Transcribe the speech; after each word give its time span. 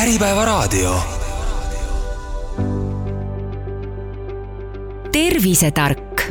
Äripäevaraadio. 0.00 0.96
tervisetark. 5.12 6.22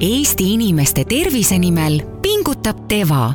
Eesti 0.00 0.52
inimeste 0.54 1.04
tervise 1.04 1.58
nimel 1.58 1.98
pingutab 2.22 2.84
Teva 2.88 3.34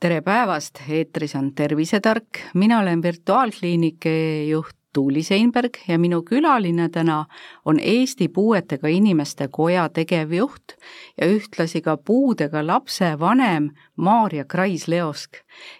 tere 0.00 0.20
päevast, 0.20 0.82
eetris 0.88 1.34
on 1.36 1.54
Tervisetark, 1.54 2.38
mina 2.54 2.78
olen 2.80 3.02
virtuaalkliinike 3.02 4.44
juht 4.44 4.79
Tuuli 4.92 5.22
Seinberg 5.22 5.70
ja 5.88 5.98
minu 5.98 6.22
külaline 6.22 6.88
täna 6.88 7.24
on 7.64 7.78
Eesti 7.80 8.28
Puuetega 8.28 8.88
Inimeste 8.88 9.48
Koja 9.48 9.88
tegevjuht 9.88 10.74
ja 11.20 11.26
ühtlasi 11.26 11.80
ka 11.80 11.96
puudega 11.96 12.66
lapse 12.66 13.18
vanem 13.18 13.70
Maarja 13.96 14.44
Krais-Leosk. 14.44 15.30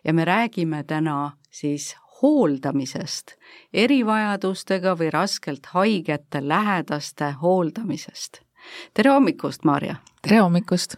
ja 0.04 0.12
me 0.12 0.24
räägime 0.24 0.84
täna 0.84 1.32
siis 1.50 1.96
hooldamisest, 2.22 3.34
erivajadustega 3.72 4.94
või 4.98 5.10
raskelt 5.10 5.66
haigete 5.66 6.48
lähedaste 6.48 7.34
hooldamisest. 7.42 8.40
tere 8.94 9.10
hommikust, 9.10 9.64
Maarja! 9.64 9.96
tere 10.22 10.38
hommikust! 10.38 10.96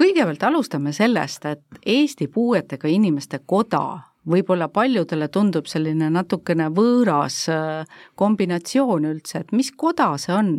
kõigepealt 0.00 0.42
alustame 0.42 0.92
sellest, 0.92 1.44
et 1.44 1.62
Eesti 1.86 2.26
Puuetega 2.28 2.88
Inimeste 2.88 3.38
Koda 3.46 4.13
võib-olla 4.30 4.68
paljudele 4.72 5.28
tundub 5.32 5.68
selline 5.70 6.10
natukene 6.12 6.70
võõras 6.74 7.44
äh, 7.52 7.98
kombinatsioon 8.18 9.08
üldse, 9.10 9.44
et 9.44 9.52
mis 9.52 9.70
koda 9.76 10.14
see 10.20 10.34
on, 10.34 10.54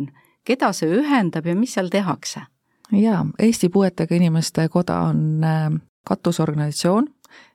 keda 0.46 0.72
see 0.76 1.00
ühendab 1.00 1.46
ja 1.46 1.56
mis 1.58 1.76
seal 1.76 1.90
tehakse? 1.92 2.46
jaa, 2.94 3.24
Eesti 3.42 3.68
Puuetega 3.74 4.14
Inimeste 4.14 4.68
Koda 4.70 5.00
on 5.10 5.44
äh, 5.44 5.68
katusorganisatsioon 6.06 7.08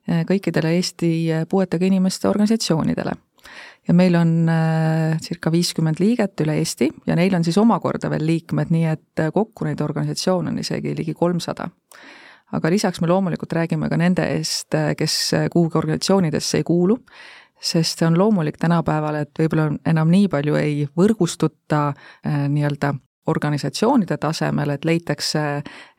äh, 0.10 0.24
kõikidele 0.28 0.76
Eesti 0.78 1.12
puuetega 1.50 1.88
inimeste 1.88 2.30
organisatsioonidele. 2.30 3.12
ja 3.88 3.94
meil 3.94 4.16
on 4.16 4.50
circa 5.24 5.52
viiskümmend 5.52 6.00
liiget 6.00 6.42
üle 6.44 6.60
Eesti 6.60 6.92
ja 7.08 7.16
neil 7.16 7.34
on 7.36 7.44
siis 7.44 7.58
omakorda 7.58 8.10
veel 8.10 8.26
liikmed, 8.26 8.70
nii 8.70 8.86
et 8.86 9.24
kokku 9.34 9.66
neid 9.66 9.82
organisatsioone 9.82 10.52
on 10.52 10.60
isegi 10.60 10.94
ligi 10.98 11.14
kolmsada 11.18 11.72
aga 12.52 12.72
lisaks 12.72 13.02
me 13.02 13.08
loomulikult 13.08 13.54
räägime 13.54 13.90
ka 13.90 13.98
nende 13.98 14.26
eest, 14.38 14.76
kes 14.98 15.20
kuhugi 15.52 15.78
organisatsioonidesse 15.78 16.62
ei 16.62 16.68
kuulu, 16.68 16.98
sest 17.62 18.00
see 18.00 18.08
on 18.08 18.18
loomulik 18.18 18.58
tänapäeval, 18.58 19.22
et 19.22 19.40
võib-olla 19.40 19.70
enam 19.86 20.12
nii 20.12 20.28
palju 20.32 20.58
ei 20.60 20.84
võrgustuta 20.98 21.88
äh, 21.92 22.46
nii-öelda 22.50 22.96
organisatsioonide 23.28 24.18
tasemel, 24.18 24.70
et 24.74 24.86
leitakse 24.86 25.42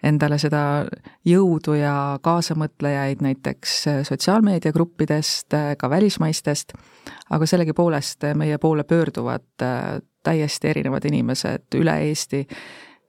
endale 0.03 0.39
seda 0.43 0.63
jõudu 1.27 1.77
ja 1.79 2.19
kaasamõtlejaid 2.23 3.23
näiteks 3.23 3.77
sotsiaalmeediagruppidest, 4.09 5.55
ka 5.79 5.91
välismaistest, 5.91 6.75
aga 7.31 7.47
sellegipoolest 7.47 8.27
meie 8.35 8.59
poole 8.59 8.85
pöörduvad 8.85 9.63
äh, 9.63 10.01
täiesti 10.23 10.71
erinevad 10.71 11.07
inimesed 11.07 11.79
üle 11.79 11.95
Eesti 12.09 12.47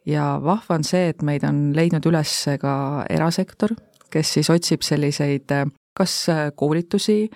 ja 0.06 0.34
vahva 0.44 0.78
on 0.78 0.84
see, 0.88 1.10
et 1.14 1.24
meid 1.26 1.46
on 1.48 1.72
leidnud 1.76 2.06
üles 2.10 2.34
ka 2.62 2.74
erasektor, 3.10 3.76
kes 4.14 4.36
siis 4.38 4.50
otsib 4.54 4.84
selliseid 4.86 5.52
kas 5.94 6.14
koolitusi, 6.58 7.28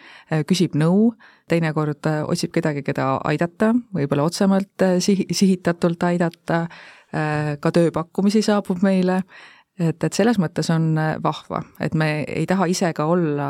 küsib 0.49 0.73
nõu, 0.79 1.11
teinekord 1.49 2.07
otsib 2.25 2.51
kedagi, 2.55 2.81
keda 2.85 3.19
aidata, 3.29 3.71
võib-olla 3.93 4.25
otsemalt 4.25 4.85
sihi, 5.03 5.27
sihitatult 5.29 6.03
aidata, 6.09 6.63
ka 7.61 7.71
tööpakkumisi 7.73 8.41
saabub 8.45 8.81
meile, 8.83 9.21
et, 9.77 10.01
et 10.01 10.13
selles 10.13 10.39
mõttes 10.41 10.71
on 10.73 10.89
vahva, 11.23 11.61
et 11.79 11.93
me 11.93 12.25
ei 12.25 12.47
taha 12.49 12.65
ise 12.71 12.89
ka 12.97 13.05
olla 13.13 13.49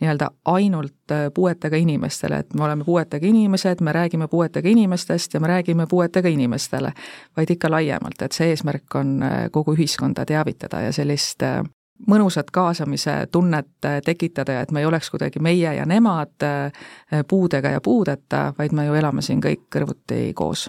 nii-öelda 0.00 0.30
ainult 0.44 1.10
äh, 1.10 1.18
puuetega 1.34 1.76
inimestele, 1.76 2.36
et 2.36 2.54
me 2.54 2.64
oleme 2.64 2.84
puuetega 2.84 3.26
inimesed, 3.26 3.80
me 3.80 3.92
räägime 3.92 4.28
puuetega 4.28 4.68
inimestest 4.68 5.34
ja 5.34 5.40
me 5.40 5.46
räägime 5.46 5.86
puuetega 5.86 6.28
inimestele, 6.28 6.92
vaid 7.36 7.50
ikka 7.50 7.70
laiemalt, 7.70 8.22
et 8.22 8.32
see 8.32 8.50
eesmärk 8.52 8.94
on 8.94 9.22
äh, 9.22 9.38
kogu 9.50 9.72
ühiskonda 9.72 10.26
teavitada 10.26 10.80
ja 10.84 10.92
sellist 10.92 11.42
äh, 11.42 11.62
mõnusat 12.08 12.52
kaasamise 12.52 13.26
tunnet 13.32 13.70
tekitada 14.04 14.52
ja 14.52 14.64
et 14.66 14.70
me 14.70 14.80
ei 14.80 14.86
oleks 14.86 15.08
kuidagi 15.10 15.40
meie 15.40 15.70
ja 15.74 15.86
nemad 15.88 16.44
puudega 17.28 17.70
ja 17.72 17.80
puudeta, 17.80 18.52
vaid 18.58 18.74
me 18.76 18.84
ju 18.84 18.98
elame 19.00 19.22
siin 19.24 19.40
kõik 19.40 19.62
kõrvuti 19.72 20.34
koos. 20.34 20.68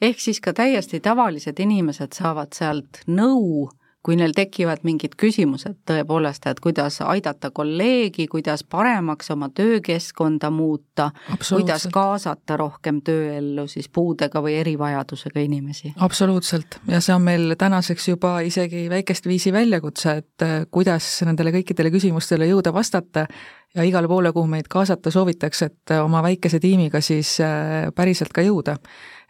ehk 0.00 0.20
siis 0.20 0.40
ka 0.40 0.52
täiesti 0.52 1.00
tavalised 1.00 1.60
inimesed 1.60 2.16
saavad 2.16 2.56
sealt 2.56 3.02
nõu 3.06 3.68
kui 4.06 4.14
neil 4.14 4.30
tekivad 4.36 4.84
mingid 4.86 5.16
küsimused 5.18 5.80
tõepoolest, 5.88 6.44
et 6.46 6.60
kuidas 6.62 7.00
aidata 7.02 7.50
kolleegi, 7.50 8.28
kuidas 8.30 8.62
paremaks 8.62 9.32
oma 9.34 9.48
töökeskkonda 9.50 10.50
muuta, 10.54 11.08
kuidas 11.40 11.88
kaasata 11.92 12.58
rohkem 12.60 13.00
tööellu 13.06 13.66
siis 13.70 13.90
puudega 13.90 14.42
või 14.44 14.60
erivajadusega 14.60 15.42
inimesi? 15.42 15.90
absoluutselt, 16.06 16.78
ja 16.86 17.02
see 17.02 17.16
on 17.16 17.26
meil 17.26 17.56
tänaseks 17.58 18.08
juba 18.12 18.36
isegi 18.46 18.86
väikest 18.92 19.26
viisi 19.26 19.50
väljakutse, 19.52 20.16
et 20.22 20.46
äh, 20.46 20.56
kuidas 20.70 21.10
nendele 21.26 21.56
kõikidele 21.58 21.90
küsimustele 21.90 22.46
jõuda 22.52 22.70
vastata 22.76 23.26
ja 23.74 23.82
igale 23.82 24.06
poole, 24.06 24.30
kuhu 24.32 24.46
meid 24.46 24.70
kaasata 24.70 25.10
soovitakse, 25.10 25.72
et 25.72 25.96
äh, 25.96 26.04
oma 26.04 26.22
väikese 26.22 26.62
tiimiga 26.62 27.02
siis 27.02 27.40
äh, 27.42 27.90
päriselt 27.94 28.30
ka 28.30 28.46
jõuda. 28.46 28.78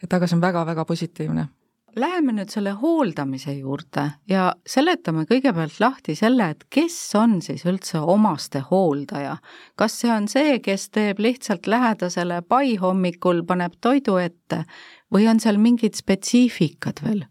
et 0.05 0.13
aga 0.13 0.27
see 0.29 0.37
on 0.37 0.45
väga-väga 0.45 0.85
positiivne 0.85 1.49
Läheme 1.97 2.35
nüüd 2.37 2.51
selle 2.53 2.75
hooldamise 2.77 3.55
juurde 3.57 4.03
ja 4.29 4.51
seletame 4.69 5.23
kõigepealt 5.25 5.79
lahti 5.81 6.13
selle, 6.19 6.51
et 6.53 6.67
kes 6.69 6.97
on 7.17 7.39
siis 7.41 7.65
üldse 7.65 8.03
omaste 8.05 8.61
hooldaja. 8.69 9.39
kas 9.81 9.97
see 10.03 10.11
on 10.13 10.27
see, 10.29 10.59
kes 10.61 10.91
teeb 10.93 11.23
lihtsalt 11.25 11.65
lähedasele 11.67 12.43
pai 12.45 12.77
hommikul, 12.77 13.41
paneb 13.49 13.79
toidu 13.81 14.19
ette 14.21 14.67
või 15.09 15.25
on 15.31 15.41
seal 15.41 15.57
mingid 15.57 15.97
spetsiifikad 15.97 17.01
veel? 17.07 17.25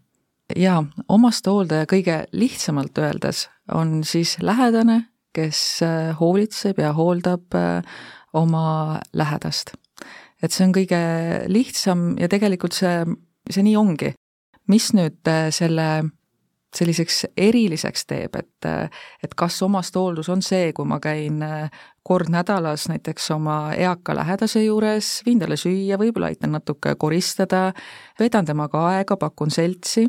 jaa, 0.56 0.82
omastehooldaja 1.08 1.86
kõige 1.86 2.18
lihtsamalt 2.32 2.98
öeldes 2.98 3.46
on 3.70 4.02
siis 4.02 4.34
lähedane, 4.42 5.04
kes 5.30 5.82
äh, 5.86 6.10
hoolitseb 6.18 6.82
ja 6.82 6.90
hooldab 6.98 7.54
äh, 7.54 7.82
oma 8.34 8.98
lähedast. 9.14 9.76
et 10.42 10.50
see 10.50 10.66
on 10.66 10.74
kõige 10.74 11.02
lihtsam 11.46 12.16
ja 12.18 12.26
tegelikult 12.26 12.74
see, 12.74 13.04
see 13.46 13.62
nii 13.62 13.78
ongi 13.78 14.16
mis 14.70 14.92
nüüd 14.96 15.28
äh, 15.30 15.48
selle 15.54 15.88
selliseks 16.76 17.22
eriliseks 17.40 18.04
teeb, 18.10 18.34
et, 18.36 18.66
äh, 18.68 18.90
et 19.24 19.34
kas 19.38 19.56
omastehooldus 19.64 20.28
on 20.28 20.42
see, 20.44 20.72
kui 20.76 20.84
ma 20.88 20.98
käin 21.00 21.40
äh, 21.42 21.70
kord 22.04 22.28
nädalas 22.32 22.88
näiteks 22.90 23.30
oma 23.32 23.72
eaka 23.72 24.16
lähedase 24.18 24.64
juures, 24.64 25.22
viin 25.26 25.40
talle 25.40 25.56
süüa, 25.56 25.96
võib-olla 26.00 26.28
aitan 26.34 26.52
natuke 26.52 26.94
koristada, 27.00 27.70
veedan 28.20 28.46
temaga 28.46 28.82
aega, 28.90 29.16
pakun 29.16 29.54
seltsi, 29.54 30.04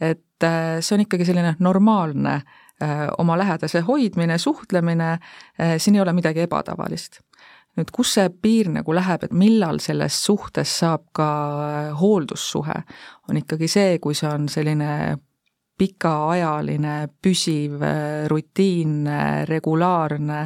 et 0.00 0.48
see 0.80 0.94
on 0.94 1.02
ikkagi 1.02 1.26
selline 1.26 1.54
normaalne 1.58 2.40
oma 3.18 3.34
lähedase 3.38 3.80
hoidmine, 3.82 4.36
suhtlemine, 4.38 5.16
siin 5.82 5.96
ei 5.96 6.02
ole 6.04 6.12
midagi 6.14 6.44
ebatavalist 6.44 7.18
nüüd 7.78 7.92
kus 7.94 8.16
see 8.18 8.28
piir 8.42 8.72
nagu 8.74 8.94
läheb, 8.96 9.24
et 9.24 9.32
millal 9.36 9.80
sellest 9.82 10.26
suhtest 10.26 10.82
saab 10.82 11.06
ka 11.16 11.30
hooldussuhe, 12.00 12.82
on 13.30 13.40
ikkagi 13.40 13.70
see, 13.70 13.96
kui 14.02 14.18
see 14.18 14.28
on 14.30 14.48
selline 14.52 14.92
pikaajaline, 15.78 16.94
püsiv, 17.22 17.78
rutiinne, 18.26 19.44
regulaarne, 19.46 20.40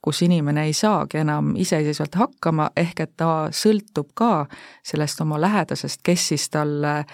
kus 0.00 0.22
inimene 0.24 0.64
ei 0.64 0.72
saagi 0.72 1.20
enam 1.20 1.50
iseseisvalt 1.60 2.16
hakkama, 2.16 2.70
ehk 2.72 3.02
et 3.04 3.12
ta 3.20 3.32
sõltub 3.52 4.14
ka 4.16 4.46
sellest 4.80 5.20
oma 5.20 5.36
lähedasest, 5.44 6.00
kes 6.00 6.30
siis 6.32 6.48
talle 6.48 6.94
Äh, 7.02 7.04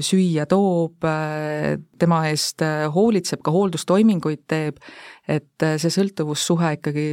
süüa 0.00 0.44
toob, 0.46 1.04
äh, 1.04 1.78
tema 1.98 2.20
eest 2.28 2.60
äh, 2.62 2.84
hoolitseb, 2.92 3.40
ka 3.42 3.50
hooldustoiminguid 3.54 4.44
teeb, 4.48 4.82
et 5.26 5.64
see 5.80 5.90
sõltuvussuhe 5.90 6.74
ikkagi 6.76 7.06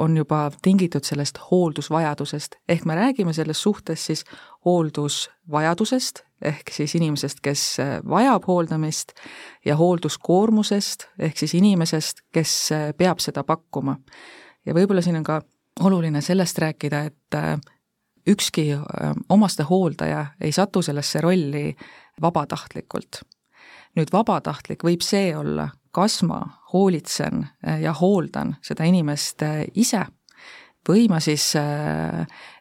on 0.00 0.16
juba 0.16 0.46
tingitud 0.64 1.04
sellest 1.06 1.38
hooldusvajadusest, 1.50 2.56
ehk 2.68 2.86
me 2.88 2.96
räägime 2.98 3.34
selles 3.36 3.60
suhtes 3.62 4.06
siis 4.08 4.24
hooldusvajadusest, 4.66 6.24
ehk 6.50 6.72
siis 6.74 6.96
inimesest, 6.98 7.44
kes 7.44 7.64
vajab 8.08 8.48
hooldamist, 8.48 9.12
ja 9.64 9.76
hoolduskoormusest, 9.76 11.06
ehk 11.18 11.38
siis 11.38 11.54
inimesest, 11.60 12.24
kes 12.32 12.56
peab 12.98 13.20
seda 13.22 13.44
pakkuma. 13.44 13.98
ja 14.66 14.74
võib-olla 14.74 15.04
siin 15.04 15.20
on 15.20 15.28
ka 15.28 15.42
oluline 15.84 16.24
sellest 16.24 16.58
rääkida, 16.58 17.04
et 17.06 17.70
ükski 18.26 18.76
omastehooldaja 19.28 20.26
ei 20.40 20.52
satu 20.52 20.82
sellesse 20.82 21.20
rolli 21.20 21.76
vabatahtlikult. 22.22 23.22
nüüd 23.96 24.12
vabatahtlik 24.12 24.84
võib 24.84 25.02
see 25.02 25.36
olla, 25.36 25.68
kas 25.90 26.22
ma 26.22 26.40
hoolitsen 26.72 27.46
ja 27.80 27.92
hooldan 27.92 28.56
seda 28.62 28.84
inimest 28.84 29.42
ise 29.74 30.04
või 30.88 31.08
ma 31.08 31.20
siis 31.20 31.52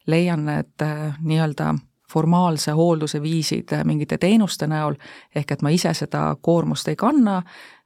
leian 0.07 0.45
need 0.45 0.85
nii-öelda 1.21 1.73
formaalse 2.11 2.71
hoolduse 2.71 3.21
viisid 3.21 3.73
mingite 3.83 4.17
teenuste 4.17 4.67
näol, 4.67 4.95
ehk 5.35 5.51
et 5.51 5.61
ma 5.61 5.69
ise 5.69 5.93
seda 5.93 6.35
koormust 6.41 6.87
ei 6.87 6.95
kanna, 6.95 7.41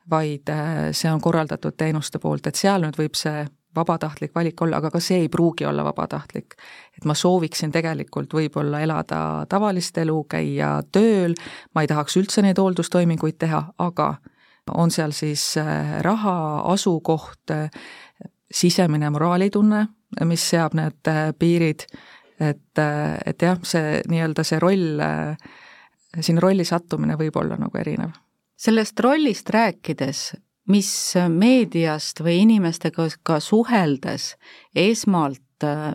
vaid 0.09 0.49
äh, 0.49 0.91
see 0.91 1.11
on 1.11 1.21
korraldatud 1.21 1.75
teenuste 1.77 2.19
poolt, 2.19 2.47
et 2.47 2.59
seal 2.59 2.83
nüüd 2.83 2.97
võib 2.99 3.15
see 3.19 3.45
vabatahtlik 3.75 4.35
valik 4.35 4.61
olla, 4.61 4.77
aga 4.77 4.91
ka 4.91 4.99
see 4.99 5.23
ei 5.25 5.29
pruugi 5.29 5.65
olla 5.65 5.83
vabatahtlik. 5.83 6.55
et 6.97 7.05
ma 7.05 7.13
sooviksin 7.13 7.71
tegelikult 7.71 8.33
võib-olla 8.33 8.81
elada 8.81 9.45
tavalist 9.49 9.97
elu, 9.97 10.23
käia 10.29 10.81
tööl, 10.91 11.33
ma 11.75 11.81
ei 11.81 11.87
tahaks 11.87 12.17
üldse 12.17 12.41
neid 12.41 12.57
hooldustoiminguid 12.57 13.37
teha, 13.39 13.63
aga 13.77 14.15
on 14.71 14.91
seal 14.91 15.11
siis 15.11 15.57
äh, 15.57 15.99
raha, 16.01 16.61
asukoht, 16.71 17.51
äh, 17.51 17.69
sisemine 18.53 19.09
moraalitunne, 19.09 19.87
mis 20.25 20.49
seab 20.49 20.75
need 20.77 21.09
äh, 21.09 21.31
piirid, 21.39 21.87
et, 22.39 22.79
et 23.25 23.41
jah, 23.41 23.59
see 23.63 24.01
nii-öelda 24.09 24.43
see 24.43 24.59
roll, 24.59 25.01
siin 26.19 26.39
rolli 26.41 26.65
sattumine 26.67 27.15
võib 27.15 27.37
olla 27.39 27.55
nagu 27.61 27.77
erinev. 27.79 28.11
sellest 28.57 28.99
rollist 28.99 29.49
rääkides, 29.49 30.33
mis 30.69 30.89
meediast 31.29 32.21
või 32.23 32.43
inimestega 32.45 33.09
ka 33.23 33.39
suheldes 33.43 34.33
esmalt 34.75 35.41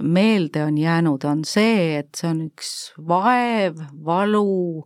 meelde 0.01 0.63
on 0.65 0.79
jäänud, 0.79 1.25
on 1.25 1.45
see, 1.45 1.99
et 1.99 2.15
see 2.17 2.29
on 2.31 2.41
üks 2.47 2.71
vaev, 3.09 3.81
valu, 4.05 4.85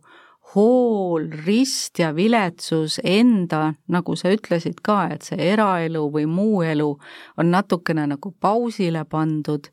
hool, 0.53 1.27
rist 1.45 1.99
ja 1.99 2.11
viletsus 2.15 2.99
enda, 3.03 3.73
nagu 3.89 4.15
sa 4.19 4.33
ütlesid 4.33 4.81
ka, 4.85 5.07
et 5.15 5.25
see 5.25 5.39
eraelu 5.53 6.05
või 6.13 6.27
muu 6.29 6.61
elu 6.67 6.89
on 7.37 7.53
natukene 7.53 8.05
nagu 8.11 8.33
pausile 8.43 9.05
pandud, 9.09 9.69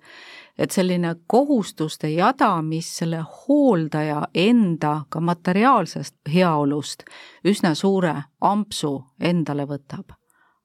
et 0.60 0.70
selline 0.70 1.14
kohustuste 1.26 2.10
jada, 2.12 2.52
mis 2.62 2.88
selle 3.00 3.22
hooldaja 3.24 4.26
enda 4.34 5.00
ka 5.08 5.20
materiaalsest 5.24 6.16
heaolust 6.34 7.06
üsna 7.44 7.74
suure 7.74 8.14
ampsu 8.40 8.98
endale 9.20 9.64
võtab. 9.66 10.12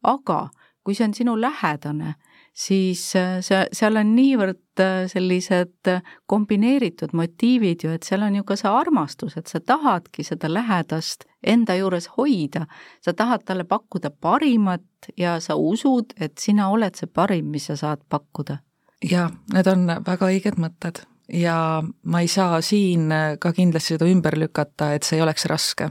aga 0.04 0.50
kui 0.86 0.94
see 0.94 1.08
on 1.08 1.14
sinu 1.18 1.34
lähedane, 1.42 2.14
siis 2.54 3.16
äh, 3.18 3.40
see, 3.42 3.64
seal 3.74 3.98
on 3.98 4.12
niivõrd 4.16 4.82
äh, 4.84 5.08
sellised 5.10 5.90
äh, 5.90 6.04
kombineeritud 6.30 7.16
motiivid 7.18 7.88
ju, 7.88 7.94
et 7.96 8.06
seal 8.06 8.24
on 8.28 8.38
ju 8.38 8.46
ka 8.46 8.58
see 8.60 8.70
armastus, 8.70 9.34
et 9.40 9.50
sa 9.50 9.60
tahadki 9.60 10.24
seda 10.28 10.52
lähedast 10.52 11.26
enda 11.42 11.76
juures 11.80 12.12
hoida, 12.18 12.68
sa 13.02 13.16
tahad 13.18 13.48
talle 13.50 13.66
pakkuda 13.66 14.14
parimat 14.22 15.10
ja 15.18 15.40
sa 15.42 15.58
usud, 15.58 16.14
et 16.22 16.38
sina 16.42 16.70
oled 16.70 16.96
see 16.96 17.10
parim, 17.10 17.50
mis 17.50 17.66
sa 17.72 17.80
saad 17.82 18.06
pakkuda. 18.10 18.62
Jaa, 19.04 19.30
need 19.54 19.68
on 19.68 19.88
väga 20.06 20.32
õiged 20.32 20.60
mõtted 20.62 21.04
ja 21.34 21.84
ma 22.04 22.22
ei 22.22 22.28
saa 22.28 22.62
siin 22.62 23.10
ka 23.40 23.54
kindlasti 23.54 23.96
seda 23.96 24.08
ümber 24.10 24.38
lükata, 24.38 24.94
et 24.94 25.04
see 25.04 25.18
ei 25.20 25.26
oleks 25.26 25.46
raske. 25.46 25.90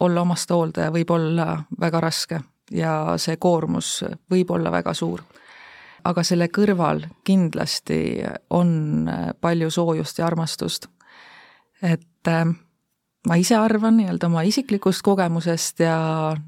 olla 0.00 0.20
omastehooldaja 0.20 0.90
võib 0.90 1.10
olla 1.10 1.64
väga 1.80 2.00
raske 2.00 2.40
ja 2.70 3.14
see 3.16 3.36
koormus 3.36 4.04
võib 4.30 4.50
olla 4.50 4.70
väga 4.72 4.94
suur 4.94 5.22
aga 6.04 6.24
selle 6.26 6.48
kõrval 6.52 7.04
kindlasti 7.26 7.98
on 8.54 9.08
palju 9.40 9.70
soojust 9.72 10.20
ja 10.20 10.26
armastust. 10.26 10.88
et 11.82 12.28
äh, 12.28 12.44
ma 13.28 13.36
ise 13.40 13.56
arvan 13.56 13.98
nii-öelda 13.98 14.28
oma 14.28 14.44
isiklikust 14.46 15.02
kogemusest 15.04 15.80
ja 15.84 15.96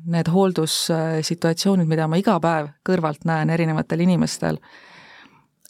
need 0.06 0.28
hooldussituatsioonid, 0.32 1.88
mida 1.88 2.08
ma 2.08 2.20
iga 2.20 2.38
päev 2.40 2.70
kõrvalt 2.86 3.24
näen 3.28 3.50
erinevatel 3.50 4.04
inimestel, 4.04 4.60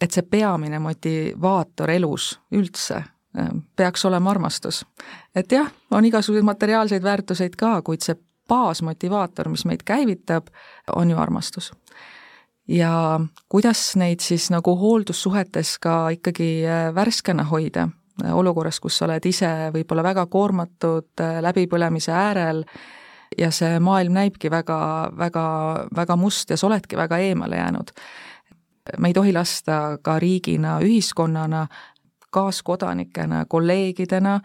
et 0.01 0.13
see 0.13 0.23
peamine 0.23 0.79
motivaator 0.79 1.91
elus 1.91 2.35
üldse 2.53 2.97
äh, 2.97 3.51
peaks 3.77 4.05
olema 4.05 4.31
armastus. 4.31 4.85
et 5.35 5.53
jah, 5.53 5.71
on 5.91 6.05
igasuguseid 6.05 6.45
materiaalseid 6.45 7.03
väärtuseid 7.03 7.57
ka, 7.57 7.83
kuid 7.83 8.05
see 8.05 8.17
baasmotivaator, 8.49 9.49
mis 9.49 9.65
meid 9.67 9.83
käivitab, 9.85 10.53
on 10.95 11.11
ju 11.11 11.19
armastus 11.19 11.73
ja 12.69 13.21
kuidas 13.49 13.97
neid 13.97 14.21
siis 14.21 14.51
nagu 14.51 14.77
hooldussuhetes 14.77 15.79
ka 15.79 16.09
ikkagi 16.17 16.67
äh, 16.67 16.95
värskena 16.95 17.45
hoida, 17.45 17.89
olukorras, 18.33 18.81
kus 18.81 18.99
sa 18.99 19.07
oled 19.07 19.27
ise 19.29 19.51
võib-olla 19.75 20.03
väga 20.07 20.27
koormatud, 20.27 21.13
äh, 21.21 21.41
läbipõlemise 21.45 22.13
äärel 22.13 22.65
ja 23.39 23.51
see 23.51 23.79
maailm 23.83 24.17
näibki 24.17 24.51
väga, 24.51 24.79
väga, 25.19 25.47
väga 25.97 26.17
must 26.17 26.51
ja 26.51 26.57
sa 26.57 26.67
oledki 26.67 26.97
väga 26.97 27.19
eemale 27.19 27.57
jäänud. 27.57 27.93
Me 28.99 29.09
ei 29.09 29.15
tohi 29.15 29.33
lasta 29.33 29.99
ka 30.03 30.19
riigina, 30.19 30.79
ühiskonnana, 30.81 31.67
kaaskodanikena, 32.31 33.45
kolleegidena, 33.49 34.41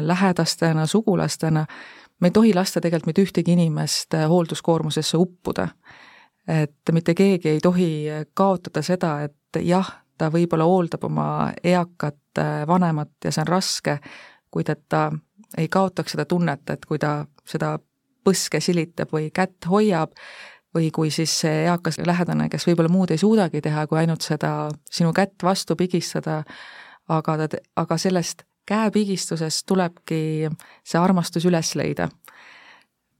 lähedastena, 0.00 0.86
sugulastena, 0.86 1.66
me 2.20 2.28
ei 2.28 2.30
tohi 2.30 2.54
lasta 2.54 2.80
tegelikult 2.80 3.06
mitte 3.06 3.22
ühtegi 3.22 3.52
inimest 3.52 4.14
hoolduskoormusesse 4.28 5.16
uppuda. 5.16 5.68
Et 6.48 6.92
mitte 6.92 7.14
keegi 7.14 7.48
ei 7.48 7.60
tohi 7.62 8.06
kaotada 8.34 8.82
seda, 8.82 9.20
et 9.22 9.60
jah, 9.62 9.90
ta 10.20 10.28
võib-olla 10.32 10.66
hooldab 10.68 11.04
oma 11.08 11.26
eakat 11.64 12.38
äh, 12.38 12.64
vanemat 12.68 13.12
ja 13.24 13.32
see 13.32 13.44
on 13.44 13.48
raske, 13.48 13.96
kuid 14.52 14.68
et 14.72 14.82
ta 14.88 15.08
ei 15.58 15.68
kaotaks 15.72 16.14
seda 16.14 16.26
tunnet, 16.28 16.64
et 16.70 16.84
kui 16.86 16.98
ta 17.00 17.24
seda 17.48 17.76
põske 18.24 18.60
silitab 18.60 19.12
või 19.14 19.30
kätt 19.34 19.68
hoiab, 19.70 20.12
või 20.74 20.90
kui 20.94 21.10
siis 21.10 21.32
see 21.42 21.64
eakas 21.64 21.98
lähedane, 22.06 22.48
kes 22.50 22.66
võib-olla 22.68 22.92
muud 22.92 23.10
ei 23.10 23.18
suudagi 23.18 23.62
teha, 23.64 23.86
kui 23.90 23.98
ainult 23.98 24.22
seda 24.26 24.68
sinu 24.90 25.12
kätt 25.16 25.42
vastu 25.42 25.76
pigistada, 25.76 26.42
aga 27.10 27.36
ta, 27.40 27.60
aga 27.80 27.98
sellest 27.98 28.44
käepigistusest 28.70 29.66
tulebki 29.66 30.50
see 30.86 31.00
armastus 31.00 31.46
üles 31.48 31.74
leida. 31.78 32.08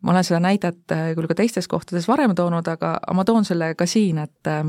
Ma 0.01 0.15
olen 0.15 0.25
seda 0.25 0.41
näidet 0.41 0.95
äh, 0.95 1.11
küll 1.17 1.29
ka 1.29 1.37
teistes 1.37 1.69
kohtades 1.69 2.07
varem 2.09 2.35
toonud, 2.39 2.69
aga 2.71 2.95
ma 3.17 3.25
toon 3.29 3.45
selle 3.45 3.75
ka 3.77 3.89
siin, 3.91 4.23
et 4.23 4.49
äh, 4.49 4.65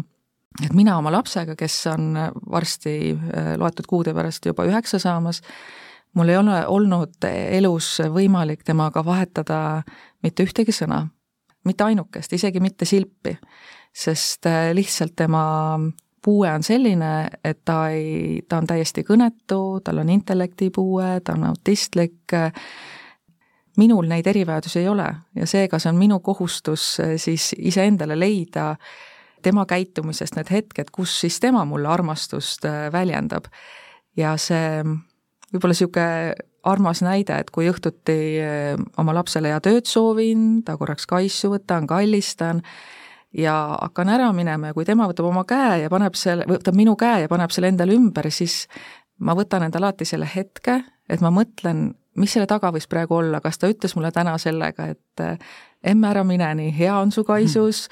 et 0.66 0.74
mina 0.76 0.98
oma 1.00 1.14
lapsega, 1.14 1.56
kes 1.56 1.78
on 1.94 2.18
varsti 2.52 2.96
äh, 3.14 3.54
loetud 3.62 3.88
kuude 3.88 4.14
pärast 4.18 4.46
juba 4.46 4.66
üheksa 4.68 5.00
saamas, 5.00 5.40
mul 6.18 6.34
ei 6.34 6.38
ole 6.42 6.58
olnud 6.68 7.30
elus 7.30 7.94
võimalik 8.12 8.66
temaga 8.68 9.06
vahetada 9.06 9.62
mitte 10.26 10.44
ühtegi 10.44 10.76
sõna, 10.76 11.06
mitte 11.66 11.84
ainukest, 11.84 12.34
isegi 12.34 12.60
mitte 12.60 12.86
silpi, 12.86 13.36
sest 13.94 14.48
lihtsalt 14.74 15.16
tema 15.16 15.44
puue 16.22 16.52
on 16.52 16.64
selline, 16.64 17.30
et 17.44 17.62
ta 17.66 17.90
ei, 17.90 18.42
ta 18.50 18.58
on 18.62 18.68
täiesti 18.70 19.04
kõnetu, 19.04 19.82
tal 19.84 20.02
on 20.04 20.10
intellektipuue, 20.10 21.20
ta 21.26 21.34
on 21.34 21.50
autistlik, 21.50 22.36
minul 23.78 24.08
neid 24.08 24.28
erivajadusi 24.28 24.80
ei 24.80 24.90
ole 24.92 25.08
ja 25.36 25.48
seega 25.48 25.80
see 25.80 25.90
on 25.94 26.00
minu 26.00 26.20
kohustus 26.20 27.00
eh, 27.00 27.16
siis 27.22 27.52
iseendale 27.58 28.18
leida 28.20 28.76
tema 29.42 29.66
käitumisest 29.66 30.36
need 30.38 30.52
hetked, 30.52 30.92
kus 30.94 31.14
siis 31.24 31.40
tema 31.40 31.64
mulle 31.66 31.90
armastust 31.90 32.68
väljendab. 32.94 33.48
ja 34.18 34.36
see 34.38 34.84
võib-olla 34.84 35.74
niisugune 35.74 36.51
armas 36.64 37.02
näide, 37.02 37.40
et 37.42 37.52
kui 37.54 37.70
õhtuti 37.70 38.18
eh, 38.42 38.80
oma 39.02 39.16
lapsele 39.18 39.54
head 39.54 39.70
ööd 39.72 39.90
soovin, 39.90 40.62
ta 40.66 40.78
korraks 40.78 41.08
kaisu 41.10 41.54
võtan, 41.56 41.88
kallistan 41.90 42.62
ja 43.38 43.56
hakkan 43.80 44.12
ära 44.12 44.32
minema 44.36 44.72
ja 44.72 44.78
kui 44.78 44.86
tema 44.86 45.08
võtab 45.10 45.32
oma 45.32 45.46
käe 45.50 45.84
ja 45.86 45.90
paneb 45.94 46.18
selle, 46.20 46.46
võtab 46.50 46.78
minu 46.78 46.98
käe 47.00 47.26
ja 47.26 47.32
paneb 47.32 47.54
selle 47.54 47.72
endale 47.72 47.96
ümber, 47.98 48.30
siis 48.32 48.66
ma 49.22 49.36
võtan 49.38 49.66
endale 49.66 49.90
alati 49.90 50.06
selle 50.06 50.30
hetke, 50.30 50.82
et 51.10 51.24
ma 51.24 51.34
mõtlen 51.34 51.92
mis 52.20 52.34
selle 52.34 52.48
taga 52.50 52.72
võis 52.76 52.90
praegu 52.92 53.16
olla, 53.22 53.40
kas 53.42 53.60
ta 53.60 53.70
ütles 53.72 53.96
mulle 53.96 54.12
täna 54.12 54.34
sellega, 54.42 54.90
et 54.92 55.22
emme, 55.84 56.10
ära 56.10 56.24
mine, 56.28 56.50
nii 56.60 56.74
hea 56.76 56.98
on 57.00 57.12
su 57.16 57.24
kaisus 57.24 57.86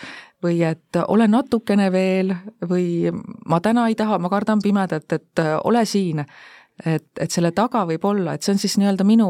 või 0.43 0.61
et 0.67 0.99
ole 1.07 1.27
natukene 1.27 1.89
veel 1.91 2.33
või 2.69 3.11
ma 3.47 3.59
täna 3.63 3.87
ei 3.89 3.95
taha, 3.99 4.19
ma 4.19 4.31
kardan 4.31 4.61
pimedat, 4.63 5.11
et 5.15 5.43
ole 5.63 5.85
siin. 5.85 6.23
Et, 6.85 7.07
et 7.19 7.31
selle 7.31 7.51
taga 7.51 7.85
võib 7.89 8.05
olla, 8.05 8.33
et 8.33 8.43
see 8.43 8.53
on 8.55 8.61
siis 8.61 8.77
nii-öelda 8.79 9.05
minu, 9.07 9.29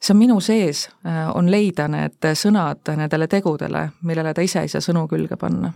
see 0.00 0.14
on 0.14 0.20
minu 0.20 0.40
sees, 0.44 0.86
on 1.34 1.50
leida 1.50 1.88
need 1.88 2.30
sõnad 2.36 2.94
nendele 2.96 3.28
tegudele, 3.32 3.88
millele 4.02 4.34
ta 4.34 4.44
ise 4.44 4.64
ei 4.64 4.72
saa 4.72 4.84
sõnu 4.84 5.06
külge 5.10 5.38
panna 5.40 5.72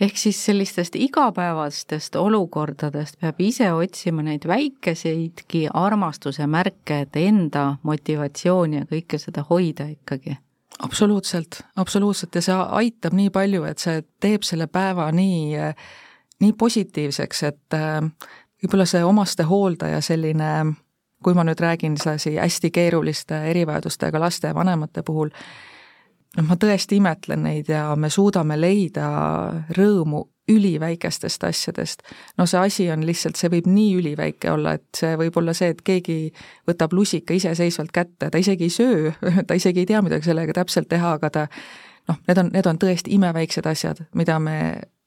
ehk 0.00 0.18
siis 0.18 0.44
sellistest 0.44 0.96
igapäevastest 0.98 2.16
olukordadest 2.16 3.18
peab 3.20 3.40
ise 3.40 3.70
otsima 3.72 4.22
neid 4.26 4.46
väikeseidki 4.48 5.66
armastuse 5.74 6.46
märke, 6.46 7.04
et 7.04 7.16
enda 7.16 7.74
motivatsiooni 7.82 8.82
ja 8.82 8.88
kõike 8.90 9.18
seda 9.22 9.44
hoida 9.50 9.86
ikkagi. 9.92 10.36
absoluutselt, 10.82 11.60
absoluutselt 11.76 12.34
ja 12.34 12.42
see 12.42 12.56
aitab 12.80 13.14
nii 13.14 13.30
palju, 13.30 13.64
et 13.64 13.78
see 13.78 14.02
teeb 14.20 14.42
selle 14.42 14.66
päeva 14.66 15.10
nii, 15.12 15.54
nii 16.42 16.52
positiivseks, 16.58 17.42
et 17.42 17.78
äh, 17.78 18.02
võib-olla 18.64 18.88
see 18.88 19.04
omastehooldaja 19.04 20.00
selline 20.04 20.50
kui 21.24 21.34
ma 21.34 21.44
nüüd 21.46 21.60
räägin 21.60 21.96
sedasi 22.00 22.36
hästi 22.36 22.70
keeruliste 22.70 23.38
erivajadustega 23.50 24.20
laste 24.20 24.50
ja 24.50 24.54
vanemate 24.54 25.02
puhul, 25.02 25.30
noh, 26.36 26.46
ma 26.48 26.56
tõesti 26.60 27.00
imetlen 27.00 27.44
neid 27.46 27.70
ja 27.72 27.86
me 27.96 28.10
suudame 28.12 28.58
leida 28.60 29.08
rõõmu 29.78 30.24
üliväikestest 30.48 31.44
asjadest. 31.48 32.02
no 32.38 32.46
see 32.46 32.60
asi 32.60 32.90
on 32.92 33.06
lihtsalt, 33.06 33.38
see 33.40 33.48
võib 33.48 33.68
nii 33.70 33.94
üliväike 33.96 34.50
olla, 34.52 34.74
et 34.76 34.84
see 34.96 35.16
võib 35.16 35.38
olla 35.40 35.54
see, 35.56 35.70
et 35.72 35.80
keegi 35.80 36.18
võtab 36.68 36.92
lusika 36.92 37.34
iseseisvalt 37.34 37.92
kätte, 37.92 38.28
ta 38.30 38.38
isegi 38.38 38.68
ei 38.68 38.74
söö, 38.74 39.12
ta 39.48 39.56
isegi 39.56 39.84
ei 39.84 39.88
tea 39.88 40.02
midagi 40.04 40.28
sellega 40.28 40.52
täpselt 40.60 40.90
teha, 40.92 41.16
aga 41.16 41.30
ta 41.30 41.46
noh, 42.08 42.20
need 42.28 42.42
on, 42.42 42.52
need 42.52 42.68
on 42.68 42.80
tõesti 42.82 43.16
imeväiksed 43.16 43.66
asjad, 43.66 44.04
mida 44.14 44.36
me 44.38 44.58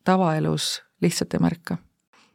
tavaelus 0.07 0.79
lihtsalt 1.01 1.37
ei 1.37 1.45
märka. 1.45 1.77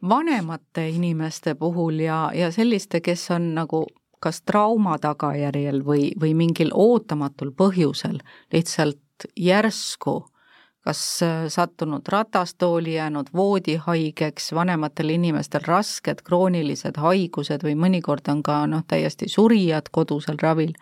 Vanemate 0.09 0.89
inimeste 0.89 1.55
puhul 1.55 1.99
ja, 1.99 2.31
ja 2.35 2.51
selliste, 2.51 3.01
kes 3.01 3.31
on 3.31 3.53
nagu 3.55 3.85
kas 4.23 4.41
trauma 4.41 4.97
tagajärjel 5.03 5.81
või, 5.83 6.11
või 6.19 6.33
mingil 6.33 6.71
ootamatul 6.73 7.51
põhjusel 7.51 8.21
lihtsalt 8.53 9.27
järsku 9.35 10.21
kas 10.83 11.23
äh, 11.23 11.45
sattunud 11.47 12.07
ratastooli, 12.07 12.93
jäänud 12.93 13.27
voodihaigeks, 13.33 14.51
vanematel 14.53 15.09
inimestel 15.09 15.63
rasked 15.67 16.23
kroonilised 16.27 16.99
haigused 16.99 17.63
või 17.63 17.77
mõnikord 17.79 18.27
on 18.31 18.43
ka 18.43 18.65
noh, 18.67 18.83
täiesti 18.87 19.29
surijad 19.31 19.87
kodusel 19.91 20.39
ravil, 20.41 20.75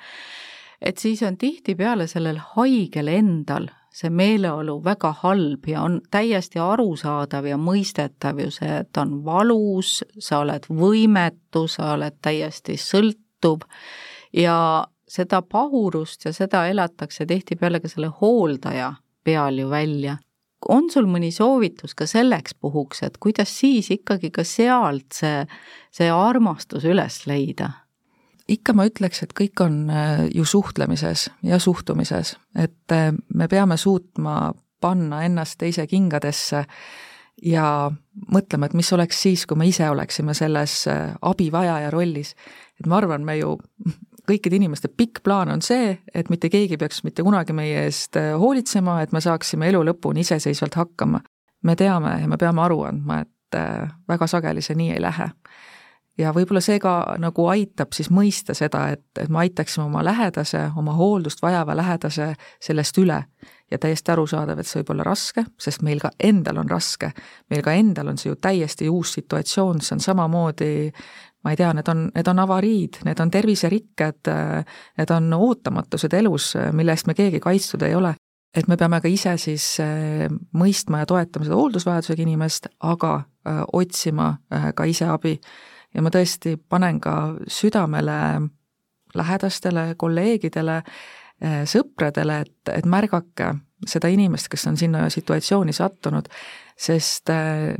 et 0.81 0.97
siis 0.97 1.21
on 1.23 1.37
tihtipeale 1.37 2.07
sellel 2.09 2.41
haigel 2.55 3.13
endal 3.13 3.69
see 3.91 4.09
meeleolu 4.09 4.77
väga 4.83 5.11
halb 5.21 5.67
ja 5.67 5.81
on 5.83 5.99
täiesti 6.11 6.59
arusaadav 6.63 7.45
ja 7.45 7.57
mõistetav 7.59 8.39
ju 8.39 8.51
see, 8.55 8.77
et 8.83 8.97
on 8.97 9.17
valus, 9.25 9.99
sa 10.19 10.39
oled 10.45 10.65
võimetu, 10.69 11.67
sa 11.67 11.93
oled 11.97 12.15
täiesti 12.23 12.77
sõltuv 12.79 13.67
ja 14.33 14.87
seda 15.11 15.41
pahurust 15.41 16.25
ja 16.25 16.33
seda 16.33 16.65
elatakse 16.71 17.25
tihtipeale 17.27 17.81
ka 17.83 17.91
selle 17.91 18.11
hooldaja 18.21 18.93
peal 19.23 19.59
ju 19.59 19.69
välja. 19.69 20.17
on 20.69 20.91
sul 20.93 21.07
mõni 21.09 21.31
soovitus 21.33 21.95
ka 21.97 22.05
selleks 22.05 22.53
puhuks, 22.53 23.03
et 23.03 23.17
kuidas 23.17 23.49
siis 23.59 23.89
ikkagi 23.91 24.29
ka 24.31 24.43
sealt 24.43 25.09
see, 25.13 25.45
see 25.91 26.09
armastus 26.09 26.85
üles 26.85 27.25
leida? 27.27 27.71
Ikka 28.51 28.73
ma 28.75 28.85
ütleks, 28.89 29.23
et 29.23 29.33
kõik 29.37 29.63
on 29.63 29.85
äh, 29.91 30.25
ju 30.33 30.45
suhtlemises 30.47 31.29
ja 31.45 31.59
suhtumises, 31.61 32.35
et 32.55 32.95
äh, 32.95 33.11
me 33.33 33.47
peame 33.51 33.77
suutma 33.79 34.53
panna 34.81 35.21
ennast 35.25 35.59
teise 35.61 35.85
kingadesse 35.87 36.65
ja 37.45 37.65
mõtlema, 38.33 38.67
et 38.67 38.77
mis 38.77 38.91
oleks 38.93 39.21
siis, 39.23 39.45
kui 39.47 39.59
me 39.59 39.67
ise 39.69 39.87
oleksime 39.89 40.35
selles 40.37 40.83
äh, 40.91 41.13
abivajaja 41.21 41.91
rollis. 41.93 42.35
et 42.79 42.87
ma 42.87 42.99
arvan, 42.99 43.25
me 43.25 43.37
ju 43.37 43.57
kõikide 44.29 44.59
inimeste 44.59 44.91
pikk 44.91 45.23
plaan 45.23 45.51
on 45.53 45.63
see, 45.65 45.97
et 46.13 46.29
mitte 46.29 46.49
keegi 46.49 46.77
peaks 46.77 47.03
mitte 47.03 47.23
kunagi 47.23 47.53
meie 47.53 47.85
eest 47.87 48.19
hoolitsema, 48.37 49.01
et 49.01 49.11
me 49.11 49.21
saaksime 49.21 49.71
elu 49.71 49.83
lõpuni 49.91 50.25
iseseisvalt 50.25 50.75
hakkama. 50.75 51.21
me 51.63 51.75
teame 51.75 52.21
ja 52.21 52.27
me 52.27 52.37
peame 52.37 52.61
aru 52.61 52.83
andma, 52.89 53.21
et 53.21 53.59
väga 54.07 54.27
sageli 54.27 54.61
see 54.63 54.75
nii 54.75 54.93
ei 54.95 55.01
lähe. 55.01 55.27
Ja 56.17 56.33
võib-olla 56.35 56.61
see 56.61 56.79
ka 56.79 57.15
nagu 57.21 57.47
aitab 57.51 57.95
siis 57.95 58.11
mõista 58.11 58.53
seda, 58.57 58.87
et, 58.95 59.05
et 59.19 59.29
me 59.29 59.43
aitaksime 59.45 59.85
oma 59.85 60.03
lähedase, 60.05 60.67
oma 60.77 60.93
hooldust 60.97 61.41
vajava 61.41 61.75
lähedase 61.77 62.33
sellest 62.61 62.97
üle 63.01 63.23
ja 63.71 63.79
täiesti 63.79 64.11
arusaadav, 64.11 64.59
et 64.59 64.67
see 64.67 64.81
võib 64.81 64.95
olla 64.95 65.07
raske, 65.07 65.45
sest 65.59 65.81
meil 65.87 66.01
ka 66.03 66.11
endal 66.19 66.59
on 66.59 66.69
raske. 66.69 67.11
meil 67.49 67.63
ka 67.63 67.73
endal 67.73 68.11
on 68.11 68.17
see 68.17 68.29
ju 68.29 68.35
täiesti 68.35 68.89
uus 68.89 69.13
situatsioon, 69.17 69.81
see 69.81 69.95
on 69.95 70.03
samamoodi 70.03 70.71
ma 71.43 71.51
ei 71.51 71.57
tea, 71.57 71.71
need 71.73 71.87
on, 71.89 72.09
need 72.15 72.27
on 72.27 72.41
avariid, 72.43 73.01
need 73.05 73.21
on 73.21 73.31
terviserikked, 73.33 74.29
need 74.97 75.13
on 75.15 75.33
ootamatused 75.33 76.13
elus, 76.13 76.53
mille 76.77 76.93
eest 76.93 77.09
me 77.09 77.17
keegi 77.17 77.41
kaitstud 77.43 77.87
ei 77.87 77.95
ole. 77.95 78.15
et 78.51 78.67
me 78.67 78.75
peame 78.75 78.97
ka 78.99 79.07
ise 79.07 79.31
siis 79.39 79.65
eh, 79.79 80.25
mõistma 80.59 80.99
ja 80.99 81.07
toetama 81.07 81.45
seda 81.47 81.55
hooldusvajadusega 81.55 82.19
inimest, 82.25 82.67
aga 82.83 83.11
eh, 83.47 83.61
otsima 83.79 84.25
eh, 84.51 84.65
ka 84.75 84.83
ise 84.83 85.07
abi. 85.07 85.37
Ja 85.93 86.03
ma 86.03 86.11
tõesti 86.13 86.55
panen 86.69 86.99
ka 87.03 87.15
südamele 87.47 88.19
lähedastele, 89.17 89.95
kolleegidele, 89.99 90.81
sõpradele, 91.67 92.41
et, 92.45 92.71
et 92.71 92.85
märgake 92.87 93.49
seda 93.87 94.11
inimest, 94.13 94.47
kes 94.51 94.67
on 94.69 94.77
sinna 94.77 95.07
situatsiooni 95.11 95.73
sattunud, 95.73 96.29
sest 96.79 97.31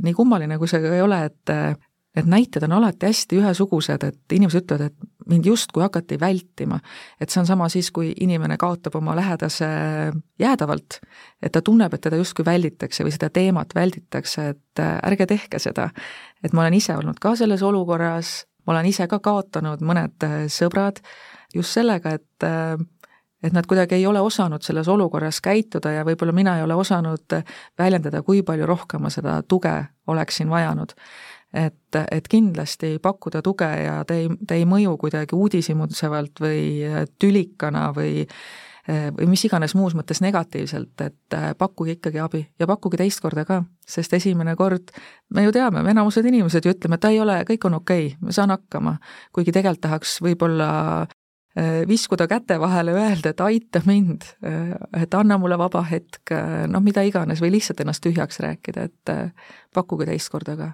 nii 0.02 0.14
kummaline, 0.18 0.58
kui 0.58 0.68
see 0.68 0.82
ka 0.82 0.92
ei 0.96 1.04
ole, 1.04 1.20
et 1.30 1.52
Need 2.16 2.28
näited 2.28 2.64
on 2.66 2.72
alati 2.76 3.08
hästi 3.08 3.38
ühesugused, 3.40 4.02
et 4.04 4.34
inimesed 4.36 4.66
ütlevad, 4.66 4.90
et 4.90 5.28
mind 5.32 5.46
justkui 5.48 5.80
hakati 5.82 6.18
vältima. 6.20 6.78
et 7.20 7.30
see 7.30 7.40
on 7.40 7.46
sama 7.46 7.68
siis, 7.68 7.90
kui 7.90 8.12
inimene 8.20 8.56
kaotab 8.60 8.98
oma 9.00 9.16
lähedase 9.16 9.66
jäädavalt, 10.38 11.00
et 11.42 11.52
ta 11.52 11.62
tunneb, 11.62 11.94
et 11.94 12.00
teda 12.00 12.16
justkui 12.16 12.44
välditakse 12.44 13.04
või 13.04 13.14
seda 13.16 13.30
teemat 13.30 13.74
välditakse, 13.74 14.48
et 14.48 14.80
äh, 14.80 14.98
ärge 15.08 15.26
tehke 15.26 15.58
seda. 15.58 15.90
et 16.44 16.52
ma 16.52 16.60
olen 16.60 16.74
ise 16.74 16.96
olnud 16.96 17.18
ka 17.20 17.36
selles 17.36 17.62
olukorras, 17.62 18.44
ma 18.66 18.76
olen 18.76 18.86
ise 18.86 19.08
ka 19.08 19.18
kaotanud 19.18 19.80
mõned 19.80 20.28
äh, 20.28 20.38
sõbrad 20.52 21.00
just 21.54 21.72
sellega, 21.72 22.18
et 22.20 22.44
äh, 22.44 22.76
et 23.42 23.52
nad 23.52 23.66
kuidagi 23.66 23.94
ei 23.94 24.06
ole 24.06 24.20
osanud 24.20 24.62
selles 24.62 24.88
olukorras 24.88 25.40
käituda 25.40 25.90
ja 25.90 26.04
võib-olla 26.06 26.32
mina 26.32 26.56
ei 26.56 26.62
ole 26.62 26.74
osanud 26.78 27.40
väljendada, 27.78 28.22
kui 28.22 28.42
palju 28.42 28.66
rohkem 28.66 29.02
ma 29.02 29.10
seda 29.10 29.40
tuge 29.42 29.72
oleksin 30.06 30.50
vajanud 30.50 30.94
et, 31.52 32.00
et 32.10 32.28
kindlasti 32.28 32.96
pakkuda 33.02 33.42
tuge 33.44 33.68
ja 33.84 34.00
te 34.08 34.22
ei, 34.22 34.28
te 34.48 34.58
ei 34.60 34.66
mõju 34.68 34.96
kuidagi 35.00 35.36
uudishimutsevalt 35.36 36.42
või 36.42 36.62
tülikana 37.20 37.90
või 37.96 38.26
või 38.88 39.28
mis 39.30 39.44
iganes 39.46 39.76
muus 39.78 39.94
mõttes 39.94 40.18
negatiivselt, 40.24 41.00
et 41.04 41.34
pakkuge 41.58 41.94
ikkagi 42.00 42.18
abi 42.18 42.40
ja 42.58 42.66
pakkuge 42.66 42.98
teist 42.98 43.20
korda 43.22 43.44
ka, 43.46 43.60
sest 43.86 44.16
esimene 44.18 44.56
kord, 44.58 44.90
me 45.30 45.44
ju 45.44 45.52
teame, 45.54 45.84
me 45.86 45.94
enamused 45.94 46.26
inimesed 46.26 46.66
ju 46.66 46.74
ütleme, 46.74 46.98
et 46.98 47.06
ei 47.06 47.20
ole, 47.22 47.36
kõik 47.46 47.68
on 47.70 47.78
okei 47.78 48.08
okay,, 48.08 48.18
ma 48.18 48.34
saan 48.34 48.50
hakkama. 48.50 48.96
kuigi 49.32 49.54
tegelikult 49.54 49.84
tahaks 49.86 50.16
võib-olla 50.26 51.06
viskuda 51.86 52.26
käte 52.26 52.58
vahele, 52.58 52.96
öelda, 52.96 53.30
et 53.30 53.40
aita 53.44 53.82
mind, 53.86 54.26
et 54.98 55.14
anna 55.14 55.38
mulle 55.38 55.58
vaba 55.60 55.84
hetk, 55.86 56.34
noh, 56.66 56.82
mida 56.82 57.06
iganes, 57.06 57.38
või 57.44 57.52
lihtsalt 57.58 57.84
ennast 57.84 58.02
tühjaks 58.02 58.40
rääkida, 58.42 58.88
et 58.88 59.16
pakkuge 59.74 60.10
teist 60.10 60.32
korda 60.32 60.56
ka 60.56 60.72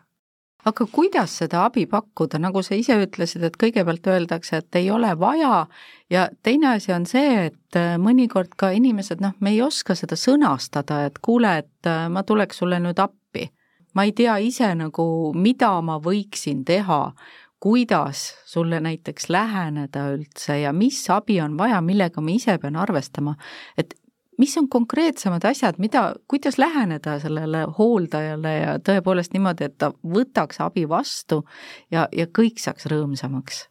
aga 0.68 0.86
kuidas 0.92 1.36
seda 1.40 1.64
abi 1.66 1.86
pakkuda, 1.90 2.40
nagu 2.42 2.62
sa 2.64 2.76
ise 2.78 2.96
ütlesid, 3.02 3.44
et 3.46 3.56
kõigepealt 3.60 4.06
öeldakse, 4.10 4.60
et 4.62 4.78
ei 4.80 4.90
ole 4.92 5.10
vaja. 5.20 5.66
Ja 6.10 6.28
teine 6.42 6.74
asi 6.74 6.92
on 6.94 7.06
see, 7.08 7.48
et 7.50 7.78
äh, 7.78 7.96
mõnikord 8.00 8.54
ka 8.58 8.70
inimesed, 8.76 9.22
noh, 9.24 9.36
me 9.40 9.52
ei 9.54 9.62
oska 9.64 9.96
seda 9.98 10.16
sõnastada, 10.18 11.04
et 11.08 11.20
kuule, 11.24 11.58
et 11.64 11.88
äh, 11.90 12.06
ma 12.12 12.24
tuleks 12.26 12.62
sulle 12.62 12.80
nüüd 12.84 13.00
appi. 13.02 13.50
ma 13.96 14.04
ei 14.04 14.12
tea 14.12 14.36
ise 14.38 14.68
nagu, 14.78 15.32
mida 15.34 15.72
ma 15.82 15.96
võiksin 15.98 16.60
teha, 16.64 17.14
kuidas 17.58 18.34
sulle 18.46 18.78
näiteks 18.80 19.26
läheneda 19.32 20.04
üldse 20.14 20.60
ja 20.60 20.72
mis 20.72 21.00
abi 21.10 21.40
on 21.42 21.56
vaja, 21.58 21.80
millega 21.82 22.22
ma 22.22 22.30
ise 22.30 22.58
pean 22.62 22.76
arvestama, 22.76 23.34
et 23.76 23.96
mis 24.38 24.56
on 24.58 24.68
konkreetsemad 24.70 25.44
asjad, 25.44 25.78
mida, 25.78 26.12
kuidas 26.30 26.58
läheneda 26.58 27.18
sellele 27.22 27.64
hooldajale 27.78 28.54
ja 28.54 28.76
tõepoolest 28.84 29.34
niimoodi, 29.34 29.68
et 29.68 29.78
ta 29.78 29.90
võtaks 30.02 30.62
abi 30.64 30.86
vastu 30.88 31.42
ja, 31.90 32.08
ja 32.12 32.26
kõik 32.26 32.62
saaks 32.62 32.88
rõõmsamaks? 32.90 33.66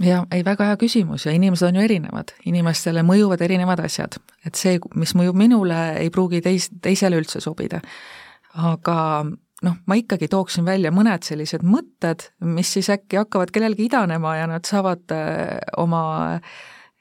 jah, 0.00 0.24
ei 0.32 0.44
väga 0.44 0.70
hea 0.70 0.78
küsimus 0.80 1.26
ja 1.26 1.34
inimesed 1.36 1.68
on 1.68 1.76
ju 1.76 1.84
erinevad, 1.84 2.32
inimestele 2.48 3.02
mõjuvad 3.04 3.42
erinevad 3.44 3.82
asjad, 3.84 4.16
et 4.46 4.56
see, 4.56 4.78
mis 4.96 5.12
mõjub 5.16 5.36
minule, 5.36 5.76
ei 6.00 6.08
pruugi 6.12 6.40
teis-, 6.44 6.70
teisele 6.82 7.20
üldse 7.20 7.42
sobida. 7.44 7.82
aga 8.56 8.96
noh, 9.62 9.76
ma 9.86 9.96
ikkagi 10.00 10.28
tooksin 10.32 10.64
välja 10.64 10.92
mõned 10.92 11.24
sellised 11.26 11.64
mõtted, 11.66 12.30
mis 12.40 12.72
siis 12.72 12.88
äkki 12.90 13.20
hakkavad 13.20 13.52
kellelgi 13.52 13.90
idanema 13.90 14.36
ja 14.38 14.48
nad 14.48 14.64
saavad 14.68 15.12
äh, 15.12 15.58
oma 15.76 16.02
äh, 16.36 16.60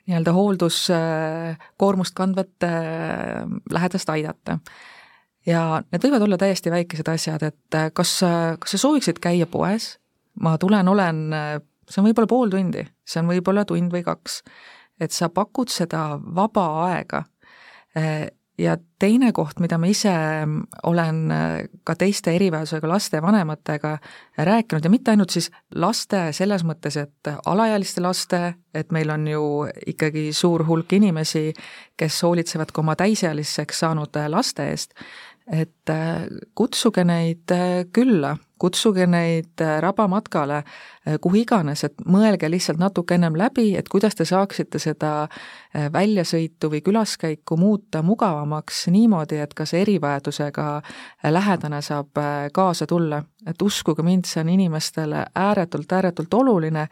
nii-öelda 0.10 0.34
hoolduskoormust 0.34 2.16
kandvat 2.18 2.66
äh, 2.66 3.46
lähedast 3.72 4.10
aidata. 4.10 4.60
ja 5.46 5.82
need 5.92 6.04
võivad 6.04 6.26
olla 6.26 6.38
täiesti 6.38 6.72
väikesed 6.74 7.08
asjad, 7.14 7.46
et 7.46 7.78
äh, 7.78 7.92
kas, 7.94 8.20
kas 8.60 8.76
sa 8.76 8.82
sooviksid 8.82 9.22
käia 9.22 9.48
poes, 9.48 9.98
ma 10.42 10.58
tulen, 10.58 10.88
olen, 10.88 11.24
see 11.90 12.02
on 12.02 12.10
võib-olla 12.10 12.30
pool 12.30 12.52
tundi, 12.54 12.84
see 13.06 13.22
on 13.22 13.30
võib-olla 13.32 13.66
tund 13.70 13.94
või 13.94 14.04
kaks, 14.06 14.42
et 15.00 15.16
sa 15.16 15.30
pakud 15.30 15.72
seda 15.72 16.04
vaba 16.20 16.66
aega 16.90 17.24
äh, 17.98 18.28
ja 18.60 18.76
teine 19.00 19.32
koht, 19.36 19.60
mida 19.64 19.78
ma 19.80 19.88
ise 19.90 20.12
olen 20.88 21.20
äh, 21.32 21.54
ka 21.88 21.96
teiste 22.00 22.34
erivajadusega 22.36 22.90
laste 22.90 23.22
vanematega 23.24 23.94
rääkinud 24.38 24.86
ja 24.86 24.92
mitte 24.92 25.14
ainult 25.14 25.34
siis 25.34 25.50
laste 25.76 26.30
selles 26.36 26.66
mõttes, 26.68 26.98
et 27.00 27.32
alaealiste 27.46 28.04
laste, 28.04 28.42
et 28.74 28.92
meil 28.96 29.10
on 29.14 29.28
ju 29.28 29.46
ikkagi 29.94 30.30
suur 30.36 30.66
hulk 30.68 30.94
inimesi, 31.00 31.50
kes 31.98 32.22
hoolitsevad 32.28 32.74
ka 32.74 32.84
oma 32.84 32.98
täisealiseks 33.00 33.86
saanud 33.86 34.20
laste 34.28 34.70
eest, 34.74 34.94
et 35.50 35.90
äh, 35.90 36.28
kutsuge 36.56 37.04
neid 37.08 37.56
äh, 37.56 37.86
külla, 37.94 38.36
kutsuge 38.60 39.08
neid 39.08 39.62
äh, 39.64 39.80
rabamatkale 39.82 40.58
äh, 40.58 41.18
kuhu 41.22 41.42
iganes, 41.42 41.84
et 41.88 42.04
mõelge 42.06 42.50
lihtsalt 42.52 42.80
natuke 42.82 43.16
ennem 43.16 43.38
läbi, 43.40 43.72
et 43.80 43.90
kuidas 43.90 44.18
te 44.20 44.28
saaksite 44.28 44.82
seda 44.82 45.14
äh, 45.24 45.88
väljasõitu 45.94 46.72
või 46.74 46.84
külaskäiku 46.86 47.58
muuta 47.58 48.04
mugavamaks 48.06 48.86
niimoodi, 48.92 49.40
et 49.40 49.56
ka 49.56 49.66
see 49.70 49.84
erivajadusega 49.86 50.68
lähedane 51.32 51.82
saab 51.86 52.20
kaasa 52.54 52.88
tulla. 52.88 53.24
et 53.48 53.62
uskuge 53.62 54.04
mind, 54.04 54.26
see 54.28 54.42
on 54.42 54.50
inimestele 54.50 55.26
ääretult, 55.36 55.92
ääretult 55.92 56.34
oluline, 56.34 56.88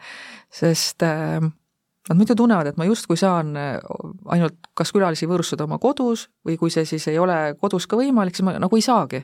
sest 0.50 1.04
Nad 2.08 2.16
muidu 2.16 2.32
tunnevad, 2.32 2.70
et 2.70 2.76
ma 2.80 2.86
justkui 2.88 3.18
saan 3.20 3.50
ainult 4.32 4.70
kas 4.72 4.94
külalisi 4.96 5.26
võõrustada 5.28 5.66
oma 5.66 5.76
kodus 5.78 6.30
või 6.46 6.56
kui 6.56 6.72
see 6.72 6.86
siis 6.88 7.04
ei 7.12 7.18
ole 7.20 7.52
kodus 7.60 7.84
ka 7.84 7.98
võimalik, 8.00 8.32
siis 8.32 8.46
ma 8.48 8.54
nagu 8.56 8.78
ei 8.78 8.84
saagi 8.86 9.20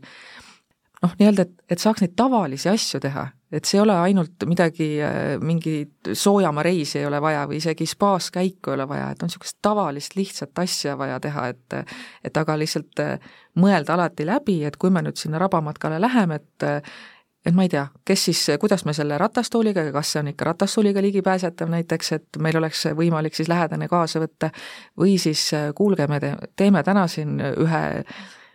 noh, 1.05 1.15
nii-öelda, 1.21 1.45
et, 1.45 1.65
et 1.75 1.83
saaks 1.83 2.03
neid 2.05 2.15
tavalisi 2.17 2.69
asju 2.73 3.01
teha, 3.05 3.27
et 3.55 3.69
see 3.69 3.79
ei 3.79 3.85
ole 3.85 3.97
ainult 4.07 4.47
midagi, 4.49 4.89
äh, 5.05 5.23
mingi 5.45 5.77
soojamaa 6.11 6.65
reisi 6.67 7.01
ei 7.01 7.09
ole 7.09 7.21
vaja 7.23 7.45
või 7.51 7.61
isegi 7.61 7.87
spaas 7.89 8.31
käiku 8.35 8.73
ei 8.73 8.79
ole 8.79 8.89
vaja, 8.91 9.11
et 9.13 9.23
on 9.23 9.31
niisugust 9.31 9.59
tavalist 9.63 10.17
lihtsat 10.19 10.63
asja 10.65 10.99
vaja 11.01 11.21
teha, 11.23 11.49
et 11.53 11.81
et 12.25 12.37
aga 12.41 12.59
lihtsalt 12.61 13.03
äh, 13.05 13.33
mõelda 13.61 13.99
alati 13.99 14.27
läbi, 14.27 14.63
et 14.65 14.79
kui 14.81 14.93
me 14.95 15.05
nüüd 15.05 15.21
sinna 15.21 15.41
rabamatkale 15.43 16.01
läheme, 16.03 16.41
et 16.41 16.71
et 17.45 17.53
ma 17.53 17.67
ei 17.67 17.69
tea, 17.69 17.83
kes 18.09 18.23
siis, 18.31 18.39
kuidas 18.61 18.87
me 18.89 18.95
selle 18.97 19.19
ratastooliga, 19.21 19.83
kas 19.93 20.15
see 20.15 20.23
on 20.23 20.31
ikka 20.31 20.47
ratastooliga 20.49 21.03
ligipääsetav 21.05 21.69
näiteks, 21.75 22.13
et 22.17 22.39
meil 22.41 22.57
oleks 22.57 22.87
võimalik 22.97 23.37
siis 23.37 23.51
lähedane 23.53 23.89
kaasa 23.91 24.23
võtta, 24.23 24.49
või 25.01 25.19
siis 25.21 25.51
äh, 25.53 25.69
kuulge, 25.77 26.09
me 26.09 26.23
te, 26.25 26.33
teeme 26.57 26.83
täna 26.87 27.05
siin 27.13 27.37
ühe 27.45 27.85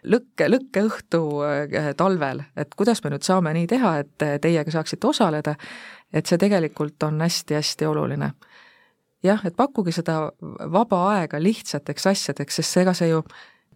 lõkke, 0.04 0.50
lõkkeõhtu 0.50 1.22
äh, 1.46 1.90
talvel, 1.98 2.44
et 2.58 2.76
kuidas 2.76 3.04
me 3.04 3.14
nüüd 3.14 3.26
saame 3.28 3.54
nii 3.58 3.68
teha, 3.68 3.96
et 4.04 4.28
teiega 4.42 4.72
saaksite 4.72 5.08
osaleda, 5.08 5.56
et 6.14 6.26
see 6.26 6.38
tegelikult 6.42 7.04
on 7.04 7.22
hästi-hästi 7.22 7.88
oluline. 7.90 8.32
jah, 9.24 9.42
et 9.46 9.56
pakkuge 9.56 9.92
seda 9.92 10.32
vaba 10.72 11.00
aega 11.14 11.42
lihtsateks 11.44 12.08
asjadeks, 12.08 12.56
sest 12.56 12.78
ega 12.78 12.94
see 12.96 13.10
ju 13.10 13.24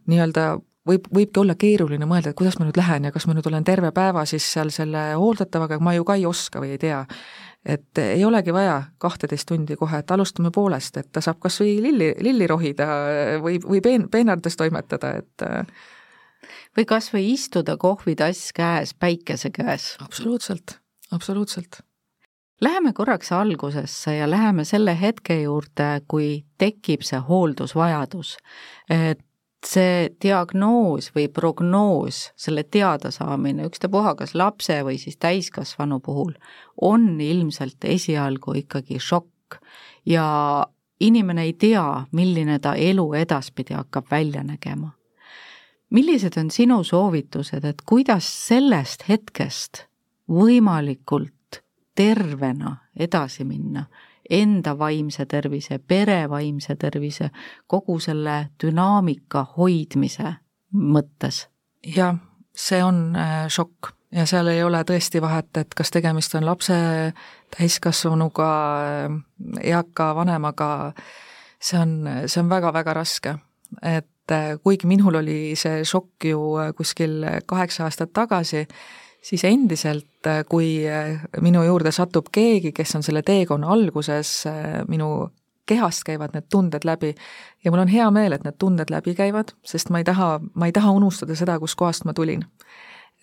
nii-öelda 0.07 0.53
võib, 0.87 1.07
võibki 1.13 1.41
olla 1.41 1.55
keeruline 1.59 2.07
mõelda, 2.09 2.31
et 2.31 2.39
kuidas 2.39 2.57
ma 2.59 2.67
nüüd 2.67 2.77
lähen 2.79 3.07
ja 3.07 3.13
kas 3.15 3.27
ma 3.27 3.35
nüüd 3.37 3.47
olen 3.49 3.65
terve 3.67 3.91
päeva 3.95 4.25
siis 4.29 4.45
seal 4.55 4.71
selle 4.73 5.13
hooldatavaga, 5.19 5.79
ma 5.83 5.95
ju 5.97 6.05
ka 6.07 6.17
ei 6.19 6.27
oska 6.29 6.63
või 6.63 6.75
ei 6.75 6.81
tea. 6.81 7.03
et 7.65 7.97
ei 7.97 8.25
olegi 8.25 8.51
vaja 8.51 8.81
kahteteist 8.99 9.47
tundi 9.47 9.75
kohe, 9.79 10.01
et 10.03 10.11
alustame 10.11 10.51
poolest, 10.51 10.97
et 10.97 11.11
ta 11.11 11.21
saab 11.23 11.39
kas 11.39 11.61
või 11.61 11.77
lilli, 11.81 12.09
lilli 12.19 12.47
rohida 12.47 12.87
või, 13.39 13.59
või 13.63 13.79
peen-, 13.81 14.09
peenardes 14.11 14.59
toimetada, 14.59 15.13
et 15.21 15.45
või 16.77 16.85
kas 16.85 17.09
või 17.13 17.31
istuda 17.33 17.77
kohvitass 17.77 18.53
käes 18.53 18.93
päikese 18.93 19.49
käes. 19.49 19.95
absoluutselt, 20.01 20.79
absoluutselt. 21.11 21.81
Läheme 22.61 22.93
korraks 22.93 23.31
algusesse 23.31 24.15
ja 24.15 24.29
läheme 24.29 24.63
selle 24.65 24.95
hetke 25.01 25.41
juurde, 25.41 26.01
kui 26.07 26.45
tekib 26.57 27.01
see 27.03 27.19
hooldusvajadus. 27.19 28.37
et 28.89 29.19
see 29.65 30.09
diagnoos 30.21 31.09
või 31.15 31.27
prognoos, 31.31 32.31
selle 32.35 32.63
teadasaamine, 32.63 33.67
ükstapuha 33.67 34.15
kas 34.19 34.35
lapse 34.35 34.81
või 34.83 34.97
siis 34.99 35.17
täiskasvanu 35.17 35.99
puhul, 35.99 36.33
on 36.81 37.21
ilmselt 37.21 37.85
esialgu 37.87 38.57
ikkagi 38.63 38.99
šokk 38.99 39.59
ja 40.05 40.67
inimene 40.99 41.47
ei 41.47 41.53
tea, 41.53 42.05
milline 42.11 42.59
ta 42.59 42.75
elu 42.75 43.13
edaspidi 43.23 43.73
hakkab 43.73 44.11
välja 44.11 44.43
nägema 44.43 44.93
millised 45.93 46.37
on 46.37 46.51
sinu 46.51 46.81
soovitused, 46.83 47.65
et 47.65 47.81
kuidas 47.85 48.27
sellest 48.47 49.05
hetkest 49.09 49.85
võimalikult 50.29 51.61
tervena 51.95 52.75
edasi 52.97 53.45
minna, 53.45 53.85
enda 54.29 54.73
vaimse 54.79 55.25
tervise, 55.29 55.77
pere 55.79 56.23
vaimse 56.29 56.75
tervise, 56.79 57.29
kogu 57.67 57.99
selle 57.99 58.47
dünaamika 58.63 59.45
hoidmise 59.57 60.35
mõttes? 60.73 61.47
jah, 61.83 62.15
see 62.55 62.79
on 62.83 63.11
äh, 63.19 63.43
šokk 63.51 63.91
ja 64.15 64.25
seal 64.29 64.47
ei 64.51 64.63
ole 64.63 64.83
tõesti 64.87 65.21
vahet, 65.21 65.51
et 65.57 65.73
kas 65.75 65.91
tegemist 65.91 66.35
on 66.37 66.45
lapse, 66.45 66.75
täiskasvanuga, 67.57 68.49
eaka 69.61 70.09
vanemaga, 70.15 70.69
see 71.59 71.79
on, 71.81 71.95
see 72.25 72.41
on 72.41 72.49
väga-väga 72.51 72.93
raske. 72.93 73.35
et 73.81 74.07
et 74.23 74.31
äh, 74.31 74.57
kuigi 74.63 74.87
minul 74.87 75.19
oli 75.19 75.53
see 75.59 75.83
šokk 75.83 76.29
ju 76.29 76.39
äh, 76.61 76.71
kuskil 76.75 77.23
kaheksa 77.45 77.83
aastat 77.83 78.13
tagasi, 78.15 78.63
siis 79.23 79.43
endiselt, 79.43 80.27
äh, 80.27 80.43
kui 80.49 80.85
minu 81.41 81.63
juurde 81.67 81.91
satub 81.91 82.31
keegi, 82.31 82.71
kes 82.71 82.95
on 82.95 83.03
selle 83.03 83.23
teekonna 83.23 83.67
alguses, 83.67 84.45
minu 84.87 85.29
kehast 85.67 86.03
käivad 86.07 86.33
need 86.35 86.47
tunded 86.51 86.83
läbi 86.83 87.13
ja 87.63 87.71
mul 87.71 87.83
on 87.83 87.91
hea 87.91 88.09
meel, 88.11 88.35
et 88.35 88.43
need 88.43 88.57
tunded 88.59 88.91
läbi 88.91 89.15
käivad, 89.15 89.53
sest 89.63 89.91
ma 89.91 89.99
ei 89.99 90.07
taha, 90.07 90.39
ma 90.55 90.67
ei 90.67 90.75
taha 90.75 90.91
unustada 90.91 91.35
seda, 91.39 91.59
kuskohast 91.59 92.07
ma 92.07 92.15
tulin. 92.15 92.43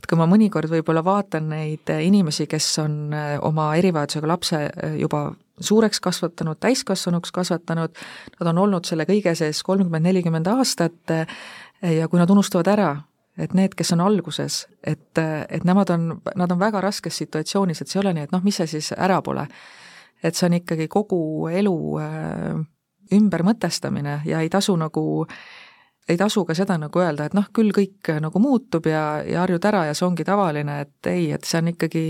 Et 0.00 0.06
kui 0.08 0.16
ma 0.16 0.24
mõnikord 0.28 0.72
võib-olla 0.72 1.02
vaatan 1.04 1.50
neid 1.52 1.92
inimesi, 1.92 2.46
kes 2.48 2.68
on 2.80 3.12
oma 3.44 3.74
erivajadusega 3.76 4.28
lapse 4.28 4.62
juba 4.96 5.26
suureks 5.60 6.00
kasvatanud, 6.00 6.58
täiskasvanuks 6.60 7.32
kasvatanud, 7.32 8.00
nad 8.40 8.52
on 8.52 8.58
olnud 8.64 8.88
selle 8.88 9.06
kõige 9.08 9.34
sees 9.38 9.62
kolmkümmend, 9.66 10.06
nelikümmend 10.08 10.50
aastat 10.52 11.14
äh, 11.14 11.38
ja 11.82 12.08
kui 12.08 12.20
nad 12.20 12.30
unustavad 12.30 12.70
ära, 12.72 12.90
et 13.40 13.54
need, 13.56 13.74
kes 13.78 13.94
on 13.96 14.02
alguses, 14.04 14.64
et, 14.84 15.18
et 15.18 15.64
nemad 15.64 15.90
on, 15.94 16.10
nad 16.36 16.52
on 16.52 16.60
väga 16.60 16.82
raskes 16.84 17.16
situatsioonis, 17.22 17.80
et 17.80 17.88
see 17.88 18.00
ei 18.00 18.04
ole 18.04 18.16
nii, 18.16 18.28
et 18.28 18.34
noh, 18.34 18.44
mis 18.44 18.58
see 18.60 18.68
siis 18.68 18.92
ära 18.96 19.20
pole. 19.22 19.46
et 20.22 20.36
see 20.36 20.50
on 20.50 20.54
ikkagi 20.58 20.84
kogu 20.92 21.48
elu 21.48 21.76
ümbermõtestamine 23.16 24.20
ja 24.28 24.42
ei 24.44 24.50
tasu 24.52 24.74
nagu 24.76 25.24
ei 26.10 26.16
tasu 26.16 26.44
ka 26.44 26.54
seda 26.58 26.76
nagu 26.80 27.00
öelda, 27.00 27.28
et 27.28 27.34
noh, 27.36 27.46
küll 27.54 27.70
kõik 27.74 28.10
nagu 28.20 28.42
muutub 28.42 28.86
ja, 28.90 29.22
ja 29.26 29.44
harjud 29.44 29.64
ära 29.70 29.84
ja 29.88 29.94
see 29.94 30.06
ongi 30.08 30.26
tavaline, 30.26 30.80
et 30.86 31.10
ei, 31.10 31.30
et 31.36 31.46
see 31.46 31.60
on 31.60 31.70
ikkagi, 31.72 32.04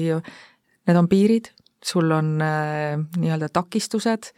need 0.89 1.01
on 1.01 1.09
piirid, 1.11 1.51
sul 1.85 2.11
on 2.13 2.41
äh, 2.43 2.99
nii-öelda 3.17 3.49
takistused, 3.53 4.33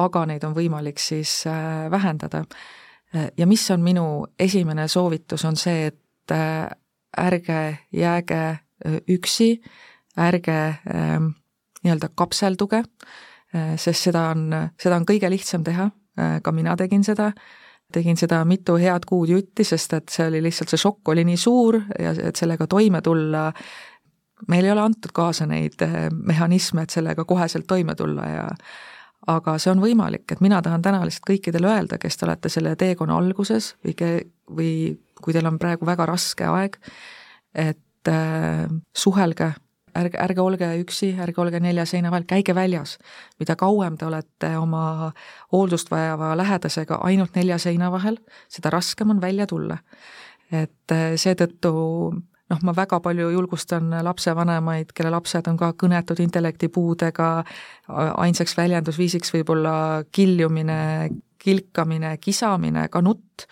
aga 0.00 0.24
neid 0.26 0.44
on 0.44 0.54
võimalik 0.56 1.00
siis 1.02 1.44
äh, 1.46 1.90
vähendada. 1.90 2.44
Äh, 3.14 3.30
ja 3.36 3.46
mis 3.46 3.64
on 3.70 3.82
minu 3.84 4.26
esimene 4.38 4.88
soovitus, 4.88 5.44
on 5.44 5.56
see, 5.56 5.90
et 5.92 6.32
ärge 7.20 7.60
jääge 7.92 8.42
üksi, 9.12 9.50
ärge 10.18 10.58
äh, 10.72 11.18
nii-öelda 11.84 12.10
kapselduge 12.16 12.82
sest 13.78 14.08
seda 14.08 14.30
on, 14.32 14.48
seda 14.80 14.96
on 14.98 15.04
kõige 15.06 15.28
lihtsam 15.30 15.62
teha 15.62 15.84
ka 16.42 16.52
mina 16.52 16.72
tegin 16.74 17.04
seda 17.06 17.28
tegin 17.94 18.18
seda 18.18 18.40
mitu 18.48 18.76
head 18.80 19.06
kuud 19.06 19.30
jutti, 19.30 19.64
sest 19.66 19.94
et 19.98 20.12
see 20.12 20.26
oli 20.26 20.40
lihtsalt, 20.44 20.72
see 20.72 20.82
šokk 20.82 21.12
oli 21.14 21.24
nii 21.28 21.38
suur 21.38 21.78
ja 22.00 22.14
et 22.30 22.40
sellega 22.40 22.66
toime 22.70 23.02
tulla, 23.04 23.46
meil 24.48 24.64
ei 24.64 24.72
ole 24.72 24.84
antud 24.84 25.12
kaasa 25.14 25.46
neid 25.46 25.82
eh, 25.84 26.08
mehhanisme, 26.12 26.84
et 26.84 26.94
sellega 26.94 27.24
koheselt 27.24 27.66
toime 27.66 27.94
tulla 27.94 28.28
ja 28.28 28.48
aga 29.30 29.56
see 29.58 29.72
on 29.72 29.80
võimalik, 29.80 30.26
et 30.32 30.42
mina 30.44 30.60
tahan 30.62 30.82
täna 30.84 31.00
lihtsalt 31.06 31.28
kõikidele 31.30 31.70
öelda, 31.70 31.98
kes 31.98 32.18
te 32.20 32.26
olete 32.26 32.52
selle 32.52 32.74
teekonna 32.76 33.16
alguses 33.16 33.72
või 33.84 33.96
ke-, 33.96 34.26
või 34.50 34.72
kui 35.22 35.32
teil 35.32 35.48
on 35.48 35.58
praegu 35.58 35.86
väga 35.88 36.06
raske 36.10 36.48
aeg, 36.50 36.76
et 37.54 38.12
äh, 38.12 38.66
suhelge 38.96 39.54
ärge, 39.94 40.18
ärge 40.20 40.42
olge 40.42 40.68
üksi, 40.82 41.12
ärge 41.22 41.40
olge 41.42 41.60
nelja 41.62 41.86
seina 41.88 42.10
vahel, 42.12 42.26
käige 42.28 42.54
väljas. 42.54 42.98
mida 43.38 43.56
kauem 43.56 43.96
te 43.96 44.06
olete 44.06 44.56
oma 44.58 45.12
hooldust 45.52 45.90
vajava 45.90 46.34
lähedasega 46.36 47.00
ainult 47.06 47.36
nelja 47.36 47.58
seina 47.58 47.90
vahel, 47.92 48.18
seda 48.48 48.70
raskem 48.74 49.10
on 49.10 49.20
välja 49.20 49.46
tulla. 49.46 49.78
et 50.52 50.92
eh, 50.92 51.16
seetõttu 51.16 51.72
noh, 52.50 52.60
ma 52.62 52.74
väga 52.76 53.00
palju 53.04 53.30
julgustan 53.32 53.90
lapsevanemaid, 54.04 54.92
kelle 54.94 55.12
lapsed 55.14 55.48
on 55.50 55.58
ka 55.60 55.72
kõnetud 55.80 56.20
intellektipuudega, 56.24 57.28
ainsaks 58.24 58.56
väljendusviisiks 58.58 59.32
võib 59.34 59.54
olla 59.56 59.76
kiljumine, 60.12 61.10
kilkamine, 61.38 62.16
kisamine, 62.20 62.88
ka 62.92 63.02
nutt, 63.04 63.48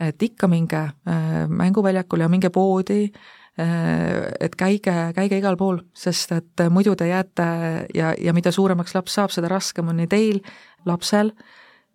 et 0.00 0.22
ikka 0.22 0.48
minge 0.50 0.82
eh, 0.82 1.40
mänguväljakule 1.48 2.26
ja 2.26 2.32
minge 2.32 2.50
poodi, 2.52 3.06
Äh, 3.54 4.32
et 4.40 4.56
käige, 4.58 4.92
käige 5.14 5.38
igal 5.38 5.54
pool, 5.54 5.76
sest 5.94 6.32
et 6.34 6.62
muidu 6.74 6.96
te 6.98 7.06
jääte 7.06 7.44
ja, 7.94 8.08
ja 8.18 8.32
mida 8.34 8.50
suuremaks 8.50 8.96
laps 8.96 9.14
saab, 9.14 9.30
seda 9.30 9.46
raskem 9.52 9.92
on 9.92 10.00
nii 10.02 10.08
teil, 10.10 10.40
lapsel, 10.90 11.30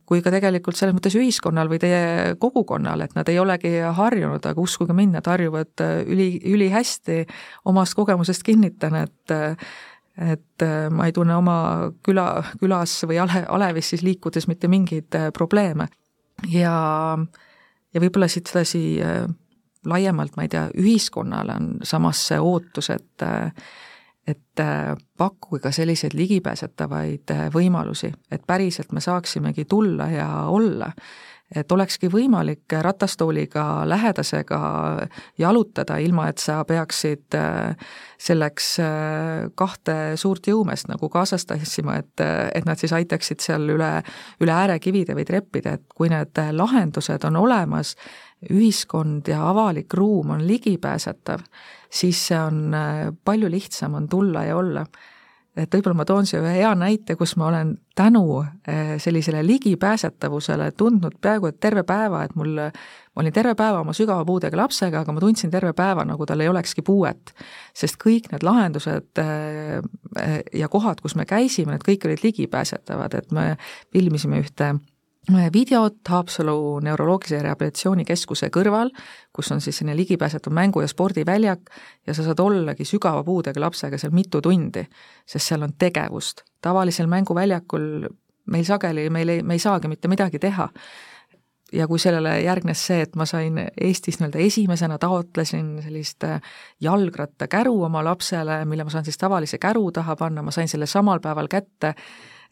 kui 0.10 0.24
ka 0.26 0.32
tegelikult 0.34 0.78
selles 0.78 0.96
mõttes 0.98 1.14
ühiskonnal 1.20 1.70
või 1.70 1.78
teie 1.82 2.34
kogukonnal, 2.42 3.04
et 3.06 3.14
nad 3.18 3.30
ei 3.30 3.38
olegi 3.42 3.76
harjunud, 3.94 4.42
aga 4.42 4.64
uskuge 4.64 4.96
mind, 4.98 5.20
nad 5.20 5.30
harjuvad 5.30 5.84
üli, 6.10 6.32
ülihästi, 6.50 7.22
omast 7.70 7.98
kogemusest 8.00 8.46
kinnitan, 8.48 9.04
et 9.06 9.38
et 10.20 10.64
ma 10.92 11.06
ei 11.08 11.14
tunne 11.16 11.32
oma 11.38 11.54
küla, 12.04 12.42
külas 12.60 12.98
või 13.08 13.22
ale, 13.24 13.46
alevis 13.48 13.94
siis 13.94 14.02
liikudes 14.04 14.50
mitte 14.50 14.68
mingeid 14.68 15.16
probleeme. 15.38 15.88
ja, 16.52 16.74
ja 17.94 18.02
võib-olla 18.02 18.28
siit 18.28 18.50
sedasi 18.52 18.82
laiemalt, 19.88 20.36
ma 20.36 20.44
ei 20.44 20.52
tea, 20.52 20.66
ühiskonnale 20.76 21.56
on 21.56 21.70
samas 21.88 22.26
see 22.28 22.40
ootus, 22.42 22.90
et 22.92 23.28
et 24.30 24.62
pakkuge 25.18 25.64
ka 25.64 25.72
selliseid 25.74 26.14
ligipääsetavaid 26.14 27.34
võimalusi, 27.54 28.12
et 28.32 28.46
päriselt 28.48 28.92
me 28.92 29.02
saaksimegi 29.02 29.66
tulla 29.66 30.10
ja 30.14 30.30
olla. 30.52 30.92
Et 31.50 31.72
olekski 31.72 32.12
võimalik 32.14 32.70
ratastooliga 32.86 33.82
lähedasega 33.90 34.60
jalutada, 35.42 35.98
ilma 35.98 36.28
et 36.30 36.38
sa 36.38 36.60
peaksid 36.62 37.34
äh, 37.34 37.74
selleks 38.22 38.68
äh, 38.84 39.48
kahte 39.58 39.96
suurt 40.22 40.46
jõumeest 40.46 40.92
nagu 40.92 41.10
kaasas 41.10 41.48
tassima, 41.50 41.98
et, 42.04 42.22
et 42.54 42.70
nad 42.70 42.78
siis 42.78 42.94
aitaksid 42.94 43.42
seal 43.42 43.66
üle, 43.74 43.90
üle 44.46 44.54
äärekivide 44.54 45.18
või 45.18 45.26
treppide, 45.26 45.80
et 45.80 45.98
kui 45.98 46.14
need 46.14 46.38
lahendused 46.54 47.26
on 47.26 47.42
olemas, 47.42 47.96
ühiskond 48.50 49.28
ja 49.28 49.42
avalik 49.50 49.94
ruum 49.94 50.36
on 50.36 50.48
ligipääsetav, 50.48 51.44
siis 51.92 52.28
see 52.30 52.40
on 52.40 52.74
äh, 52.74 53.08
palju 53.26 53.52
lihtsam 53.52 53.98
on 54.00 54.10
tulla 54.10 54.46
ja 54.48 54.58
olla 54.58 54.86
et 55.64 55.74
võib-olla 55.74 55.98
ma 55.98 56.06
toon 56.08 56.28
siia 56.28 56.42
ühe 56.44 56.54
hea 56.60 56.72
näite, 56.78 57.16
kus 57.20 57.36
ma 57.40 57.50
olen 57.50 57.74
tänu 57.98 58.24
eh, 58.42 58.96
sellisele 59.02 59.42
ligipääsetavusele 59.46 60.72
tundnud 60.78 61.18
peaaegu 61.22 61.50
et 61.50 61.60
terve 61.60 61.84
päeva, 61.88 62.24
et 62.26 62.36
mul, 62.40 62.54
ma 62.60 63.24
olin 63.24 63.36
terve 63.36 63.56
päeva 63.60 63.82
oma 63.84 63.96
sügava 63.98 64.26
puudega 64.28 64.60
lapsega, 64.60 65.04
aga 65.04 65.16
ma 65.16 65.24
tundsin 65.24 65.52
terve 65.52 65.74
päeva, 65.78 66.06
nagu 66.08 66.28
tal 66.30 66.44
ei 66.44 66.52
olekski 66.52 66.84
puuet. 66.86 67.34
sest 67.76 68.00
kõik 68.02 68.32
need 68.32 68.46
lahendused 68.46 69.24
eh, 69.24 69.82
ja 70.54 70.70
kohad, 70.72 71.02
kus 71.02 71.18
me 71.20 71.26
käisime, 71.30 71.76
need 71.76 71.88
kõik 71.88 72.08
olid 72.08 72.24
ligipääsetavad, 72.24 73.20
et 73.20 73.36
me 73.36 73.52
filmisime 73.94 74.42
ühte 74.44 74.76
videot 75.54 76.08
Haapsalu 76.10 76.80
neuroloogilise 76.80 77.44
rehabilitatsioonikeskuse 77.44 78.50
kõrval, 78.54 78.90
kus 79.34 79.52
on 79.52 79.62
siis 79.62 79.78
selline 79.78 79.98
ligipääsetav 79.98 80.54
mängu- 80.54 80.82
ja 80.82 80.88
spordiväljak 80.88 81.70
ja 82.08 82.14
sa 82.14 82.24
saad 82.24 82.40
ollagi 82.40 82.86
sügava 82.86 83.24
puudega 83.24 83.62
lapsega 83.62 83.98
seal 83.98 84.12
mitu 84.12 84.42
tundi, 84.42 84.86
sest 85.26 85.46
seal 85.48 85.62
on 85.62 85.74
tegevust. 85.78 86.42
tavalisel 86.62 87.08
mänguväljakul 87.08 88.08
meil 88.46 88.64
sageli, 88.64 89.10
meil 89.10 89.30
ei, 89.30 89.44
me 89.44 89.54
ei 89.54 89.60
saagi 89.60 89.88
mitte 89.88 90.08
midagi 90.08 90.40
teha. 90.40 90.70
ja 91.74 91.88
kui 91.88 92.00
sellele 92.00 92.42
järgnes 92.42 92.88
see, 92.88 93.02
et 93.02 93.16
ma 93.16 93.26
sain 93.30 93.60
Eestis 93.82 94.18
nii-öelda 94.20 94.40
esimesena 94.42 94.98
taotlesin 94.98 95.82
sellist 95.84 96.24
äh, 96.24 96.42
jalgrattakäru 96.82 97.84
oma 97.84 98.04
lapsele, 98.04 98.66
mille 98.66 98.84
ma 98.84 98.90
saan 98.90 99.06
siis 99.06 99.18
tavalise 99.18 99.58
käru 99.58 99.92
taha 99.92 100.16
panna, 100.16 100.42
ma 100.42 100.52
sain 100.52 100.68
selle 100.68 100.86
samal 100.86 101.20
päeval 101.20 101.48
kätte 101.48 101.94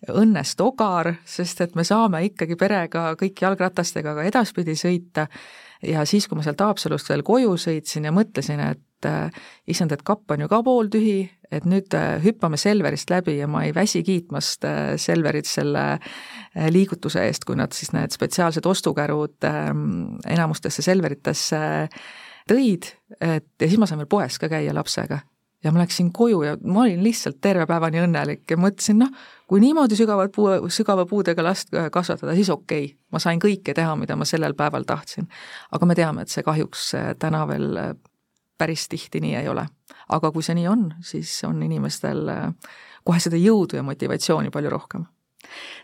õnnest 0.05 0.61
ogar, 0.61 1.15
sest 1.25 1.61
et 1.65 1.77
me 1.77 1.85
saame 1.87 2.21
ikkagi 2.27 2.57
perega 2.59 3.11
kõik 3.17 3.41
jalgratastega 3.41 4.13
ka 4.17 4.25
edaspidi 4.29 4.77
sõita. 4.77 5.27
Ja 5.85 6.05
siis, 6.09 6.27
kui 6.27 6.37
ma 6.37 6.45
sealt 6.45 6.61
Haapsalust 6.61 7.09
veel 7.09 7.23
koju 7.25 7.55
sõitsin 7.61 8.07
ja 8.07 8.13
mõtlesin, 8.13 8.61
et 8.65 9.05
äh, 9.09 9.33
issand, 9.69 9.93
et 9.93 10.03
kapp 10.05 10.29
on 10.33 10.41
ju 10.41 10.49
ka 10.49 10.61
pooltühi, 10.65 11.19
et 11.53 11.65
nüüd 11.69 11.93
äh, 11.97 12.17
hüppame 12.23 12.57
Selverist 12.61 13.13
läbi 13.13 13.37
ja 13.37 13.49
ma 13.49 13.63
ei 13.65 13.73
väsi 13.75 14.01
kiitmast 14.05 14.65
äh, 14.65 14.95
Selverit 15.01 15.49
selle 15.49 15.85
liigutuse 16.73 17.27
eest, 17.29 17.45
kui 17.45 17.57
nad 17.57 17.73
siis 17.77 17.93
need 17.93 18.13
spetsiaalsed 18.13 18.65
ostukärud 18.65 19.45
ähm, 19.45 20.17
enamustesse 20.25 20.81
Selveritesse 20.85 21.59
tõid, 22.49 22.89
et 23.21 23.49
ja 23.61 23.69
siis 23.69 23.77
ma 23.77 23.89
sain 23.89 24.01
veel 24.01 24.09
poes 24.09 24.41
ka 24.41 24.49
käia 24.49 24.73
lapsega 24.73 25.21
ja 25.67 25.73
ma 25.75 25.81
läksin 25.83 26.11
koju 26.15 26.41
ja 26.45 26.55
ma 26.63 26.85
olin 26.85 27.03
lihtsalt 27.03 27.41
terve 27.43 27.65
päevani 27.67 27.99
õnnelik 28.05 28.47
ja 28.51 28.57
mõtlesin, 28.59 29.01
noh, 29.03 29.11
kui 29.47 29.61
niimoodi 29.63 29.97
sügavat 29.99 30.31
puu, 30.35 30.69
sügava 30.73 31.05
puudega 31.09 31.43
last 31.43 31.73
äh, 31.75 31.89
kasvatada, 31.91 32.35
siis 32.37 32.49
okei 32.53 32.85
okay., 32.85 32.95
ma 33.11 33.19
sain 33.23 33.41
kõike 33.43 33.75
teha, 33.75 33.95
mida 33.99 34.15
ma 34.15 34.27
sellel 34.27 34.55
päeval 34.57 34.87
tahtsin. 34.87 35.27
aga 35.71 35.89
me 35.89 35.95
teame, 35.95 36.23
et 36.23 36.33
see 36.33 36.45
kahjuks 36.47 36.87
äh, 36.95 37.11
täna 37.19 37.43
veel 37.49 37.81
äh, 37.81 37.91
päris 38.57 38.87
tihti 38.87 39.21
nii 39.21 39.35
ei 39.41 39.51
ole. 39.51 39.67
aga 40.09 40.31
kui 40.31 40.43
see 40.43 40.55
nii 40.55 40.67
on, 40.71 40.89
siis 41.03 41.35
on 41.43 41.61
inimestel 41.63 42.31
kohe 43.03 43.19
seda 43.19 43.37
jõudu 43.37 43.75
ja 43.75 43.83
motivatsiooni 43.83 44.49
palju 44.51 44.71
rohkem 44.71 45.05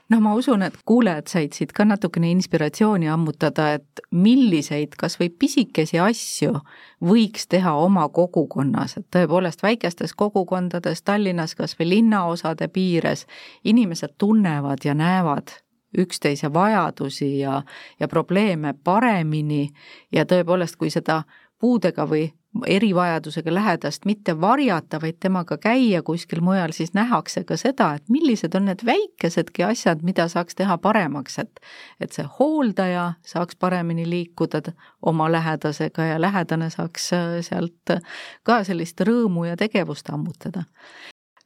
noh, 0.09 0.21
ma 0.21 0.33
usun, 0.35 0.61
et 0.61 0.75
kuulajad 0.85 1.27
said 1.31 1.57
siit 1.57 1.73
ka 1.73 1.85
natukene 1.85 2.31
inspiratsiooni 2.31 3.09
ammutada, 3.09 3.71
et 3.79 4.03
milliseid 4.11 4.97
kas 4.99 5.17
või 5.19 5.29
pisikesi 5.29 5.99
asju 5.99 6.53
võiks 7.03 7.47
teha 7.49 7.73
oma 7.79 8.07
kogukonnas, 8.09 8.97
et 8.97 9.07
tõepoolest 9.13 9.63
väikestes 9.63 10.13
kogukondades 10.13 11.03
Tallinnas 11.03 11.55
kas 11.55 11.77
või 11.79 11.89
linnaosade 11.97 12.67
piires 12.67 13.27
inimesed 13.63 14.17
tunnevad 14.17 14.85
ja 14.85 14.93
näevad 14.97 15.57
üksteise 15.97 16.53
vajadusi 16.53 17.39
ja, 17.39 17.61
ja 17.99 18.07
probleeme 18.07 18.73
paremini. 18.83 19.69
Ja 20.11 20.25
tõepoolest, 20.25 20.75
kui 20.75 20.89
seda 20.89 21.23
puudega 21.59 22.07
või 22.09 22.31
erivajadusega 22.67 23.53
lähedast 23.53 24.05
mitte 24.05 24.35
varjata, 24.41 24.99
vaid 25.01 25.17
temaga 25.19 25.57
käia 25.57 26.03
kuskil 26.05 26.41
mujal, 26.41 26.71
siis 26.71 26.93
nähakse 26.93 27.43
ka 27.43 27.57
seda, 27.57 27.93
et 27.97 28.09
millised 28.13 28.55
on 28.55 28.67
need 28.69 28.83
väikesedki 28.85 29.65
asjad, 29.65 30.03
mida 30.05 30.27
saaks 30.31 30.55
teha 30.55 30.77
paremaks, 30.77 31.39
et 31.39 31.63
et 32.01 32.11
see 32.11 32.25
hooldaja 32.39 33.13
saaks 33.25 33.55
paremini 33.55 34.05
liikuda 34.09 34.61
oma 35.01 35.31
lähedasega 35.31 36.05
ja 36.13 36.21
lähedane 36.21 36.69
saaks 36.69 37.13
äh, 37.13 37.39
sealt 37.41 37.97
ka 38.43 38.63
sellist 38.63 39.01
rõõmu 39.01 39.47
ja 39.49 39.57
tegevust 39.57 40.09
ammutada. 40.09 40.63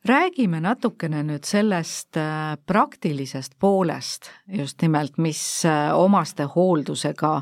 Räägime 0.07 0.61
natukene 0.63 1.23
nüüd 1.25 1.43
sellest 1.43 2.17
äh, 2.17 2.55
praktilisest 2.65 3.57
poolest 3.59 4.29
just 4.47 4.81
nimelt, 4.81 5.17
mis 5.17 5.41
äh, 5.65 5.91
omastehooldusega 5.97 7.41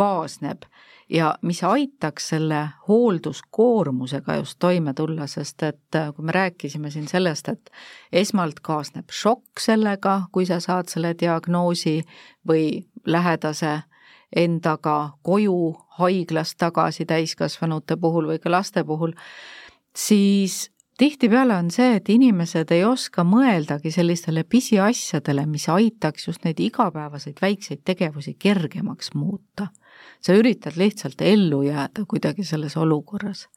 kaasneb 0.00 0.64
ja 1.10 1.34
mis 1.42 1.64
aitaks 1.64 2.28
selle 2.28 2.68
hoolduskoormusega 2.88 4.36
just 4.36 4.58
toime 4.58 4.94
tulla, 4.94 5.26
sest 5.26 5.62
et 5.62 5.96
äh, 5.96 6.12
kui 6.14 6.24
me 6.24 6.32
rääkisime 6.32 6.90
siin 6.90 7.08
sellest, 7.08 7.48
et 7.48 7.70
esmalt 8.12 8.60
kaasneb 8.62 9.10
šokk 9.12 9.60
sellega, 9.60 10.22
kui 10.32 10.46
sa 10.46 10.60
saad 10.60 10.88
selle 10.92 11.14
diagnoosi 11.20 12.00
või 12.48 12.86
lähedase 13.06 13.80
endaga 14.36 15.16
koju 15.26 15.74
haiglast 15.98 16.58
tagasi 16.62 17.04
täiskasvanute 17.06 17.96
puhul 17.96 18.30
või 18.30 18.38
ka 18.38 18.52
laste 18.52 18.84
puhul, 18.86 19.16
siis 19.96 20.70
tihtipeale 20.98 21.56
on 21.56 21.72
see, 21.74 21.96
et 21.98 22.08
inimesed 22.08 22.70
ei 22.70 22.84
oska 22.86 23.24
mõeldagi 23.26 23.90
sellistele 23.90 24.44
pisiasjadele, 24.44 25.46
mis 25.50 25.66
aitaks 25.68 26.28
just 26.28 26.46
neid 26.46 26.62
igapäevaseid 26.62 27.42
väikseid 27.42 27.82
tegevusi 27.84 28.36
kergemaks 28.38 29.10
muuta 29.18 29.72
sa 30.20 30.36
üritad 30.36 30.76
lihtsalt 30.76 31.20
ellu 31.20 31.62
jääda 31.62 32.04
kuidagi 32.08 32.44
selles 32.44 32.76
olukorras. 32.76 33.48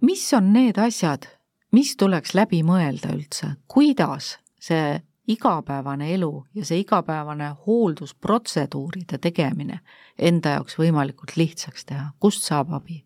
mis 0.00 0.32
on 0.34 0.52
need 0.52 0.78
asjad, 0.78 1.26
mis 1.72 1.96
tuleks 1.96 2.34
läbi 2.34 2.62
mõelda 2.62 3.12
üldse, 3.14 3.56
kuidas 3.66 4.38
see 4.60 5.00
igapäevane 5.28 6.14
elu 6.14 6.44
ja 6.54 6.64
see 6.64 6.78
igapäevane 6.80 7.50
hooldusprotseduuride 7.66 9.18
tegemine 9.18 9.80
enda 10.18 10.56
jaoks 10.56 10.78
võimalikult 10.78 11.36
lihtsaks 11.36 11.84
teha, 11.84 12.10
kust 12.20 12.46
saab 12.46 12.72
abi? 12.72 13.04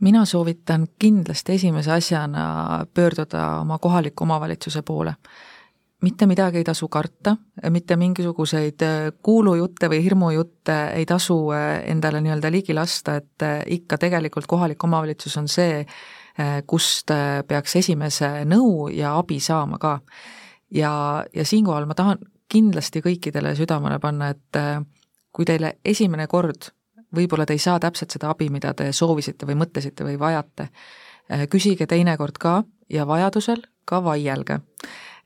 mina 0.00 0.24
soovitan 0.24 0.86
kindlasti 0.98 1.52
esimese 1.52 1.92
asjana 1.92 2.86
pöörduda 2.94 3.60
oma 3.60 3.78
kohaliku 3.78 4.24
omavalitsuse 4.24 4.82
poole 4.82 5.14
mitte 6.04 6.26
midagi 6.26 6.60
ei 6.60 6.64
tasu 6.66 6.88
karta, 6.92 7.36
mitte 7.72 7.96
mingisuguseid 7.96 8.82
äh, 8.84 9.06
kuulujutte 9.22 9.88
või 9.92 10.02
hirmujutte 10.04 10.76
ei 10.98 11.06
tasu 11.08 11.36
äh, 11.54 11.80
endale 11.90 12.20
nii-öelda 12.24 12.50
ligi 12.52 12.76
lasta, 12.76 13.16
et 13.20 13.44
äh, 13.44 13.62
ikka 13.78 13.98
tegelikult 14.02 14.48
kohalik 14.50 14.84
omavalitsus 14.84 15.36
on 15.40 15.48
see, 15.48 15.84
kust 16.66 17.12
peaks 17.46 17.76
esimese 17.78 18.26
nõu 18.50 18.88
ja 18.90 19.12
abi 19.14 19.36
saama 19.38 19.76
ka. 19.78 20.00
ja, 20.74 20.90
ja 21.30 21.44
siinkohal 21.46 21.86
ma 21.86 21.94
tahan 21.94 22.24
kindlasti 22.50 23.04
kõikidele 23.04 23.52
südamele 23.54 24.00
panna, 24.02 24.32
et 24.34 24.58
kui 25.30 25.46
teile 25.46 25.76
esimene 25.84 26.26
kord 26.26 26.72
võib-olla 27.14 27.46
te 27.46 27.54
ei 27.54 27.62
saa 27.62 27.78
täpselt 27.78 28.10
seda 28.10 28.32
abi, 28.34 28.48
mida 28.50 28.74
te 28.74 28.90
soovisite 28.90 29.46
või 29.46 29.60
mõtlesite 29.62 30.02
või 30.08 30.18
vajate, 30.18 30.66
küsige 31.54 31.86
teinekord 31.86 32.42
ka 32.42 32.56
ja 32.90 33.06
vajadusel 33.06 33.62
ka 33.86 34.02
vaielge 34.02 34.58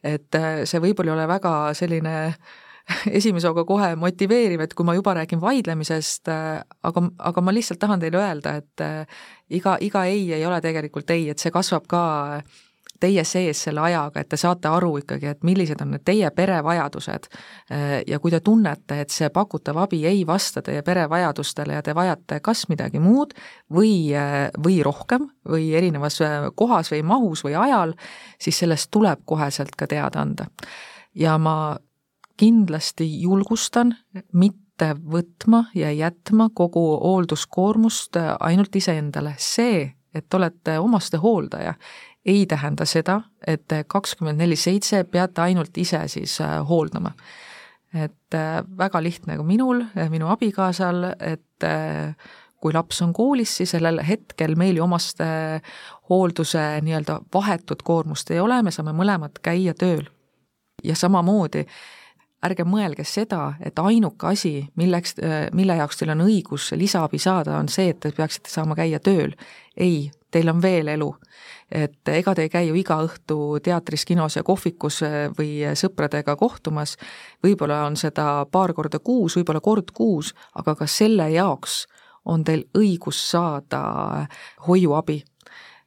et 0.03 0.35
äh, 0.39 0.65
see 0.69 0.81
võib-olla 0.83 1.13
ei 1.13 1.17
ole 1.17 1.29
väga 1.31 1.53
selline 1.79 2.15
esimese 3.19 3.51
hooga 3.51 3.65
kohe 3.69 3.91
motiveeriv, 4.01 4.63
et 4.65 4.75
kui 4.77 4.87
ma 4.87 4.95
juba 4.97 5.15
räägin 5.19 5.41
vaidlemisest, 5.43 6.31
äh, 6.33 6.63
aga, 6.89 7.05
aga 7.31 7.45
ma 7.45 7.55
lihtsalt 7.55 7.81
tahan 7.83 8.01
teile 8.03 8.21
öelda, 8.23 8.57
et 8.63 8.85
äh, 8.85 9.21
iga, 9.51 9.77
iga 9.85 10.05
ei 10.09 10.31
ei 10.33 10.47
ole 10.47 10.61
tegelikult 10.65 11.11
ei, 11.15 11.29
et 11.33 11.43
see 11.43 11.53
kasvab 11.55 11.89
ka 11.91 12.03
äh, 12.39 12.59
teie 13.01 13.25
sees 13.25 13.63
selle 13.63 13.81
ajaga, 13.81 14.21
et 14.21 14.29
te 14.29 14.37
saate 14.41 14.69
aru 14.69 14.97
ikkagi, 15.01 15.31
et 15.31 15.47
millised 15.47 15.81
on 15.83 15.93
need 15.95 16.05
teie 16.07 16.31
pere 16.35 16.59
vajadused. 16.65 17.29
ja 18.07 18.19
kui 18.19 18.31
te 18.31 18.41
tunnete, 18.41 19.01
et 19.01 19.11
see 19.11 19.29
pakutav 19.31 19.77
abi 19.85 20.05
ei 20.07 20.27
vasta 20.27 20.63
teie 20.63 20.83
pere 20.83 21.09
vajadustele 21.11 21.75
ja 21.75 21.83
te 21.83 21.95
vajate 21.95 22.41
kas 22.41 22.67
midagi 22.69 22.99
muud 22.99 23.35
või, 23.73 24.13
või 24.65 24.83
rohkem 24.85 25.29
või 25.49 25.73
erinevas 25.75 26.21
kohas 26.55 26.93
või 26.93 27.03
mahus 27.03 27.45
või 27.45 27.57
ajal, 27.57 27.95
siis 28.41 28.59
sellest 28.59 28.91
tuleb 28.91 29.25
koheselt 29.25 29.77
ka 29.77 29.87
teada 29.87 30.21
anda. 30.21 30.47
ja 31.15 31.39
ma 31.39 31.77
kindlasti 32.37 33.21
julgustan 33.23 33.95
mitte 34.33 34.69
mitte 34.79 34.95
võtma 35.11 35.65
ja 35.75 35.91
jätma 35.91 36.51
kogu 36.55 37.01
hoolduskoormust 37.03 38.17
ainult 38.41 38.77
iseendale. 38.77 39.35
see, 39.39 39.93
et 40.15 40.35
olete 40.35 40.79
omastehooldaja, 40.79 41.75
ei 42.27 42.47
tähenda 42.47 42.85
seda, 42.85 43.21
et 43.47 43.73
kakskümmend 43.87 44.41
neli 44.43 44.57
seitse 44.57 45.05
peate 45.05 45.43
ainult 45.43 45.79
ise 45.79 46.03
siis 46.09 46.41
äh, 46.41 46.59
hooldama. 46.69 47.13
et 47.95 48.35
äh, 48.35 48.65
väga 48.79 49.03
lihtne 49.03 49.37
ka 49.37 49.43
minul, 49.43 49.85
minu 50.11 50.29
abikaasal, 50.29 51.15
et 51.21 51.65
äh, 51.65 52.15
kui 52.61 52.73
laps 52.75 53.03
on 53.03 53.13
koolis, 53.13 53.57
siis 53.57 53.71
sellel 53.71 54.03
hetkel 54.05 54.57
meil 54.57 54.77
ju 54.77 54.85
omaste 54.85 55.25
hoolduse 56.11 56.81
nii-öelda 56.83 57.21
vahetut 57.35 57.83
koormust 57.83 58.31
ei 58.31 58.41
ole, 58.41 58.63
me 58.63 58.71
saame 58.75 58.93
mõlemad 58.93 59.41
käia 59.43 59.75
tööl. 59.75 60.05
ja 60.85 60.95
samamoodi 60.95 61.65
ärge 62.45 62.65
mõelge 62.65 63.05
seda, 63.07 63.55
et 63.61 63.79
ainuke 63.79 64.27
asi, 64.27 64.69
milleks, 64.79 65.17
mille 65.53 65.75
jaoks 65.81 65.99
teil 65.99 66.13
on 66.15 66.23
õigus 66.29 66.71
lisaabi 66.79 67.19
saada, 67.19 67.57
on 67.59 67.69
see, 67.69 67.89
et 67.91 68.01
te 68.01 68.13
peaksite 68.15 68.51
saama 68.51 68.77
käia 68.79 69.01
tööl. 69.01 69.35
ei, 69.77 70.11
teil 70.31 70.49
on 70.49 70.63
veel 70.63 70.89
elu. 70.89 71.15
Et 71.71 72.09
ega 72.09 72.35
te 72.35 72.47
ei 72.47 72.53
käi 72.53 72.69
ju 72.69 72.77
iga 72.81 72.97
õhtu 73.05 73.59
teatris, 73.63 74.05
kinos 74.09 74.37
ja 74.37 74.43
kohvikus 74.43 75.03
või 75.39 75.63
sõpradega 75.77 76.37
kohtumas, 76.37 76.97
võib-olla 77.45 77.83
on 77.87 77.97
seda 77.97 78.47
paar 78.51 78.73
korda 78.73 78.99
kuus, 78.99 79.37
võib-olla 79.37 79.61
kord 79.61 79.93
kuus, 79.95 80.35
aga 80.55 80.75
ka 80.75 80.87
selle 80.87 81.31
jaoks 81.31 81.87
on 82.25 82.45
teil 82.45 82.65
õigus 82.77 83.21
saada 83.31 84.27
hoiuabi. 84.67 85.23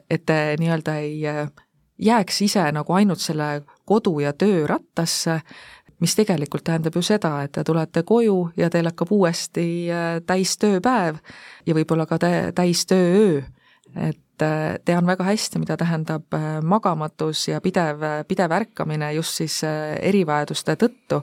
et 0.10 0.26
te 0.26 0.56
nii-öelda 0.60 0.96
ei 1.00 1.26
jääks 2.02 2.42
ise 2.42 2.64
nagu 2.72 2.94
ainult 2.94 3.22
selle 3.22 3.62
kodu 3.86 4.20
ja 4.20 4.34
töö 4.34 4.66
rattasse, 4.68 5.40
mis 6.02 6.16
tegelikult 6.18 6.64
tähendab 6.66 6.96
ju 6.98 7.04
seda, 7.06 7.36
et 7.46 7.54
te 7.56 7.64
tulete 7.64 8.04
koju 8.04 8.52
ja 8.58 8.70
teil 8.74 8.90
hakkab 8.90 9.12
uuesti 9.14 9.66
äh, 9.94 10.18
täistööpäev 10.26 11.22
ja 11.66 11.78
võib-olla 11.78 12.08
ka 12.10 12.18
täistöööö. 12.56 13.42
et 13.96 14.20
äh, 14.46 14.78
tean 14.86 15.08
väga 15.08 15.26
hästi, 15.28 15.62
mida 15.62 15.78
tähendab 15.80 16.34
äh, 16.38 16.60
magamatus 16.64 17.48
ja 17.48 17.62
pidev, 17.62 18.04
pidev 18.28 18.54
ärkamine 18.58 19.14
just 19.18 19.42
siis 19.42 19.62
erivajaduste 19.64 20.78
tõttu. 20.80 21.22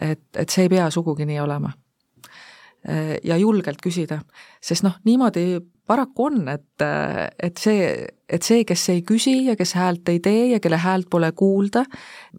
et, 0.00 0.22
et 0.36 0.50
see 0.50 0.66
ei 0.66 0.68
pea 0.68 0.90
sugugi 0.90 1.26
nii 1.26 1.40
olema. 1.40 1.72
ja 3.24 3.36
julgelt 3.36 3.80
küsida, 3.82 4.20
sest 4.62 4.84
noh, 4.86 4.94
niimoodi 5.04 5.58
paraku 5.88 6.28
on, 6.28 6.42
et, 6.52 6.84
et 7.42 7.60
see, 7.60 7.88
et 8.28 8.44
see, 8.44 8.64
kes 8.68 8.84
ei 8.92 9.02
küsi 9.08 9.34
ja 9.46 9.56
kes 9.56 9.72
häält 9.78 10.08
ei 10.12 10.20
tee 10.24 10.44
ja 10.52 10.60
kelle 10.60 10.76
häält 10.80 11.08
pole 11.10 11.30
kuulda, 11.36 11.84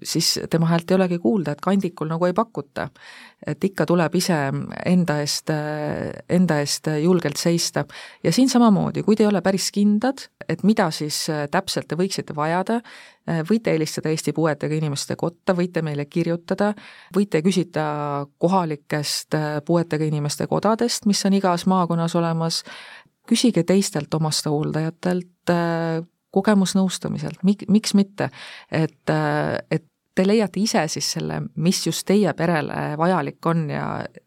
siis 0.04 0.36
tema 0.52 0.70
häält 0.70 0.92
ei 0.92 1.00
olegi 1.00 1.18
kuulda, 1.22 1.56
et 1.56 1.64
kandikul 1.66 2.12
nagu 2.12 2.30
ei 2.30 2.36
pakuta. 2.38 2.90
et 3.48 3.64
ikka 3.64 3.86
tuleb 3.88 4.16
ise 4.20 4.36
enda 4.86 5.14
eest, 5.24 5.48
enda 6.30 6.58
eest 6.60 6.90
julgelt 7.02 7.38
seista. 7.40 7.86
ja 8.24 8.32
siin 8.32 8.50
samamoodi, 8.50 9.04
kui 9.04 9.16
te 9.16 9.24
ei 9.24 9.30
ole 9.30 9.42
päris 9.42 9.72
kindlad, 9.72 10.28
et 10.50 10.64
mida 10.64 10.92
siis 10.92 11.28
täpselt 11.52 11.88
te 11.88 11.96
võiksite 11.96 12.36
vajada, 12.36 12.82
võite 13.50 13.72
helistada 13.72 14.10
Eesti 14.10 14.34
Puuetega 14.34 14.76
Inimeste 14.76 15.16
Kotta, 15.16 15.54
võite 15.56 15.82
meile 15.86 16.06
kirjutada, 16.06 16.74
võite 17.16 17.42
küsida 17.46 18.26
kohalikest 18.38 19.38
puuetega 19.66 20.06
inimeste 20.06 20.48
kodadest, 20.48 21.06
mis 21.06 21.22
on 21.26 21.38
igas 21.38 21.66
maakonnas 21.70 22.16
olemas, 22.20 22.64
küsige 23.30 23.64
teistelt 23.68 24.14
omastehooldajatelt 24.14 25.54
äh, 25.54 26.02
kogemusnõustamiselt, 26.36 27.44
mik-, 27.46 27.68
miks 27.72 27.96
mitte, 27.98 28.30
et, 28.72 29.02
äh, 29.14 29.58
et 29.72 29.86
te 30.20 30.26
leiate 30.28 30.60
ise 30.60 30.82
siis 30.92 31.08
selle, 31.16 31.40
mis 31.56 31.80
just 31.86 32.04
teie 32.10 32.34
perele 32.36 32.98
vajalik 33.00 33.46
on 33.48 33.70
ja, 33.72 33.86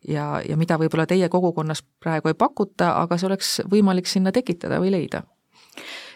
ja, 0.08 0.26
ja 0.48 0.56
mida 0.56 0.78
võib-olla 0.80 1.06
teie 1.10 1.28
kogukonnas 1.28 1.82
praegu 2.00 2.32
ei 2.32 2.38
pakuta, 2.38 2.94
aga 3.02 3.18
see 3.18 3.28
oleks 3.28 3.50
võimalik 3.70 4.08
sinna 4.08 4.32
tekitada 4.32 4.80
või 4.80 4.94
leida 4.94 5.24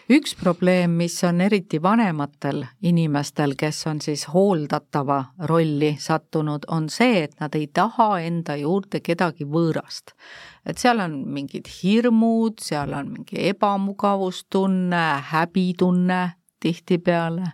üks 0.09 0.35
probleem, 0.39 0.91
mis 0.99 1.15
on 1.27 1.41
eriti 1.41 1.79
vanematel 1.83 2.63
inimestel, 2.87 3.55
kes 3.59 3.81
on 3.87 3.99
siis 4.01 4.27
hooldatava 4.31 5.19
rolli 5.49 5.95
sattunud, 5.99 6.67
on 6.71 6.89
see, 6.89 7.23
et 7.25 7.35
nad 7.41 7.55
ei 7.55 7.67
taha 7.67 8.19
enda 8.23 8.55
juurde 8.59 9.01
kedagi 9.03 9.45
võõrast. 9.45 10.15
et 10.65 10.77
seal 10.77 10.99
on 10.99 11.19
mingid 11.33 11.67
hirmud, 11.67 12.59
seal 12.61 12.93
on 12.93 13.11
mingi 13.17 13.47
ebamugavustunne, 13.49 15.05
häbitunne 15.31 16.21
tihtipeale. 16.59 17.51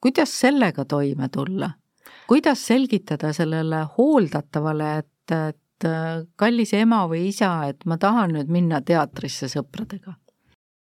kuidas 0.00 0.40
sellega 0.40 0.84
toime 0.84 1.28
tulla? 1.28 1.70
kuidas 2.26 2.66
selgitada 2.66 3.32
sellele 3.32 3.86
hooldatavale, 3.98 4.98
et, 4.98 5.36
et 5.48 5.88
kallis 6.36 6.72
ema 6.74 7.06
või 7.08 7.28
isa, 7.28 7.68
et 7.68 7.84
ma 7.84 7.96
tahan 7.98 8.36
nüüd 8.36 8.48
minna 8.48 8.80
teatrisse 8.80 9.48
sõpradega? 9.48 10.14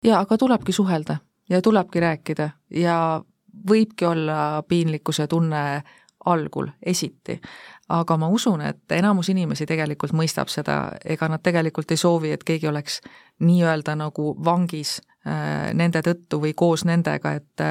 Jaa, 0.05 0.21
aga 0.21 0.39
tulebki 0.39 0.73
suhelda 0.73 1.17
ja 1.51 1.63
tulebki 1.63 2.01
rääkida 2.01 2.51
ja 2.71 3.23
võibki 3.71 4.07
olla 4.07 4.63
piinlikkuse 4.69 5.27
tunne 5.27 5.83
algul, 6.27 6.69
esiti. 6.83 7.41
aga 7.89 8.17
ma 8.17 8.29
usun, 8.29 8.61
et 8.61 8.93
enamus 8.93 9.29
inimesi 9.31 9.67
tegelikult 9.67 10.13
mõistab 10.13 10.51
seda, 10.51 10.93
ega 11.05 11.29
nad 11.31 11.43
tegelikult 11.43 11.91
ei 11.91 11.97
soovi, 11.97 12.33
et 12.35 12.43
keegi 12.45 12.67
oleks 12.67 13.01
nii-öelda 13.47 13.95
nagu 13.95 14.33
vangis 14.45 14.97
äh, 15.27 15.71
nende 15.75 16.03
tõttu 16.03 16.41
või 16.43 16.55
koos 16.55 16.85
nendega, 16.85 17.33
et 17.33 17.63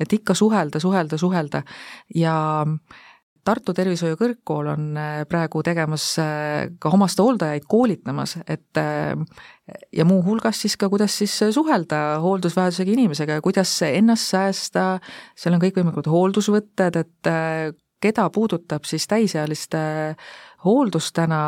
et 0.00 0.12
ikka 0.12 0.34
suhelda, 0.34 0.80
suhelda, 0.80 1.18
suhelda 1.18 1.62
ja 2.14 2.36
äh, 2.62 3.04
Tartu 3.44 3.74
Tervishoiu 3.76 4.16
Kõrgkool 4.16 4.70
on 4.72 4.84
äh, 4.96 5.22
praegu 5.28 5.60
tegemas 5.64 6.06
äh, 6.22 6.70
ka 6.80 6.92
omastehooldajaid 6.96 7.66
koolitamas, 7.68 8.38
et 8.48 8.80
äh, 8.80 9.12
ja 9.92 10.06
muuhulgas 10.08 10.62
siis 10.64 10.78
ka, 10.80 10.88
kuidas 10.92 11.18
siis 11.20 11.34
suhelda 11.52 12.20
hooldusvajadusega 12.24 12.94
inimesega 12.96 13.38
ja 13.38 13.44
kuidas 13.44 13.72
ennast 13.84 14.32
säästa, 14.32 14.86
seal 15.36 15.56
on 15.56 15.62
kõikvõimalikud 15.64 16.08
hooldusvõtted, 16.08 16.98
et 17.00 17.30
keda 18.04 18.26
puudutab 18.32 18.84
siis 18.88 19.06
täisealiste 19.08 19.80
hooldus 20.64 21.10
täna 21.16 21.40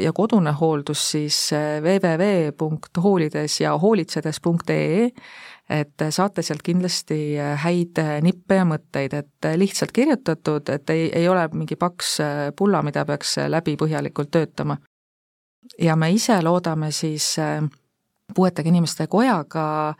ja 0.00 0.12
kodune 0.16 0.52
hooldus, 0.56 1.04
siis 1.12 1.38
www.hoolides 1.84 3.60
ja 3.60 3.72
hoolitsedes.ee 3.80 5.08
et 5.68 6.04
saate 6.10 6.42
sealt 6.42 6.62
kindlasti 6.64 7.36
häid 7.62 8.00
nippe 8.24 8.56
ja 8.56 8.64
mõtteid, 8.64 9.14
et 9.14 9.48
lihtsalt 9.60 9.92
kirjutatud, 9.92 10.68
et 10.72 10.90
ei, 10.90 11.08
ei 11.12 11.28
ole 11.28 11.42
mingi 11.52 11.76
paks 11.76 12.18
pulla, 12.56 12.82
mida 12.82 13.04
peaks 13.04 13.36
läbi 13.48 13.76
põhjalikult 13.76 14.30
töötama. 14.30 14.78
ja 15.78 15.96
me 15.96 16.10
ise 16.10 16.42
loodame 16.42 16.90
siis 16.90 17.36
puuetega 18.34 18.68
inimeste 18.68 19.06
kojaga 19.06 19.94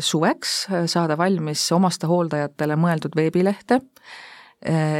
suveks 0.00 0.66
saada 0.86 1.16
valmis 1.18 1.64
omastehooldajatele 1.72 2.76
mõeldud 2.76 3.16
veebilehte, 3.16 3.80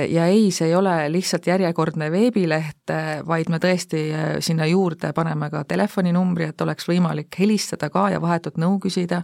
ja 0.08 0.26
ei, 0.28 0.50
see 0.52 0.68
ei 0.68 0.74
ole 0.76 0.92
lihtsalt 1.08 1.46
järjekordne 1.48 2.10
veebileht, 2.12 2.90
vaid 3.26 3.48
me 3.48 3.60
tõesti 3.62 4.02
sinna 4.44 4.66
juurde 4.68 5.12
paneme 5.16 5.48
ka 5.50 5.62
telefoninumbri, 5.68 6.50
et 6.52 6.60
oleks 6.60 6.88
võimalik 6.88 7.38
helistada 7.38 7.88
ka 7.90 8.10
ja 8.12 8.20
vahetut 8.20 8.58
nõu 8.60 8.76
küsida, 8.82 9.22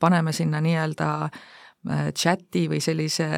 paneme 0.00 0.32
sinna 0.36 0.60
nii-öelda 0.64 1.08
äh, 1.24 2.10
chati 2.14 2.66
või 2.70 2.80
sellise 2.82 3.28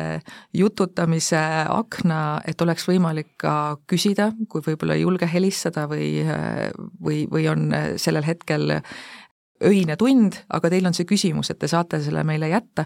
jututamise 0.57 1.41
akna, 1.69 2.41
et 2.49 2.61
oleks 2.63 2.89
võimalik 2.89 3.35
ka 3.41 3.55
küsida, 3.91 4.31
kui 4.49 4.65
võib-olla 4.67 4.97
ei 4.97 5.05
julge 5.05 5.29
helistada 5.31 5.87
või, 5.91 6.25
äh, 6.25 6.71
või, 7.05 7.25
või 7.31 7.47
on 7.53 7.71
sellel 8.01 8.27
hetkel 8.27 8.81
öine 9.65 9.97
tund, 9.97 10.37
aga 10.53 10.71
teil 10.73 10.87
on 10.89 10.95
see 10.97 11.07
küsimus, 11.09 11.51
et 11.53 11.59
te 11.61 11.69
saate 11.69 12.01
selle 12.03 12.23
meile 12.25 12.49
jätta. 12.51 12.85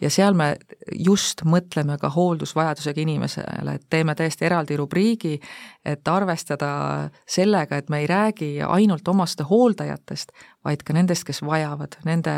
Ja 0.00 0.10
seal 0.10 0.36
me 0.36 0.54
just 0.92 1.44
mõtleme 1.48 1.98
ka 2.00 2.10
hooldusvajadusega 2.14 3.02
inimesele, 3.04 3.76
et 3.76 3.86
teeme 3.90 4.14
täiesti 4.14 4.48
eraldi 4.48 4.78
rubriigi, 4.80 5.36
et 5.84 6.08
arvestada 6.08 7.10
sellega, 7.26 7.76
et 7.76 7.92
me 7.92 8.02
ei 8.02 8.08
räägi 8.10 8.56
ainult 8.66 9.08
omaste 9.08 9.46
hooldajatest, 9.48 10.32
vaid 10.64 10.82
ka 10.82 10.96
nendest, 10.96 11.26
kes 11.28 11.42
vajavad, 11.44 12.00
nende 12.08 12.36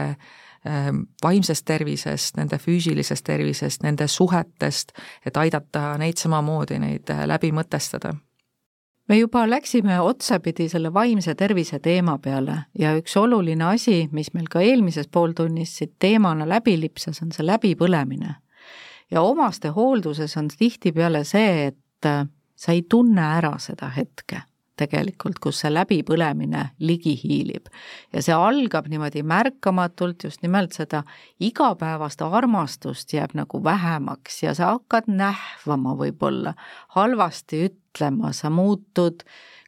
ähm, 0.67 1.07
vaimsest 1.23 1.65
tervisest, 1.65 2.37
nende 2.37 2.59
füüsilisest 2.59 3.25
tervisest, 3.25 3.83
nende 3.87 4.09
suhetest, 4.11 4.93
et 5.27 5.37
aidata 5.37 5.95
neid 6.03 6.19
samamoodi, 6.19 6.81
neid 6.83 7.15
äh, 7.15 7.27
läbi 7.31 7.55
mõtestada 7.55 8.17
me 9.09 9.19
juba 9.19 9.45
läksime 9.51 10.01
otsapidi 10.01 10.69
selle 10.69 10.93
vaimse 10.95 11.35
tervise 11.35 11.79
teema 11.79 12.19
peale 12.19 12.57
ja 12.79 12.97
üks 12.99 13.17
oluline 13.17 13.65
asi, 13.65 14.09
mis 14.13 14.33
meil 14.35 14.49
ka 14.51 14.61
eelmises 14.61 15.09
pooltunnis 15.09 15.77
siit 15.79 15.95
teemana 15.99 16.49
läbi 16.49 16.77
lipsas, 16.81 17.23
on 17.23 17.33
see 17.33 17.47
läbipõlemine. 17.47 18.35
ja 19.11 19.23
omastehoolduses 19.23 20.37
on 20.37 20.49
tihtipeale 20.49 21.25
see, 21.25 21.67
et 21.67 22.11
sa 22.57 22.73
ei 22.73 22.83
tunne 22.89 23.23
ära 23.23 23.59
seda 23.59 23.89
hetke 23.89 24.43
tegelikult, 24.77 25.39
kus 25.43 25.63
see 25.63 25.73
läbipõlemine 25.73 26.71
ligi 26.79 27.17
hiilib. 27.23 27.69
ja 28.13 28.23
see 28.23 28.35
algab 28.35 28.89
niimoodi 28.93 29.23
märkamatult, 29.23 30.25
just 30.25 30.43
nimelt 30.43 30.73
seda 30.73 31.03
igapäevast 31.41 32.23
armastust 32.23 33.13
jääb 33.13 33.35
nagu 33.35 33.65
vähemaks 33.65 34.43
ja 34.43 34.55
sa 34.55 34.77
hakkad 34.77 35.09
nähvama 35.09 35.97
võib-olla, 35.97 36.55
halvasti 36.97 37.67
ütlema, 37.71 38.33
sa 38.33 38.51
muutud 38.51 39.23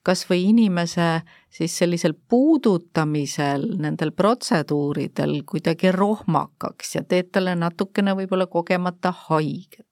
kas 0.09 0.25
või 0.31 0.49
inimese 0.49 1.21
siis 1.53 1.75
sellisel 1.79 2.14
puudutamisel 2.29 3.66
nendel 3.83 4.12
protseduuridel 4.16 5.42
kuidagi 5.49 5.92
rohmakaks 5.92 6.94
ja 6.97 7.03
teed 7.05 7.29
talle 7.33 7.53
natukene 7.59 8.14
võib-olla 8.16 8.47
kogemata 8.47 9.12
haiget. 9.27 9.85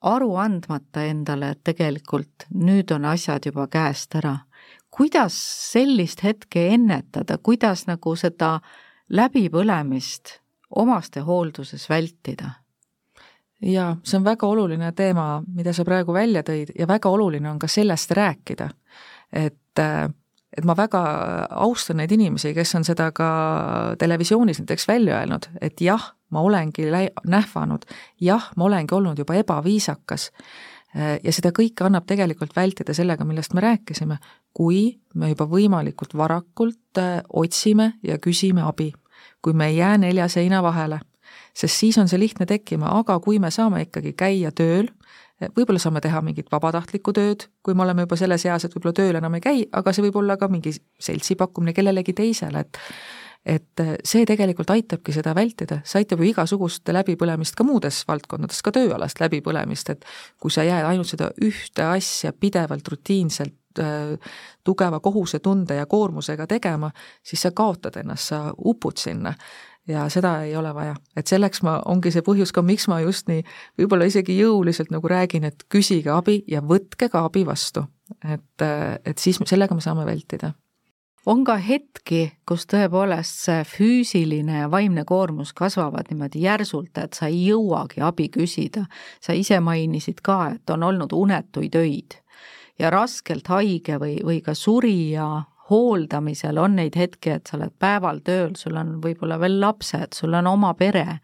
aru 0.00 0.36
andmata 0.38 1.02
endale, 1.10 1.50
et 1.50 1.64
tegelikult 1.64 2.46
nüüd 2.54 2.92
on 2.94 3.04
asjad 3.04 3.46
juba 3.50 3.66
käest 3.66 4.14
ära. 4.14 4.36
Kuidas 4.98 5.34
sellist 5.72 6.24
hetke 6.26 6.68
ennetada, 6.74 7.38
kuidas 7.38 7.86
nagu 7.86 8.16
seda 8.18 8.58
läbipõlemist 9.14 10.38
omastehoolduses 10.76 11.86
vältida? 11.90 12.56
jaa, 13.62 13.96
see 14.06 14.18
on 14.18 14.26
väga 14.26 14.46
oluline 14.46 14.92
teema, 14.94 15.40
mida 15.54 15.72
sa 15.74 15.84
praegu 15.86 16.14
välja 16.14 16.44
tõid 16.46 16.70
ja 16.78 16.86
väga 16.86 17.10
oluline 17.10 17.50
on 17.50 17.58
ka 17.58 17.66
sellest 17.70 18.10
rääkida. 18.14 18.68
et, 19.32 19.80
et 20.56 20.64
ma 20.64 20.76
väga 20.76 21.00
austan 21.50 21.98
neid 21.98 22.12
inimesi, 22.12 22.54
kes 22.54 22.74
on 22.74 22.86
seda 22.86 23.10
ka 23.12 23.30
televisioonis 23.98 24.62
näiteks 24.62 24.88
välja 24.88 25.18
öelnud, 25.18 25.50
et 25.60 25.80
jah, 25.80 26.12
ma 26.30 26.40
olengi 26.40 26.90
lä-, 26.90 27.10
nähvanud, 27.26 27.86
jah, 28.20 28.50
ma 28.56 28.64
olengi 28.64 28.94
olnud 28.94 29.18
juba 29.18 29.34
ebaviisakas 29.34 30.30
ja 30.96 31.32
seda 31.32 31.50
kõike 31.52 31.84
annab 31.84 32.06
tegelikult 32.08 32.54
vältida 32.56 32.94
sellega, 32.96 33.24
millest 33.28 33.52
me 33.54 33.60
rääkisime, 33.60 34.16
kui 34.56 34.98
me 35.14 35.28
juba 35.28 35.44
võimalikult 35.50 36.14
varakult 36.16 36.98
äh, 36.98 37.20
otsime 37.28 37.92
ja 38.02 38.18
küsime 38.18 38.64
abi. 38.64 38.92
kui 39.42 39.52
me 39.52 39.66
ei 39.68 39.76
jää 39.76 39.98
nelja 39.98 40.28
seina 40.28 40.62
vahele 40.62 41.00
sest 41.58 41.74
siis 41.74 41.98
on 41.98 42.08
see 42.08 42.20
lihtne 42.20 42.46
tekkima, 42.46 42.90
aga 43.00 43.18
kui 43.20 43.38
me 43.42 43.50
saame 43.50 43.82
ikkagi 43.86 44.14
käia 44.18 44.52
tööl, 44.54 44.88
võib-olla 45.56 45.80
saame 45.82 46.02
teha 46.02 46.20
mingit 46.24 46.50
vabatahtlikku 46.52 47.14
tööd, 47.14 47.46
kui 47.62 47.74
me 47.74 47.84
oleme 47.86 48.06
juba 48.06 48.18
selles 48.18 48.44
eas, 48.46 48.66
et 48.66 48.74
võib-olla 48.74 48.96
tööl 49.00 49.20
enam 49.20 49.38
ei 49.38 49.44
käi, 49.44 49.64
aga 49.72 49.94
see 49.94 50.06
võib 50.08 50.20
olla 50.22 50.38
ka 50.38 50.50
mingi 50.52 50.74
seltsi 50.74 51.38
pakkumine 51.38 51.74
kellelegi 51.76 52.14
teisele, 52.16 52.64
et 52.66 52.80
et 53.48 53.82
see 54.04 54.26
tegelikult 54.28 54.70
aitabki 54.74 55.14
seda 55.14 55.32
vältida, 55.36 55.80
see 55.88 56.02
aitab 56.02 56.20
ju 56.20 56.28
igasugust 56.30 56.90
läbipõlemist 56.92 57.56
ka 57.56 57.64
muudes 57.66 58.02
valdkondades, 58.08 58.60
ka 58.64 58.72
tööalast 58.76 59.22
läbipõlemist, 59.22 59.94
et 59.94 60.04
kui 60.40 60.52
sa 60.52 60.66
jääd 60.66 60.88
ainult 60.88 61.08
seda 61.08 61.30
ühte 61.44 61.86
asja 61.86 62.34
pidevalt 62.36 62.88
rutiinselt 62.92 63.80
äh, 63.80 64.36
tugeva 64.64 65.00
kohusetunde 65.00 65.78
ja 65.80 65.88
koormusega 65.88 66.46
tegema, 66.50 66.92
siis 67.24 67.46
sa 67.46 67.54
kaotad 67.56 67.96
ennast, 68.02 68.34
sa 68.34 68.42
upud 68.58 69.00
sinna 69.00 69.34
ja 69.88 70.04
seda 70.12 70.42
ei 70.44 70.56
ole 70.56 70.74
vaja. 70.74 70.94
et 71.16 71.26
selleks 71.26 71.62
ma, 71.64 71.78
ongi 71.88 72.12
see 72.12 72.24
põhjus 72.24 72.52
ka, 72.52 72.62
miks 72.62 72.88
ma 72.92 73.00
just 73.00 73.30
nii 73.30 73.40
võib-olla 73.80 74.08
isegi 74.10 74.36
jõuliselt 74.36 74.92
nagu 74.92 75.08
räägin, 75.08 75.48
et 75.48 75.64
küsige 75.72 76.12
abi 76.12 76.42
ja 76.48 76.60
võtke 76.60 77.08
ka 77.08 77.24
abi 77.24 77.46
vastu. 77.48 77.86
et, 78.24 78.66
et 79.04 79.18
siis 79.18 79.40
sellega 79.48 79.74
me 79.74 79.84
saame 79.84 80.04
vältida 80.04 80.52
on 81.28 81.42
ka 81.44 81.58
hetki, 81.60 82.22
kus 82.48 82.64
tõepoolest 82.70 83.42
see 83.44 83.64
füüsiline 83.68 84.62
ja 84.62 84.70
vaimne 84.72 85.04
koormus 85.08 85.52
kasvavad 85.56 86.08
niimoodi 86.08 86.40
järsult, 86.46 86.96
et 86.96 87.18
sa 87.18 87.28
ei 87.28 87.42
jõuagi 87.50 88.00
abi 88.04 88.30
küsida. 88.32 88.86
sa 89.20 89.32
ise 89.36 89.60
mainisid 89.60 90.22
ka, 90.22 90.54
et 90.54 90.70
on 90.70 90.82
olnud 90.82 91.12
unetuid 91.12 91.74
öid 91.76 92.16
ja 92.78 92.90
raskelt 92.90 93.48
haige 93.48 93.98
või, 93.98 94.18
või 94.24 94.40
ka 94.42 94.54
surija 94.54 95.44
hooldamisel 95.70 96.58
on 96.58 96.76
neid 96.76 96.96
hetki, 96.96 97.30
et 97.30 97.46
sa 97.46 97.58
oled 97.58 97.74
päeval 97.78 98.22
tööl, 98.24 98.54
sul 98.56 98.76
on 98.80 98.96
võib-olla 99.02 99.36
veel 99.40 99.60
lapsed, 99.60 100.16
sul 100.16 100.34
on 100.34 100.46
oma 100.46 100.72
pere 100.74 101.18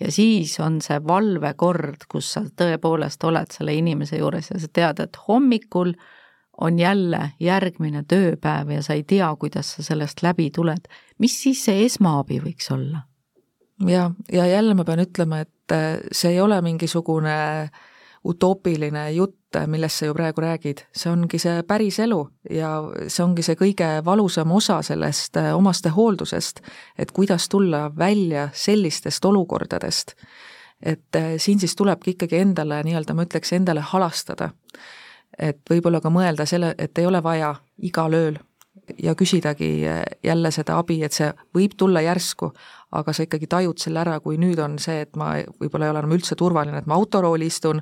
ja 0.00 0.10
siis 0.10 0.58
on 0.60 0.80
see 0.82 0.98
valvekord, 1.06 2.08
kus 2.10 2.32
sa 2.34 2.42
tõepoolest 2.42 3.22
oled 3.24 3.54
selle 3.54 3.74
inimese 3.78 4.18
juures 4.18 4.50
ja 4.50 4.58
sa 4.58 4.70
tead, 4.72 5.04
et 5.04 5.18
hommikul 5.28 5.94
on 6.60 6.78
jälle 6.78 7.32
järgmine 7.40 8.04
tööpäev 8.08 8.70
ja 8.70 8.82
sa 8.82 8.94
ei 8.94 9.02
tea, 9.02 9.30
kuidas 9.40 9.72
sa 9.74 9.82
sellest 9.82 10.22
läbi 10.22 10.50
tuled. 10.50 10.88
mis 11.18 11.42
siis 11.42 11.64
see 11.64 11.84
esmaabi 11.84 12.40
võiks 12.40 12.70
olla? 12.70 13.06
ja, 13.86 14.10
ja 14.32 14.46
jälle 14.46 14.74
ma 14.74 14.84
pean 14.84 15.02
ütlema, 15.02 15.40
et 15.40 15.74
see 16.12 16.30
ei 16.30 16.40
ole 16.40 16.60
mingisugune 16.62 17.34
äh, 17.62 17.70
utoopiline 18.24 19.10
jutt, 19.12 19.56
millest 19.66 20.00
sa 20.00 20.08
ju 20.08 20.14
praegu 20.16 20.42
räägid, 20.42 20.80
see 20.96 21.10
ongi 21.12 21.38
see 21.38 21.62
päris 21.68 21.98
elu 22.02 22.18
ja 22.50 22.70
see 23.06 23.22
ongi 23.24 23.44
see 23.44 23.58
kõige 23.58 23.88
valusam 24.04 24.52
osa 24.56 24.80
sellest 24.82 25.36
äh, 25.38 25.52
omastehooldusest, 25.56 26.62
et 26.98 27.12
kuidas 27.14 27.48
tulla 27.52 27.86
välja 27.98 28.48
sellistest 28.52 29.24
olukordadest. 29.24 30.14
et 30.82 31.16
äh, 31.16 31.34
siin 31.38 31.60
siis 31.60 31.76
tulebki 31.76 32.16
ikkagi 32.16 32.40
endale 32.40 32.82
nii-öelda, 32.82 33.14
ma 33.14 33.28
ütleks, 33.28 33.52
endale 33.52 33.80
halastada. 33.80 34.50
Et 35.38 35.60
võib-olla 35.70 36.00
ka 36.00 36.12
mõelda 36.12 36.46
selle, 36.46 36.74
et 36.78 36.98
ei 36.98 37.06
ole 37.06 37.22
vaja 37.22 37.54
igal 37.82 38.14
ööl 38.14 38.38
ja 39.02 39.14
küsidagi 39.14 39.86
äh, 39.88 40.02
jälle 40.24 40.50
seda 40.54 40.78
abi, 40.78 41.00
et 41.04 41.12
see 41.16 41.30
võib 41.56 41.76
tulla 41.78 42.02
järsku, 42.04 42.50
aga 42.94 43.12
sa 43.12 43.24
ikkagi 43.26 43.48
tajud 43.50 43.80
selle 43.80 44.02
ära, 44.04 44.18
kui 44.22 44.38
nüüd 44.38 44.60
on 44.62 44.76
see, 44.82 45.00
et 45.06 45.16
ma 45.18 45.34
võib-olla 45.60 45.88
ei 45.88 45.94
ole 45.94 46.02
enam 46.04 46.14
üldse 46.14 46.36
turvaline, 46.38 46.78
et 46.82 46.90
ma 46.90 46.98
autorooli 46.98 47.48
istun, 47.50 47.80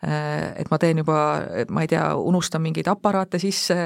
et 0.00 0.68
ma 0.72 0.78
teen 0.80 1.00
juba, 1.00 1.16
ma 1.72 1.84
ei 1.84 1.88
tea, 1.92 2.02
unustan 2.16 2.62
mingeid 2.64 2.88
aparaate 2.88 3.40
sisse, 3.40 3.76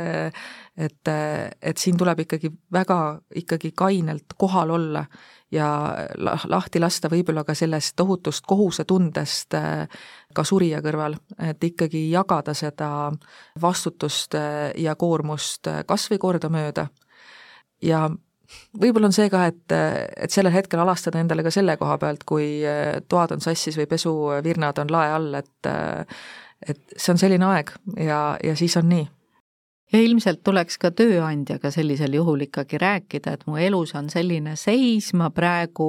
et, 0.74 1.10
et 1.10 1.78
siin 1.78 1.98
tuleb 1.98 2.24
ikkagi 2.26 2.50
väga 2.74 2.98
ikkagi 3.42 3.70
kainelt 3.78 4.34
kohal 4.38 4.74
olla 4.74 5.04
ja 5.52 5.68
lahti 6.48 6.80
lasta 6.80 7.08
võib-olla 7.12 7.44
ka 7.44 7.54
sellest 7.54 7.96
tohutust 7.96 8.46
kohusetundest 8.46 9.54
ka 10.34 10.44
surija 10.44 10.80
kõrval, 10.82 11.16
et 11.38 11.64
ikkagi 11.64 12.08
jagada 12.10 12.54
seda 12.54 13.12
vastutust 13.60 14.34
ja 14.76 14.94
koormust 14.98 15.70
kas 15.86 16.08
või 16.10 16.18
kordamööda. 16.18 16.88
ja 17.82 18.08
võib-olla 18.80 19.10
on 19.10 19.16
see 19.16 19.30
ka, 19.30 19.46
et, 19.46 19.72
et 20.16 20.30
sellel 20.30 20.52
hetkel 20.52 20.80
alastada 20.80 21.20
endale 21.20 21.42
ka 21.42 21.52
selle 21.54 21.76
koha 21.76 21.98
pealt, 21.98 22.24
kui 22.24 22.62
toad 23.08 23.36
on 23.36 23.44
sassis 23.44 23.78
või 23.78 23.86
pesuvirnad 23.90 24.78
on 24.78 24.90
lae 24.90 25.12
all, 25.12 25.34
et 25.34 25.74
et 26.64 26.94
see 26.96 27.12
on 27.12 27.18
selline 27.20 27.44
aeg 27.44 27.74
ja, 28.00 28.38
ja 28.42 28.54
siis 28.56 28.76
on 28.80 28.88
nii 28.88 29.04
ja 29.94 30.02
ilmselt 30.02 30.42
tuleks 30.42 30.78
ka 30.82 30.90
tööandjaga 30.90 31.70
sellisel 31.70 32.16
juhul 32.18 32.48
ikkagi 32.48 32.80
rääkida, 32.82 33.36
et 33.36 33.44
mu 33.46 33.58
elus 33.62 33.94
on 33.94 34.10
selline 34.10 34.56
seis, 34.58 35.12
ma 35.14 35.30
praegu 35.30 35.86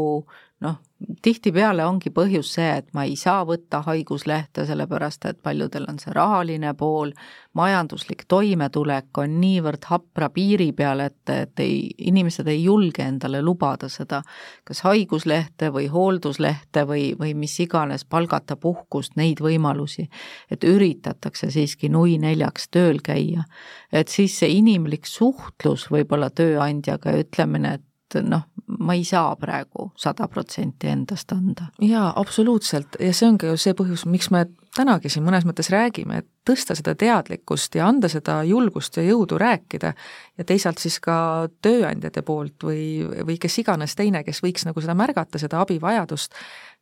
noh, 0.65 0.81
tihtipeale 1.21 1.83
ongi 1.85 2.09
põhjus 2.13 2.53
see, 2.55 2.67
et 2.79 2.87
ma 2.95 3.03
ei 3.05 3.15
saa 3.19 3.43
võtta 3.47 3.81
haiguslehte, 3.85 4.65
sellepärast 4.67 5.25
et 5.29 5.39
paljudel 5.43 5.85
on 5.91 5.97
see 5.99 6.13
rahaline 6.15 6.71
pool, 6.77 7.11
majanduslik 7.57 8.23
toimetulek 8.31 9.17
on 9.21 9.37
niivõrd 9.41 9.87
hapra 9.89 10.29
piiri 10.33 10.71
peal, 10.77 11.03
et, 11.05 11.19
et 11.29 11.63
ei, 11.63 11.79
inimesed 12.11 12.47
ei 12.51 12.63
julge 12.63 13.03
endale 13.03 13.41
lubada 13.43 13.89
seda 13.91 14.21
kas 14.67 14.81
haiguslehte 14.87 15.71
või 15.75 15.89
hoolduslehte 15.91 16.85
või, 16.87 17.09
või 17.19 17.33
mis 17.37 17.57
iganes, 17.63 18.05
palgata 18.05 18.55
puhkust, 18.55 19.15
neid 19.19 19.43
võimalusi. 19.43 20.07
et 20.51 20.63
üritatakse 20.63 21.51
siiski 21.51 21.89
nui 21.89 22.17
neljaks 22.17 22.69
tööl 22.71 23.01
käia. 23.03 23.43
et 23.91 24.07
siis 24.07 24.39
see 24.39 24.57
inimlik 24.57 25.05
suhtlus 25.05 25.89
võib-olla 25.91 26.29
tööandjaga 26.29 27.11
ja 27.11 27.25
ütlemine, 27.25 27.73
et 27.73 27.83
et 28.19 28.27
noh, 28.29 28.45
ma 28.79 28.95
ei 28.97 29.03
saa 29.05 29.35
praegu 29.39 29.91
sada 29.99 30.27
protsenti 30.31 30.89
endast 30.89 31.31
anda. 31.35 31.69
jaa, 31.81 32.11
absoluutselt 32.15 32.99
ja 32.99 33.13
see 33.13 33.29
ongi 33.29 33.49
ju 33.49 33.57
see 33.61 33.75
põhjus, 33.77 34.05
miks 34.09 34.31
me 34.33 34.45
tänagi 34.75 35.09
siin 35.11 35.25
mõnes 35.25 35.45
mõttes 35.47 35.69
räägime, 35.71 36.21
et 36.21 36.27
tõsta 36.47 36.75
seda 36.77 36.95
teadlikkust 36.99 37.75
ja 37.77 37.87
anda 37.87 38.09
seda 38.11 38.41
julgust 38.47 38.97
ja 38.99 39.05
jõudu 39.05 39.39
rääkida 39.41 39.93
ja 40.37 40.45
teisalt 40.47 40.81
siis 40.83 40.99
ka 41.03 41.47
tööandjate 41.65 42.23
poolt 42.25 42.65
või, 42.67 43.05
või 43.27 43.39
kes 43.41 43.59
iganes 43.63 43.95
teine, 43.95 44.23
kes 44.27 44.43
võiks 44.43 44.67
nagu 44.67 44.83
seda 44.83 44.97
märgata, 44.97 45.39
seda 45.41 45.61
abivajadust 45.63 46.35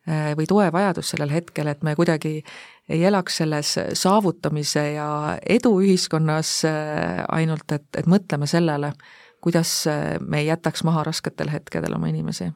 eh, 0.08 0.32
või 0.39 0.48
toevajadust 0.50 1.13
sellel 1.13 1.34
hetkel, 1.34 1.69
et 1.69 1.84
me 1.84 1.96
kuidagi 2.00 2.39
ei 2.89 3.04
elaks 3.08 3.38
selles 3.43 3.76
saavutamise 4.00 4.88
ja 4.98 5.10
edu 5.46 5.76
ühiskonnas 5.84 6.56
eh, 6.69 7.22
ainult, 7.30 7.69
et, 7.72 7.88
et 7.98 8.10
mõtleme 8.10 8.50
sellele, 8.50 8.93
kuidas 9.43 9.71
me 10.19 10.39
ei 10.39 10.47
jätaks 10.47 10.84
maha 10.88 11.03
rasketel 11.03 11.51
hetkedel 11.51 11.95
oma 11.95 12.08
inimesi. 12.08 12.51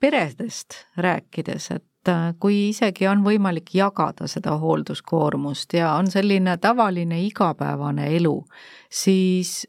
peredest 0.00 0.74
rääkides, 0.96 1.70
et 1.70 2.08
äh, 2.08 2.34
kui 2.40 2.68
isegi 2.68 3.06
on 3.06 3.20
võimalik 3.24 3.74
jagada 3.74 4.26
seda 4.26 4.56
hoolduskoormust 4.58 5.74
ja 5.78 5.92
on 5.94 6.10
selline 6.10 6.56
tavaline 6.56 7.20
igapäevane 7.22 8.08
elu, 8.16 8.44
siis 8.90 9.66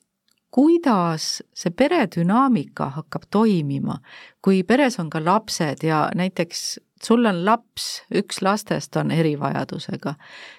kuidas 0.53 1.43
see 1.53 1.73
peredünaamika 1.73 2.89
hakkab 2.97 3.25
toimima, 3.29 3.97
kui 4.41 4.63
peres 4.63 4.99
on 5.01 5.09
ka 5.09 5.21
lapsed 5.25 5.85
ja 5.85 6.07
näiteks 6.15 6.79
sul 7.05 7.25
on 7.29 7.41
laps, 7.45 8.03
üks 8.15 8.41
lastest 8.45 8.95
on 8.99 9.11
erivajadusega, 9.11 10.15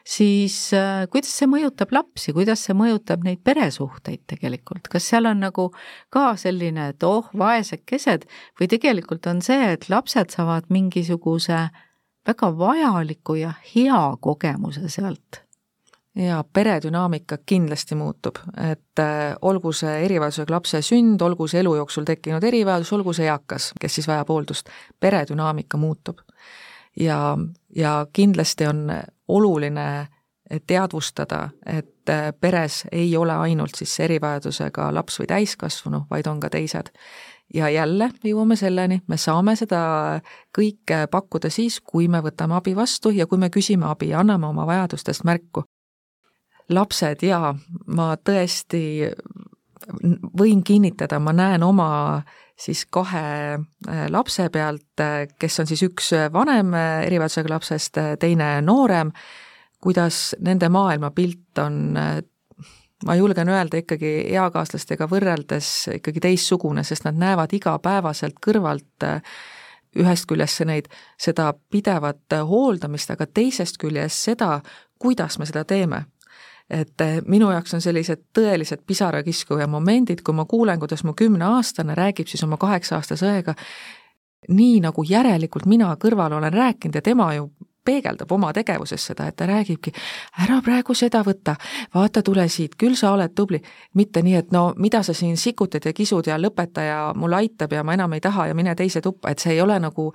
siis 0.07 0.57
äh, 0.77 1.05
kuidas 1.13 1.33
see 1.39 1.49
mõjutab 1.51 1.95
lapsi, 1.95 2.35
kuidas 2.37 2.67
see 2.67 2.77
mõjutab 2.77 3.25
neid 3.27 3.43
peresuhteid 3.45 4.25
tegelikult, 4.31 4.89
kas 4.93 5.09
seal 5.13 5.31
on 5.31 5.45
nagu 5.45 5.71
ka 6.15 6.35
selline, 6.41 6.91
et 6.95 7.07
oh, 7.09 7.31
vaesekesed 7.39 8.29
või 8.61 8.71
tegelikult 8.73 9.27
on 9.31 9.43
see, 9.45 9.73
et 9.77 9.89
lapsed 9.93 10.35
saavad 10.35 10.69
mingisuguse 10.75 11.67
väga 12.25 12.53
vajaliku 12.59 13.41
ja 13.41 13.55
hea 13.75 14.05
kogemuse 14.21 14.89
sealt? 14.93 15.44
Jaa, 16.17 16.45
peredünaamika 16.53 17.39
kindlasti 17.47 17.95
muutub, 17.95 18.37
et 18.71 18.99
äh, 18.99 19.35
olgu 19.43 19.73
see 19.73 20.05
erivajadusega 20.05 20.55
lapse 20.55 20.83
sünd, 20.83 21.23
olgu 21.23 21.49
see 21.51 21.61
elu 21.61 21.75
jooksul 21.81 22.07
tekkinud 22.09 22.45
erivajadus, 22.45 22.93
olgu 22.93 23.13
see 23.13 23.27
eakas, 23.27 23.73
kes 23.81 23.99
siis 23.99 24.09
vajab 24.09 24.31
hooldust, 24.31 24.71
peredünaamika 25.01 25.77
muutub. 25.77 26.19
ja, 27.01 27.39
ja 27.77 28.07
kindlasti 28.13 28.67
on 28.67 28.93
oluline 29.29 30.07
teadvustada, 30.67 31.49
et 31.67 32.09
äh, 32.09 32.33
peres 32.41 32.85
ei 32.93 33.17
ole 33.17 33.33
ainult 33.33 33.75
siis 33.75 34.01
erivajadusega 34.01 34.95
laps 34.95 35.21
või 35.21 35.27
täiskasvanu, 35.27 36.05
vaid 36.11 36.27
on 36.27 36.41
ka 36.41 36.51
teised 36.51 36.93
ja 37.55 37.69
jälle 37.69 38.11
jõuame 38.25 38.57
selleni, 38.57 39.01
me 39.07 39.17
saame 39.17 39.57
seda 39.57 40.21
kõike 40.57 41.05
pakkuda 41.11 41.51
siis, 41.51 41.81
kui 41.81 42.09
me 42.09 42.23
võtame 42.25 42.57
abi 42.57 42.77
vastu 42.77 43.11
ja 43.11 43.27
kui 43.27 43.39
me 43.39 43.51
küsime 43.51 43.87
abi 43.91 44.09
ja 44.13 44.21
anname 44.21 44.47
oma 44.47 44.67
vajadustest 44.67 45.25
märku. 45.25 45.65
Lapsed 46.69 47.23
jaa, 47.27 47.53
ma 47.87 48.15
tõesti 48.17 49.11
võin 50.39 50.63
kinnitada, 50.65 51.19
ma 51.21 51.35
näen 51.37 51.63
oma 51.63 52.23
siis 52.57 52.85
kahe 52.91 53.25
äh, 53.59 54.05
lapse 54.09 54.49
pealt, 54.55 55.01
äh, 55.03 55.25
kes 55.39 55.61
on 55.61 55.67
siis 55.67 55.83
üks 55.85 56.13
vanem 56.33 56.75
erivajadusega 56.79 57.51
lapsest, 57.51 57.99
teine 58.21 58.61
noorem, 58.63 59.11
kuidas 59.83 60.37
nende 60.41 60.71
maailmapilt 60.73 61.59
on 61.61 61.99
ma 63.05 63.15
julgen 63.15 63.49
öelda 63.49 63.81
ikkagi 63.83 64.13
eakaaslastega 64.33 65.09
võrreldes 65.11 65.71
ikkagi 65.99 66.23
teistsugune, 66.25 66.85
sest 66.87 67.05
nad 67.09 67.19
näevad 67.21 67.53
igapäevaselt 67.57 68.39
kõrvalt 68.45 69.07
äh, 69.07 69.21
ühest 69.99 70.27
küljest 70.31 70.65
neid, 70.67 70.89
seda 71.21 71.53
pidevat 71.71 72.35
hooldamist, 72.49 73.13
aga 73.15 73.27
teisest 73.31 73.79
küljest 73.79 74.31
seda, 74.31 74.59
kuidas 74.99 75.39
me 75.39 75.47
seda 75.47 75.65
teeme 75.69 76.05
et 76.71 77.01
äh, 77.01 77.19
minu 77.27 77.51
jaoks 77.53 77.75
on 77.75 77.85
sellised 77.85 78.25
tõelised 78.39 78.85
pisarakiskuja 78.87 79.67
momendid, 79.67 80.23
kui 80.25 80.35
ma 80.35 80.45
kuulen, 80.49 80.81
kuidas 80.81 81.05
mu 81.05 81.13
kümneaastane 81.17 81.95
räägib 81.95 82.31
siis 82.31 82.45
oma 82.45 82.57
kaheksa-aastase 82.57 83.29
õega, 83.29 83.55
nii 84.49 84.81
nagu 84.85 85.05
järelikult 85.09 85.67
mina 85.67 85.95
kõrval 86.01 86.37
olen 86.37 86.53
rääkinud 86.53 86.95
ja 86.95 87.03
tema 87.03 87.33
ju 87.35 87.51
peegeldab 87.85 88.33
oma 88.33 88.53
tegevuses 88.53 89.07
seda, 89.11 89.27
et 89.29 89.37
ta 89.37 89.47
räägibki, 89.49 89.93
ära 90.45 90.61
praegu 90.65 90.95
seda 90.97 91.21
võta, 91.25 91.57
vaata, 91.95 92.23
tule 92.25 92.47
siit, 92.49 92.79
küll 92.81 92.97
sa 92.97 93.13
oled 93.13 93.35
tubli. 93.37 93.61
mitte 93.95 94.23
nii, 94.23 94.35
et 94.35 94.53
no 94.53 94.73
mida 94.77 95.03
sa 95.03 95.13
siin 95.15 95.37
sikutad 95.37 95.85
ja 95.85 95.93
kisud 95.93 96.27
ja 96.27 96.39
lõpeta 96.41 96.81
ja 96.81 97.13
mul 97.17 97.33
aitab 97.33 97.73
ja 97.73 97.85
ma 97.85 97.95
enam 97.95 98.13
ei 98.13 98.21
taha 98.21 98.47
ja 98.47 98.55
mine 98.55 98.75
teise 98.75 99.01
tuppa, 99.01 99.31
et 99.31 99.39
see 99.39 99.53
ei 99.53 99.61
ole 99.61 99.79
nagu 99.81 100.13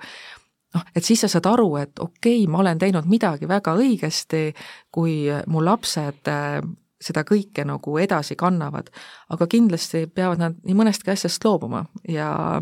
noh, 0.74 0.84
et 0.96 1.04
siis 1.04 1.20
sa 1.20 1.28
saad 1.28 1.46
aru, 1.50 1.76
et 1.80 1.98
okei 1.98 2.42
okay,, 2.42 2.50
ma 2.50 2.62
olen 2.64 2.78
teinud 2.78 3.08
midagi 3.10 3.48
väga 3.48 3.74
õigesti, 3.78 4.44
kui 4.92 5.24
mu 5.46 5.64
lapsed 5.64 6.30
äh, 6.30 6.60
seda 7.00 7.24
kõike 7.24 7.64
nagu 7.64 7.98
edasi 7.98 8.36
kannavad. 8.36 8.90
aga 9.28 9.46
kindlasti 9.46 10.06
peavad 10.06 10.38
nad 10.38 10.56
nii 10.64 10.76
mõnestki 10.76 11.12
asjast 11.12 11.44
loobuma 11.44 11.86
ja 12.08 12.60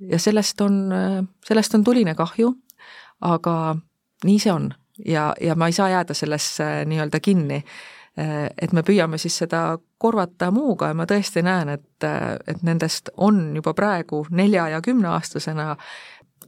ja 0.00 0.18
sellest 0.18 0.60
on, 0.60 0.88
sellest 1.44 1.74
on 1.76 1.84
tuline 1.84 2.14
kahju, 2.16 2.54
aga 3.20 3.76
nii 4.24 4.38
see 4.40 4.52
on 4.52 4.70
ja, 5.04 5.34
ja 5.40 5.54
ma 5.54 5.68
ei 5.68 5.72
saa 5.72 5.88
jääda 5.88 6.14
sellesse 6.14 6.84
nii-öelda 6.86 7.20
kinni. 7.20 7.64
et 8.62 8.72
me 8.72 8.82
püüame 8.82 9.18
siis 9.18 9.36
seda 9.38 9.78
korvata 9.98 10.50
muuga 10.50 10.88
ja 10.90 10.94
ma 10.98 11.06
tõesti 11.06 11.44
näen, 11.46 11.68
et, 11.68 12.04
et 12.46 12.62
nendest 12.66 13.08
on 13.16 13.54
juba 13.56 13.72
praegu 13.74 14.24
nelja- 14.30 14.68
ja 14.68 14.80
kümneaastasena 14.82 15.76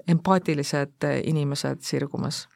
empaatilised 0.08 1.08
inimesed 1.24 1.80
sirgumas 1.80 2.46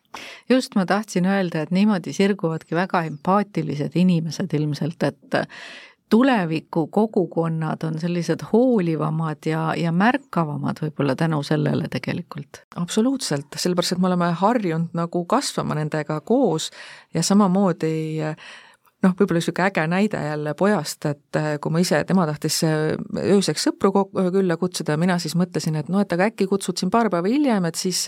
just, 0.50 0.74
ma 0.74 0.86
tahtsin 0.86 1.26
öelda, 1.26 1.62
et 1.62 1.70
niimoodi 1.70 2.12
sirguvadki 2.16 2.74
väga 2.74 3.02
empaatilised 3.10 3.96
inimesed 4.00 4.54
ilmselt, 4.56 5.02
et 5.02 5.36
tuleviku 6.10 6.86
kogukonnad 6.86 7.82
on 7.84 7.98
sellised 7.98 8.44
hoolivamad 8.52 9.46
ja, 9.46 9.74
ja 9.76 9.92
märkavamad 9.92 10.78
võib-olla 10.82 11.16
tänu 11.16 11.42
sellele 11.42 11.88
tegelikult. 11.90 12.62
absoluutselt, 12.76 13.46
sellepärast 13.56 13.96
et 13.96 14.02
me 14.02 14.06
oleme 14.12 14.30
harjunud 14.40 14.94
nagu 14.94 15.24
kasvama 15.24 15.74
nendega 15.74 16.20
koos 16.20 16.70
ja 17.14 17.22
samamoodi 17.22 18.18
noh, 19.06 19.14
võib-olla 19.16 19.40
niisugune 19.40 19.68
äge 19.70 19.86
näide 19.90 20.22
jälle 20.26 20.54
pojast, 20.58 21.06
et 21.08 21.40
kui 21.62 21.74
ma 21.74 21.82
ise, 21.82 22.02
tema 22.08 22.26
tahtis 22.28 22.58
ööseks 22.66 23.68
sõpru 23.68 23.92
külla 24.34 24.58
kutsuda 24.60 24.98
mina 25.00 25.20
siis 25.22 25.36
mõtlesin, 25.38 25.78
et 25.80 25.92
noh, 25.92 26.02
et 26.02 26.12
aga 26.16 26.28
äkki 26.32 26.48
kutsud 26.50 26.78
siin 26.80 26.92
paar 26.92 27.10
päeva 27.12 27.30
hiljem, 27.30 27.70
et 27.70 27.78
siis 27.78 28.04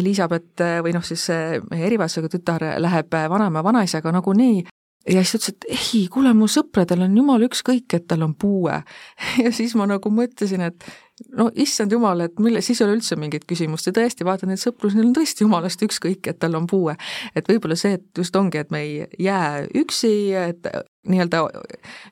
Elizabeth 0.00 0.66
või 0.84 0.92
noh, 0.96 1.06
siis 1.06 1.28
meie 1.70 1.88
erivajadusega 1.88 2.34
tütar 2.34 2.66
läheb 2.82 3.16
vanaema 3.32 3.64
vanaisaga 3.64 4.12
nagunii 4.18 4.66
ja 5.08 5.22
siis 5.24 5.32
ta 5.32 5.38
ütles, 5.38 5.54
et 5.54 5.68
ei, 5.76 6.02
kuule, 6.12 6.32
mu 6.36 6.48
sõpradel 6.50 7.06
on 7.06 7.16
jumala 7.16 7.48
ükskõik, 7.48 7.88
et 7.96 8.06
tal 8.10 8.24
on 8.26 8.34
puue. 8.38 8.80
ja 9.44 9.52
siis 9.54 9.74
ma 9.78 9.88
nagu 9.88 10.12
mõtlesin, 10.12 10.66
et 10.68 10.90
no 11.36 11.50
issand 11.54 11.92
jumal, 11.92 12.20
et 12.24 12.38
mille, 12.38 12.60
siis 12.64 12.80
ei 12.80 12.86
ole 12.86 12.96
üldse 12.98 13.16
mingit 13.20 13.44
küsimust 13.48 13.88
ja 13.88 13.94
tõesti 13.96 14.26
vaatan 14.26 14.52
neid 14.52 14.60
sõprus, 14.62 14.94
neil 14.96 15.08
on 15.08 15.16
tõesti 15.16 15.44
jumalast 15.44 15.82
ükskõik, 15.86 16.30
et 16.30 16.38
tal 16.40 16.56
on 16.58 16.66
puue. 16.70 16.96
et 17.34 17.48
võib-olla 17.48 17.76
see, 17.76 17.98
et 17.98 18.06
just 18.18 18.36
ongi, 18.36 18.58
et 18.58 18.70
me 18.70 18.80
ei 18.80 19.06
jää 19.18 19.66
üksi, 19.82 20.12
et 20.36 20.66
nii-öelda 21.08 21.42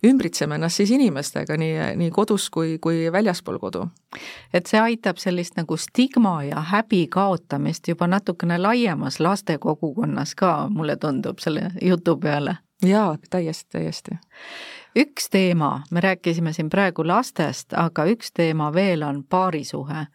ümbritseme 0.07 0.57
ennast 0.57 0.81
siis 0.81 0.91
inimestega 0.97 1.57
nii, 1.61 1.75
nii 2.01 2.11
kodus 2.15 2.49
kui, 2.51 2.79
kui 2.81 3.13
väljaspool 3.13 3.59
kodu. 3.59 3.89
et 4.53 4.67
see 4.67 4.81
aitab 4.81 5.19
sellist 5.19 5.57
nagu 5.57 5.77
stigma 5.77 6.43
ja 6.45 6.63
häbi 6.73 7.07
kaotamist 7.11 7.89
juba 7.89 8.07
natukene 8.07 8.59
laiemas 8.59 9.21
lastekogukonnas 9.21 10.35
ka, 10.35 10.69
mulle 10.71 10.97
tundub 10.97 11.39
selle 11.45 11.71
jutu 11.83 12.17
peale 12.17 12.59
jaa, 12.87 13.19
täiesti, 13.31 13.71
täiesti. 13.73 14.11
Üks 14.97 15.31
teema, 15.31 15.83
me 15.91 16.01
rääkisime 16.01 16.53
siin 16.53 16.71
praegu 16.71 17.07
lastest, 17.07 17.73
aga 17.77 18.05
üks 18.09 18.33
teema 18.35 18.73
veel 18.75 19.03
on 19.03 19.25
paarisuhe 19.25 20.07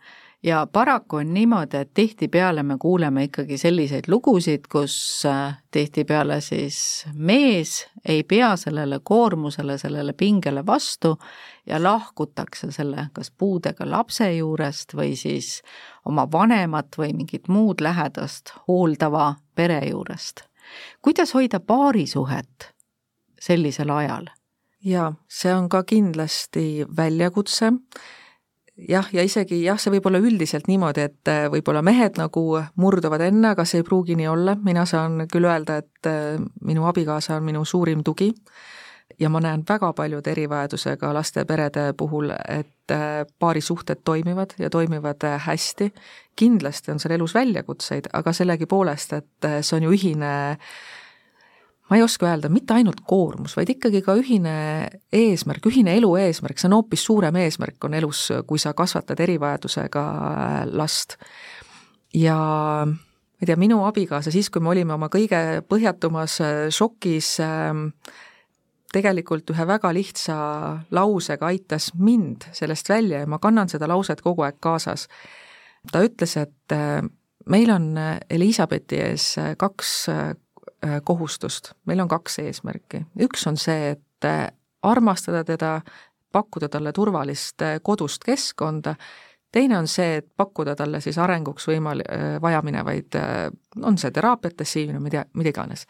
ja 0.44 0.68
paraku 0.72 1.16
on 1.16 1.34
niimoodi, 1.34 1.78
et 1.78 1.94
tihtipeale 1.94 2.64
me 2.64 2.78
kuuleme 2.80 3.24
ikkagi 3.24 3.58
selliseid 3.58 4.08
lugusid, 4.08 4.68
kus 4.72 5.24
äh, 5.26 5.58
tihtipeale 5.72 6.42
siis 6.42 7.06
mees 7.14 7.88
ei 8.06 8.24
pea 8.24 8.56
sellele 8.56 9.00
koormusele, 9.04 9.78
sellele 9.78 10.14
pingele 10.14 10.66
vastu 10.66 11.18
ja 11.66 11.84
lahkutakse 11.84 12.72
selle 12.72 13.08
kas 13.14 13.32
puudega 13.32 13.90
lapse 13.90 14.34
juurest 14.36 14.96
või 14.96 15.16
siis 15.16 15.62
oma 16.06 16.28
vanemat 16.32 16.98
või 16.98 17.14
mingit 17.14 17.48
muud 17.48 17.82
lähedast 17.82 18.56
hooldava 18.68 19.36
pere 19.56 19.80
juurest 19.90 20.48
kuidas 21.02 21.34
hoida 21.34 21.60
paarisuhet 21.60 22.74
sellisel 23.42 23.90
ajal? 23.90 24.28
Jaa, 24.84 25.14
see 25.30 25.54
on 25.54 25.70
ka 25.70 25.84
kindlasti 25.88 26.86
väljakutse 26.98 27.72
jah, 28.78 29.08
ja 29.14 29.24
isegi 29.24 29.62
jah, 29.64 29.80
see 29.80 29.94
võib 29.96 30.08
olla 30.10 30.22
üldiselt 30.24 30.68
niimoodi, 30.68 31.08
et 31.08 31.32
äh, 31.32 31.46
võib-olla 31.52 31.84
mehed 31.86 32.18
nagu 32.20 32.44
murduvad 32.80 33.22
enne, 33.28 33.54
aga 33.54 33.66
see 33.70 33.84
ei 33.84 33.88
pruugi 33.88 34.18
nii 34.20 34.30
olla, 34.30 34.58
mina 34.66 34.86
saan 34.90 35.28
küll 35.32 35.48
öelda, 35.50 35.80
et 35.84 36.10
äh, 36.10 36.40
minu 36.66 36.88
abikaasa 36.90 37.38
on 37.38 37.48
minu 37.48 37.66
suurim 37.66 38.04
tugi 38.04 38.34
ja 39.20 39.30
ma 39.30 39.42
näen 39.44 39.62
väga 39.70 39.92
paljude 39.94 40.32
erivajadusega 40.32 41.12
laste 41.14 41.46
perede 41.46 41.92
puhul, 41.98 42.32
et 42.34 42.92
äh, 42.92 43.22
paarisuhted 43.40 44.02
toimivad 44.06 44.58
ja 44.60 44.70
toimivad 44.70 45.28
hästi. 45.46 45.94
kindlasti 46.36 46.92
on 46.92 47.00
seal 47.00 47.14
elus 47.14 47.36
väljakutseid, 47.36 48.10
aga 48.14 48.34
sellegipoolest, 48.34 49.14
et 49.14 49.50
see 49.62 49.78
on 49.78 49.84
ju 49.84 49.92
ühine 49.94 50.34
ma 51.94 52.00
ei 52.00 52.04
oska 52.04 52.26
öelda, 52.26 52.50
mitte 52.50 52.74
ainult 52.74 53.04
koormus, 53.06 53.54
vaid 53.54 53.70
ikkagi 53.70 54.00
ka 54.02 54.16
ühine 54.18 54.54
eesmärk, 55.14 55.68
ühine 55.70 55.94
elu 56.00 56.10
eesmärk, 56.24 56.58
see 56.58 56.66
on 56.72 56.80
hoopis 56.80 57.04
suurem 57.06 57.36
eesmärk 57.38 57.86
on 57.86 57.94
elus, 57.94 58.26
kui 58.50 58.58
sa 58.58 58.72
kasvatad 58.74 59.20
erivajadusega 59.22 60.04
last. 60.74 61.20
ja 62.18 62.38
ma 62.88 63.46
ei 63.46 63.46
tea, 63.46 63.60
minu 63.62 63.84
abikaasa 63.86 64.34
siis, 64.34 64.50
kui 64.50 64.64
me 64.64 64.72
olime 64.74 64.96
oma 64.96 65.12
kõige 65.14 65.62
põhjatumas 65.70 66.39
šokis 66.74 67.36
äh, 67.46 67.70
tegelikult 68.94 69.54
ühe 69.54 69.68
väga 69.70 69.94
lihtsa 69.94 70.38
lausega 70.98 71.52
aitas 71.54 71.91
mind 71.94 72.50
sellest 72.58 72.89
välja 72.89 73.22
ja 73.22 73.30
ma 73.30 73.38
kannan 73.38 73.70
seda 73.70 73.89
lauset 73.91 74.26
kogu 74.26 74.48
aeg 74.48 74.58
kaasas. 74.62 75.06
ta 75.91 76.02
ütles, 76.02 76.38
et 76.41 76.74
äh, 76.74 77.06
meil 77.46 77.70
on 77.70 77.94
Elizabethi 78.30 79.04
ees 79.12 79.36
kaks 79.62 80.08
kohustust, 81.04 81.72
meil 81.86 82.00
on 82.04 82.08
kaks 82.12 82.40
eesmärki. 82.44 83.06
üks 83.24 83.48
on 83.48 83.58
see, 83.58 83.94
et 83.96 84.28
armastada 84.84 85.44
teda, 85.44 85.82
pakkuda 86.32 86.70
talle 86.70 86.92
turvalist 86.92 87.62
kodust 87.84 88.24
keskkonda, 88.26 88.96
teine 89.52 89.78
on 89.78 89.88
see, 89.88 90.18
et 90.18 90.28
pakkuda 90.38 90.76
talle 90.76 91.02
siis 91.02 91.18
arenguks 91.18 91.68
võimal-, 91.70 92.04
vajaminevaid, 92.42 93.20
on 93.82 93.98
see 93.98 94.12
ma 95.00 95.08
ei 95.08 95.18
tea, 95.18 95.26
mida 95.34 95.54
iganes. 95.54 95.88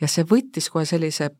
ja 0.00 0.08
see 0.08 0.24
võttis 0.24 0.70
kohe 0.70 0.84
sellise 0.84 1.30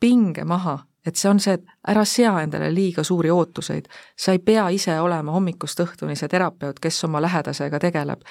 pinge 0.00 0.44
maha, 0.44 0.78
et 1.06 1.16
see 1.16 1.30
on 1.30 1.40
see, 1.40 1.58
et 1.58 1.66
ära 1.88 2.04
sea 2.04 2.34
endale 2.42 2.70
liiga 2.74 3.04
suuri 3.04 3.30
ootuseid. 3.30 3.88
sa 4.16 4.32
ei 4.32 4.38
pea 4.38 4.68
ise 4.68 5.00
olema 5.00 5.32
hommikust 5.32 5.80
õhtuni 5.80 6.16
see 6.16 6.28
terapeut, 6.28 6.80
kes 6.80 7.04
oma 7.04 7.22
lähedasega 7.22 7.78
tegeleb. 7.78 8.22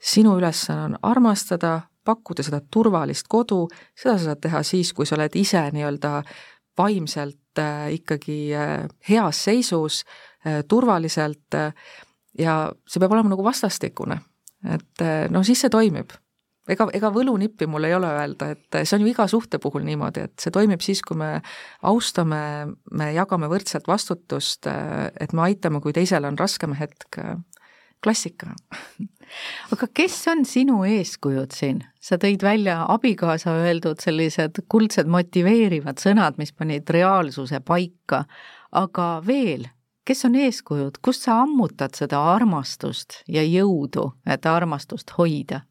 sinu 0.00 0.36
ülesanne 0.38 0.84
on 0.84 0.98
armastada, 1.02 1.80
pakkuda 2.10 2.44
seda 2.46 2.60
turvalist 2.60 3.28
kodu, 3.30 3.64
seda 3.98 4.16
sa 4.18 4.30
saad 4.30 4.42
teha 4.44 4.62
siis, 4.66 4.92
kui 4.96 5.08
sa 5.08 5.16
oled 5.18 5.36
ise 5.38 5.62
nii-öelda 5.74 6.14
vaimselt 6.78 7.60
äh, 7.62 7.90
ikkagi 7.98 8.40
äh, 8.56 8.88
heas 9.08 9.44
seisus, 9.48 10.04
turvaliselt 10.68 11.52
ja 12.40 12.52
see 12.88 13.00
peab 13.02 13.12
olema 13.12 13.28
nagu 13.34 13.44
vastastikune. 13.44 14.16
et 14.64 15.02
no 15.28 15.42
siis 15.44 15.60
see 15.60 15.68
toimib 15.72 16.14
ega, 16.68 16.86
ega 16.96 17.10
võlunippi 17.14 17.68
mul 17.70 17.86
ei 17.88 17.94
ole 17.96 18.10
öelda, 18.14 18.50
et 18.54 18.80
see 18.82 18.96
on 18.96 19.04
ju 19.04 19.10
iga 19.12 19.26
suhte 19.30 19.60
puhul 19.62 19.84
niimoodi, 19.86 20.26
et 20.28 20.42
see 20.42 20.52
toimib 20.54 20.82
siis, 20.84 21.02
kui 21.06 21.18
me 21.20 21.30
austame, 21.90 22.40
me 22.92 23.10
jagame 23.16 23.50
võrdselt 23.50 23.88
vastutust, 23.90 24.68
et 24.68 25.34
me 25.36 25.46
aitame, 25.48 25.82
kui 25.84 25.94
teisel 25.96 26.28
on 26.28 26.38
raskem 26.40 26.76
hetk 26.78 27.20
klassika. 28.02 28.54
aga 29.72 29.88
kes 29.94 30.16
on 30.32 30.44
sinu 30.48 30.82
eeskujud 30.84 31.54
siin? 31.54 31.82
sa 32.00 32.16
tõid 32.18 32.42
välja 32.42 32.80
abikaasa 32.88 33.52
öeldud 33.62 34.00
sellised 34.02 34.62
kuldsed 34.68 35.10
motiveerivad 35.10 36.00
sõnad, 36.02 36.38
mis 36.40 36.52
panid 36.52 36.88
reaalsuse 36.90 37.60
paika, 37.60 38.24
aga 38.72 39.08
veel, 39.26 39.68
kes 40.04 40.24
on 40.24 40.38
eeskujud, 40.40 40.98
kust 41.04 41.28
sa 41.28 41.42
ammutad 41.44 41.94
seda 41.94 42.22
armastust 42.32 43.20
ja 43.28 43.44
jõudu, 43.44 44.12
et 44.26 44.46
armastust 44.46 45.16
hoida? 45.18 45.66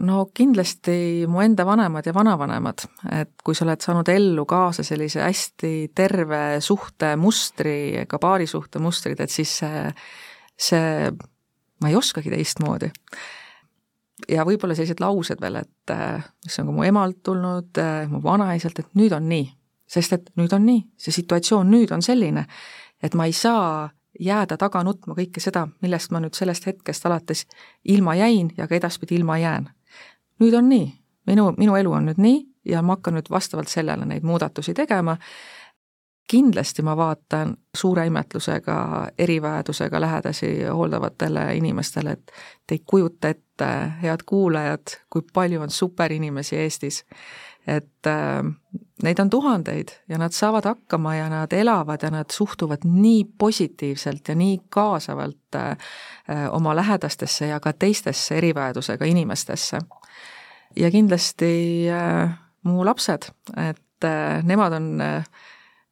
no 0.00 0.22
kindlasti 0.32 1.26
mu 1.28 1.42
enda 1.44 1.66
vanemad 1.68 2.06
ja 2.06 2.14
vanavanemad, 2.16 2.84
et 3.12 3.32
kui 3.44 3.56
sa 3.56 3.66
oled 3.66 3.82
saanud 3.84 4.08
ellu 4.08 4.46
kaasa 4.48 4.84
sellise 4.86 5.20
hästi 5.20 5.72
terve 5.94 6.60
suhtemustri, 6.64 8.04
ka 8.08 8.20
paarisuhte 8.22 8.80
mustrid, 8.80 9.20
et 9.20 9.30
siis 9.30 9.58
see 9.60 9.82
see, 10.62 11.10
ma 11.82 11.90
ei 11.90 11.96
oskagi 11.98 12.30
teistmoodi. 12.30 12.90
ja 14.28 14.44
võib-olla 14.46 14.76
sellised 14.78 15.00
laused 15.02 15.40
veel, 15.42 15.56
et 15.64 15.94
mis 16.44 16.58
on 16.60 16.68
ka 16.68 16.72
mu 16.76 16.84
emalt 16.86 17.22
tulnud, 17.26 17.80
mu 18.08 18.22
vanaisalt, 18.22 18.78
et 18.78 18.94
nüüd 18.94 19.12
on 19.16 19.28
nii. 19.28 19.48
sest 19.86 20.12
et 20.12 20.30
nüüd 20.40 20.52
on 20.56 20.64
nii, 20.66 20.84
see 20.96 21.12
situatsioon 21.12 21.68
nüüd 21.70 21.90
on 21.92 22.02
selline, 22.02 22.46
et 23.02 23.14
ma 23.14 23.26
ei 23.26 23.34
saa 23.36 23.90
jääda 24.20 24.56
taga 24.56 24.82
nutma 24.84 25.16
kõike 25.16 25.40
seda, 25.40 25.66
millest 25.82 26.12
ma 26.12 26.20
nüüd 26.22 26.36
sellest 26.36 26.66
hetkest 26.66 27.06
alates 27.06 27.46
ilma 27.84 28.14
jäin 28.14 28.52
ja 28.56 28.68
ka 28.68 28.76
edaspidi 28.76 29.18
ilma 29.18 29.38
jään. 29.38 29.70
nüüd 30.40 30.54
on 30.54 30.68
nii, 30.68 30.86
minu, 31.26 31.52
minu 31.58 31.76
elu 31.76 31.92
on 31.92 32.06
nüüd 32.06 32.18
nii 32.18 32.38
ja 32.64 32.82
ma 32.82 32.96
hakkan 32.96 33.14
nüüd 33.18 33.30
vastavalt 33.30 33.68
sellele 33.68 34.06
neid 34.06 34.22
muudatusi 34.22 34.74
tegema 34.74 35.16
kindlasti 36.32 36.82
ma 36.82 36.94
vaatan 36.96 37.56
suure 37.76 38.06
imetlusega 38.08 38.76
erivajadusega 39.18 40.00
lähedasi 40.00 40.64
hooldavatele 40.64 41.44
inimestele, 41.56 42.16
et 42.16 42.32
te 42.66 42.78
ei 42.78 42.82
kujuta 42.86 43.28
ette, 43.34 43.68
head 44.02 44.24
kuulajad, 44.26 44.96
kui 45.12 45.22
palju 45.32 45.60
on 45.62 45.70
superinimesi 45.70 46.56
Eestis. 46.56 47.04
et 47.66 48.06
äh, 48.10 48.42
neid 49.02 49.18
on 49.22 49.30
tuhandeid 49.30 49.92
ja 50.08 50.18
nad 50.18 50.32
saavad 50.34 50.64
hakkama 50.66 51.14
ja 51.14 51.28
nad 51.30 51.52
elavad 51.52 52.02
ja 52.02 52.10
nad 52.10 52.32
suhtuvad 52.32 52.82
nii 52.84 53.24
positiivselt 53.38 54.28
ja 54.28 54.34
nii 54.34 54.58
kaasavalt 54.68 55.54
äh, 55.54 55.76
oma 56.50 56.76
lähedastesse 56.76 57.46
ja 57.46 57.60
ka 57.60 57.72
teistesse 57.72 58.38
erivajadusega 58.38 59.04
inimestesse. 59.04 59.78
ja 60.76 60.90
kindlasti 60.90 61.86
äh, 61.90 62.38
mu 62.62 62.84
lapsed, 62.86 63.30
et 63.68 64.04
äh, 64.04 64.42
nemad 64.42 64.72
on 64.72 65.00
äh, 65.00 65.24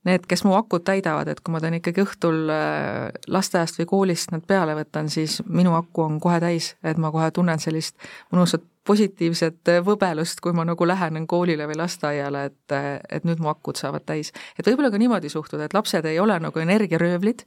need, 0.09 0.25
kes 0.29 0.45
mu 0.47 0.55
akut 0.57 0.85
täidavad, 0.89 1.29
et 1.29 1.41
kui 1.45 1.53
ma 1.53 1.61
teen 1.61 1.77
ikkagi 1.77 2.05
õhtul 2.05 2.51
äh, 2.53 3.11
lasteaiast 3.29 3.81
või 3.81 3.89
koolist 3.91 4.33
nad 4.33 4.45
peale 4.49 4.75
võtan, 4.79 5.11
siis 5.13 5.41
minu 5.47 5.75
aku 5.77 6.07
on 6.07 6.21
kohe 6.23 6.41
täis, 6.41 6.75
et 6.83 7.01
ma 7.01 7.13
kohe 7.13 7.29
tunnen 7.37 7.61
sellist 7.61 7.99
mõnusat 8.33 8.65
positiivset 8.87 9.69
äh, 9.69 9.81
võbelust, 9.85 10.41
kui 10.41 10.57
ma 10.57 10.65
nagu 10.69 10.89
lähenen 10.89 11.27
koolile 11.31 11.69
või 11.69 11.79
lasteaiale, 11.83 12.45
et, 12.51 12.77
äh, 12.77 12.93
et 13.11 13.29
nüüd 13.29 13.43
mu 13.43 13.53
akud 13.53 13.81
saavad 13.81 14.07
täis. 14.09 14.33
et 14.59 14.67
võib-olla 14.67 14.91
ka 14.91 15.01
niimoodi 15.01 15.33
suhtuda, 15.33 15.69
et 15.69 15.77
lapsed 15.77 16.09
ei 16.09 16.21
ole 16.21 16.39
nagu 16.41 16.65
energiaröövlid, 16.65 17.45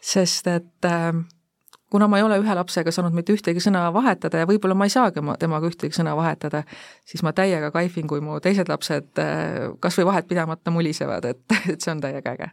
sest 0.00 0.46
et 0.52 0.88
äh, 0.88 1.12
kuna 1.92 2.08
ma 2.08 2.18
ei 2.18 2.24
ole 2.24 2.38
ühe 2.40 2.54
lapsega 2.56 2.92
saanud 2.94 3.12
mitte 3.12 3.34
ühtegi 3.36 3.60
sõna 3.60 3.84
vahetada 3.92 4.40
ja 4.40 4.48
võib-olla 4.48 4.76
ma 4.78 4.88
ei 4.88 4.94
saagi 4.94 5.20
oma, 5.20 5.36
temaga 5.36 5.68
ühtegi 5.68 5.92
sõna 5.92 6.14
vahetada, 6.16 6.62
siis 7.04 7.20
ma 7.26 7.34
täiega 7.36 7.68
kaifin, 7.74 8.06
kui 8.08 8.22
mu 8.24 8.38
teised 8.40 8.70
lapsed 8.72 9.20
äh, 9.20 9.74
kas 9.80 9.98
või 10.00 10.08
vahet 10.08 10.28
pidamata 10.30 10.72
mulisevad, 10.72 11.28
et, 11.28 11.42
et 11.72 11.84
see 11.84 11.92
on 11.92 12.00
täiega 12.00 12.32
äge. 12.32 12.48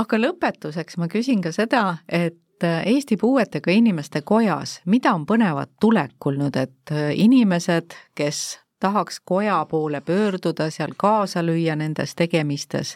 aga 0.00 0.20
lõpetuseks 0.22 0.96
ma 1.02 1.08
küsin 1.12 1.44
ka 1.44 1.52
seda, 1.52 1.82
et 2.08 2.64
äh, 2.64 2.86
Eesti 2.94 3.18
Puuetega 3.20 3.74
Inimeste 3.76 4.22
Kojas, 4.24 4.78
mida 4.86 5.12
on 5.12 5.26
põnevat 5.28 5.74
tulekul 5.80 6.40
nüüd, 6.40 6.56
et 6.56 6.94
äh, 6.94 7.10
inimesed, 7.12 7.92
kes 8.16 8.62
tahaks 8.80 9.20
koja 9.20 9.58
poole 9.68 10.00
pöörduda, 10.00 10.70
seal 10.70 10.96
kaasa 10.96 11.42
lüüa 11.44 11.76
nendes 11.76 12.16
tegemistes, 12.16 12.94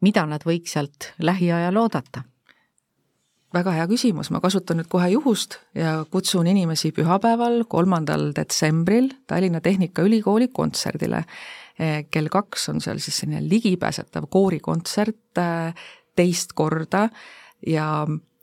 mida 0.00 0.26
nad 0.30 0.46
võiks 0.46 0.76
sealt 0.78 1.10
lähiajal 1.18 1.82
oodata? 1.82 2.22
Väga 3.54 3.74
hea 3.76 3.86
küsimus, 3.90 4.30
ma 4.34 4.40
kasutan 4.42 4.80
nüüd 4.80 4.88
kohe 4.92 5.08
juhust 5.12 5.58
ja 5.78 5.96
kutsun 6.10 6.48
inimesi 6.50 6.92
pühapäeval, 6.96 7.62
kolmandal 7.70 8.32
detsembril 8.36 9.10
Tallinna 9.30 9.62
Tehnikaülikooli 9.64 10.50
kontserdile. 10.54 11.24
Eh, 11.78 12.04
kell 12.10 12.30
kaks 12.30 12.68
on 12.70 12.80
seal 12.82 13.00
siis 13.02 13.16
selline 13.22 13.42
ligipääsetav 13.48 14.28
koorikontsert 14.30 15.40
eh, 15.42 15.86
teist 16.14 16.54
korda 16.54 17.08
ja 17.66 17.88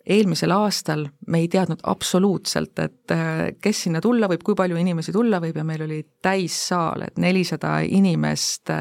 eelmisel 0.05 0.51
aastal 0.55 1.05
me 1.27 1.43
ei 1.43 1.49
teadnud 1.51 1.83
absoluutselt, 1.83 2.79
et 2.79 3.13
eh, 3.13 3.43
kes 3.61 3.83
sinna 3.87 4.01
tulla 4.01 4.29
võib, 4.31 4.43
kui 4.45 4.57
palju 4.57 4.79
inimesi 4.81 5.13
tulla 5.13 5.41
võib 5.43 5.57
ja 5.57 5.67
meil 5.67 5.85
oli 5.85 6.01
täissaal, 6.21 7.05
et 7.07 7.21
nelisada 7.21 7.79
inimest 7.85 8.73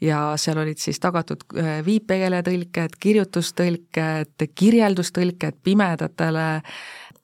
ja 0.00 0.20
seal 0.36 0.58
olid 0.58 0.80
siis 0.80 1.00
tagatud 1.00 1.42
äh, 1.56 1.80
viipekeeletõlked, 1.86 2.98
kirjutustõlked, 3.00 4.46
kirjeldustõlked 4.54 5.60
pimedatele, 5.64 6.46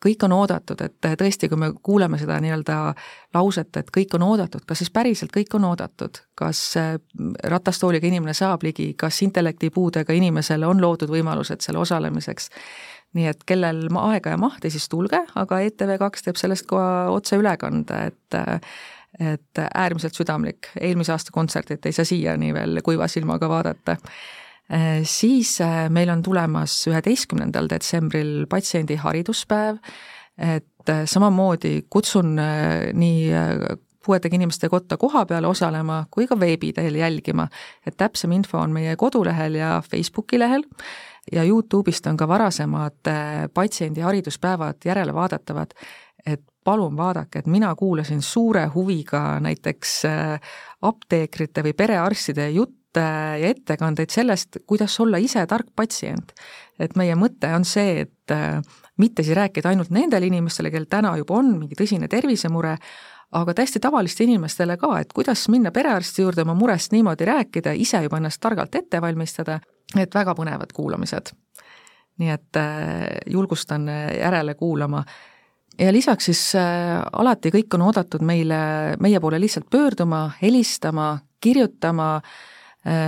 kõik 0.03 0.25
on 0.27 0.35
oodatud, 0.35 0.81
et 0.83 1.11
tõesti, 1.21 1.49
kui 1.51 1.61
me 1.61 1.71
kuuleme 1.83 2.19
seda 2.19 2.41
nii-öelda 2.43 2.79
lauset, 3.35 3.77
et 3.77 3.93
kõik 3.95 4.17
on 4.17 4.25
oodatud, 4.27 4.65
kas 4.67 4.83
siis 4.83 4.91
päriselt 4.91 5.31
kõik 5.35 5.53
on 5.59 5.69
oodatud, 5.69 6.23
kas 6.39 6.65
äh, 6.81 6.97
ratastooliga 7.45 8.09
inimene 8.09 8.35
saab 8.35 8.65
ligi, 8.67 8.93
kas 8.99 9.21
intellektipuudega 9.27 10.17
inimesele 10.17 10.67
on 10.67 10.81
loodud 10.83 11.13
võimalused 11.13 11.61
seal 11.65 11.81
osalemiseks 11.83 12.51
nii 13.17 13.29
et 13.29 13.45
kellel 13.47 13.87
aega 14.01 14.35
ja 14.35 14.41
mahti, 14.41 14.71
siis 14.73 14.89
tulge, 14.89 15.21
aga 15.35 15.61
ETV2 15.67 16.27
teeb 16.27 16.41
sellest 16.41 16.67
ka 16.71 16.83
otseülekande, 17.13 18.03
et 18.13 18.43
et 19.21 19.61
äärmiselt 19.61 20.17
südamlik, 20.17 20.71
eelmise 20.81 21.13
aasta 21.13 21.35
kontserdit 21.35 21.85
ei 21.85 21.93
saa 21.93 22.07
siiani 22.09 22.49
veel 22.57 22.81
kuiva 22.85 23.05
silmaga 23.09 23.49
vaadata. 23.49 23.97
siis 25.05 25.61
äh, 25.61 25.91
meil 25.91 26.09
on 26.09 26.23
tulemas 26.23 26.87
üheteistkümnendal 26.89 27.69
detsembril 27.69 28.47
patsiendi 28.49 28.97
hariduspäev, 28.97 29.77
et 30.39 30.89
äh, 30.89 31.03
samamoodi 31.05 31.83
kutsun 31.91 32.39
äh, 32.39 32.89
nii 32.95 33.29
puuetega 34.07 34.35
inimeste 34.35 34.69
kotta 34.69 34.97
koha 34.97 35.27
peal 35.27 35.45
osalema 35.45 36.07
kui 36.11 36.27
ka 36.27 36.41
veebi 36.41 36.73
teel 36.73 36.95
jälgima, 36.95 37.49
et 37.87 37.97
täpsem 37.97 38.33
info 38.33 38.59
on 38.59 38.73
meie 38.73 38.97
kodulehel 38.97 39.61
ja 39.61 39.83
Facebooki 39.91 40.39
lehel 40.39 40.65
ja 41.33 41.45
Youtube'ist 41.45 42.07
on 42.11 42.17
ka 42.17 42.29
varasemad 42.29 43.11
patsiendi 43.55 44.01
hariduspäevad 44.01 44.83
järelevaadatavad, 44.85 45.77
et 46.27 46.43
palun 46.65 46.97
vaadake, 46.97 47.43
et 47.43 47.47
mina 47.47 47.75
kuulasin 47.75 48.23
suure 48.23 48.67
huviga 48.75 49.41
näiteks 49.43 49.95
äh, 50.07 50.53
apteekrite 50.83 51.65
või 51.67 51.75
perearstide 51.77 52.49
jutte 52.51 53.03
ja 53.41 53.51
ettekandeid 53.51 54.13
sellest, 54.13 54.63
kuidas 54.67 54.99
olla 55.01 55.19
ise 55.19 55.47
tark 55.47 55.73
patsient. 55.77 56.33
et 56.79 56.97
meie 56.97 57.15
mõte 57.15 57.51
on 57.55 57.65
see, 57.65 58.01
et 58.07 58.31
äh, 58.31 58.61
mitte 58.99 59.23
siis 59.23 59.37
rääkida 59.37 59.69
ainult 59.69 59.91
nendele 59.91 60.27
inimestele, 60.27 60.71
kel 60.71 60.87
täna 60.91 61.17
juba 61.17 61.39
on 61.39 61.57
mingi 61.59 61.79
tõsine 61.79 62.09
tervisemure, 62.09 62.77
aga 63.33 63.55
täiesti 63.55 63.81
tavaliste 63.81 64.25
inimestele 64.25 64.77
ka, 64.77 64.99
et 65.01 65.13
kuidas 65.15 65.47
minna 65.49 65.71
perearsti 65.73 66.23
juurde 66.23 66.43
oma 66.43 66.55
murest 66.55 66.93
niimoodi 66.93 67.25
rääkida, 67.25 67.73
ise 67.73 68.03
juba 68.03 68.21
ennast 68.21 68.41
targalt 68.41 68.75
ette 68.75 69.01
valmistada, 69.01 69.61
et 69.97 70.15
väga 70.15 70.35
põnevad 70.39 70.73
kuulamised. 70.75 71.33
nii 72.19 72.29
et 72.31 72.57
äh, 72.57 73.07
julgustan 73.27 73.89
järele 74.21 74.55
kuulama 74.55 75.05
ja 75.79 75.93
lisaks 75.93 76.25
siis 76.25 76.55
äh, 76.55 77.01
alati 77.13 77.51
kõik 77.51 77.75
on 77.75 77.83
oodatud 77.89 78.23
meile, 78.23 78.57
meie 79.01 79.21
poole 79.21 79.41
lihtsalt 79.41 79.71
pöörduma, 79.71 80.31
helistama, 80.43 81.19
kirjutama 81.41 82.17
äh,, 82.17 82.52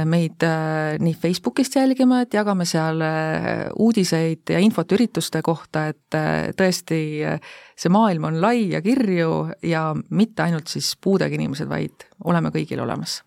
meid 0.07 0.43
äh, 0.47 0.95
nii 1.03 1.15
Facebookist 1.19 1.75
jälgima, 1.75 2.21
et 2.23 2.35
jagame 2.35 2.63
seal 2.69 3.01
äh, 3.03 3.65
uudiseid 3.83 4.55
ja 4.55 4.61
infot 4.63 4.93
ürituste 4.95 5.43
kohta, 5.43 5.89
et 5.91 6.15
äh, 6.15 6.53
tõesti 6.55 7.01
äh, 7.27 7.41
see 7.75 7.91
maailm 7.91 8.29
on 8.31 8.39
lai 8.43 8.69
ja 8.71 8.83
kirju 8.85 9.33
ja 9.67 9.89
mitte 10.11 10.47
ainult 10.47 10.71
siis 10.71 10.93
puudega 11.03 11.35
inimesed, 11.35 11.67
vaid 11.69 12.07
oleme 12.25 12.55
kõigil 12.55 12.85
olemas. 12.85 13.23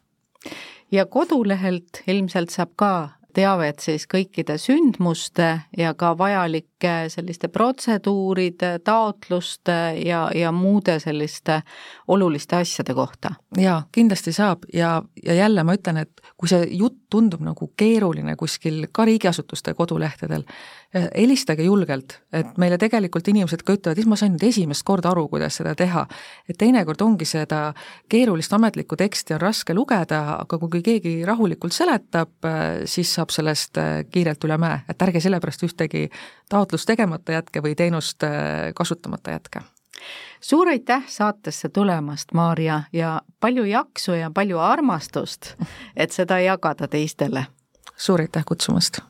ja 0.91 1.05
kodulehelt 1.05 2.03
ilmselt 2.07 2.49
saab 2.55 2.71
ka 2.79 2.93
teavet 3.37 3.83
siis 3.83 4.07
kõikide 4.09 4.57
sündmuste 4.61 5.49
ja 5.77 5.93
ka 5.97 6.13
vajalike 6.17 6.93
selliste 7.13 7.49
protseduuride, 7.53 8.79
taotluste 8.85 9.77
ja, 10.05 10.27
ja 10.35 10.51
muude 10.51 10.97
selliste 11.03 11.61
oluliste 12.07 12.57
asjade 12.61 12.95
kohta? 12.97 13.35
jaa, 13.57 13.83
kindlasti 13.91 14.33
saab 14.33 14.65
ja, 14.73 15.01
ja 15.25 15.37
jälle 15.37 15.63
ma 15.63 15.77
ütlen, 15.77 16.01
et 16.01 16.21
kui 16.37 16.49
see 16.49 16.65
jutt 16.77 17.07
tundub 17.09 17.43
nagu 17.45 17.71
keeruline 17.77 18.35
kuskil 18.35 18.87
ka 18.91 19.05
riigiasutuste 19.07 19.73
kodulehtedel, 19.77 20.43
eh, 20.43 20.86
helistage 20.93 21.63
julgelt, 21.63 22.17
et 22.33 22.57
meile 22.57 22.77
tegelikult 22.79 23.27
inimesed 23.27 23.63
ka 23.65 23.75
ütlevad, 23.75 23.99
issand, 23.99 24.11
ma 24.11 24.17
sain 24.19 24.33
nüüd 24.35 24.45
esimest 24.47 24.85
korda 24.87 25.11
aru, 25.11 25.27
kuidas 25.27 25.59
seda 25.59 25.75
teha. 25.75 26.05
et 26.49 26.57
teinekord 26.57 27.01
ongi 27.01 27.25
seda 27.25 27.73
keerulist 28.09 28.53
ametlikku 28.53 28.95
teksti 28.95 29.35
on 29.35 29.41
raske 29.41 29.73
lugeda, 29.73 30.21
aga 30.39 30.59
kui 30.59 30.81
keegi 30.81 31.25
rahulikult 31.25 31.75
seletab, 31.75 32.31
eh, 32.45 32.85
siis 32.85 33.13
saab 33.13 33.33
sellest 33.35 33.77
eh, 33.77 34.05
kiirelt 34.11 34.43
üle 34.47 34.57
mäe, 34.57 34.79
et 34.89 35.01
ärge 35.01 35.21
sellepärast 35.21 35.67
ühtegi 35.67 36.07
taotlust 36.49 36.87
tegemata 36.87 37.35
jätke 37.35 37.61
või 37.61 37.75
teenust 37.75 38.23
kasutamata 38.75 39.35
jätke 39.35 39.61
suur 40.41 40.69
aitäh 40.69 41.03
saatesse 41.07 41.69
tulemast, 41.69 42.33
Maarja, 42.33 42.81
ja 42.93 43.21
palju 43.39 43.63
jaksu 43.63 44.13
ja 44.13 44.31
palju 44.31 44.59
armastust, 44.59 45.55
et 45.95 46.11
seda 46.11 46.39
jagada 46.39 46.87
teistele! 46.87 47.45
suur 47.97 48.21
aitäh 48.21 48.45
kutsumast! 48.45 49.01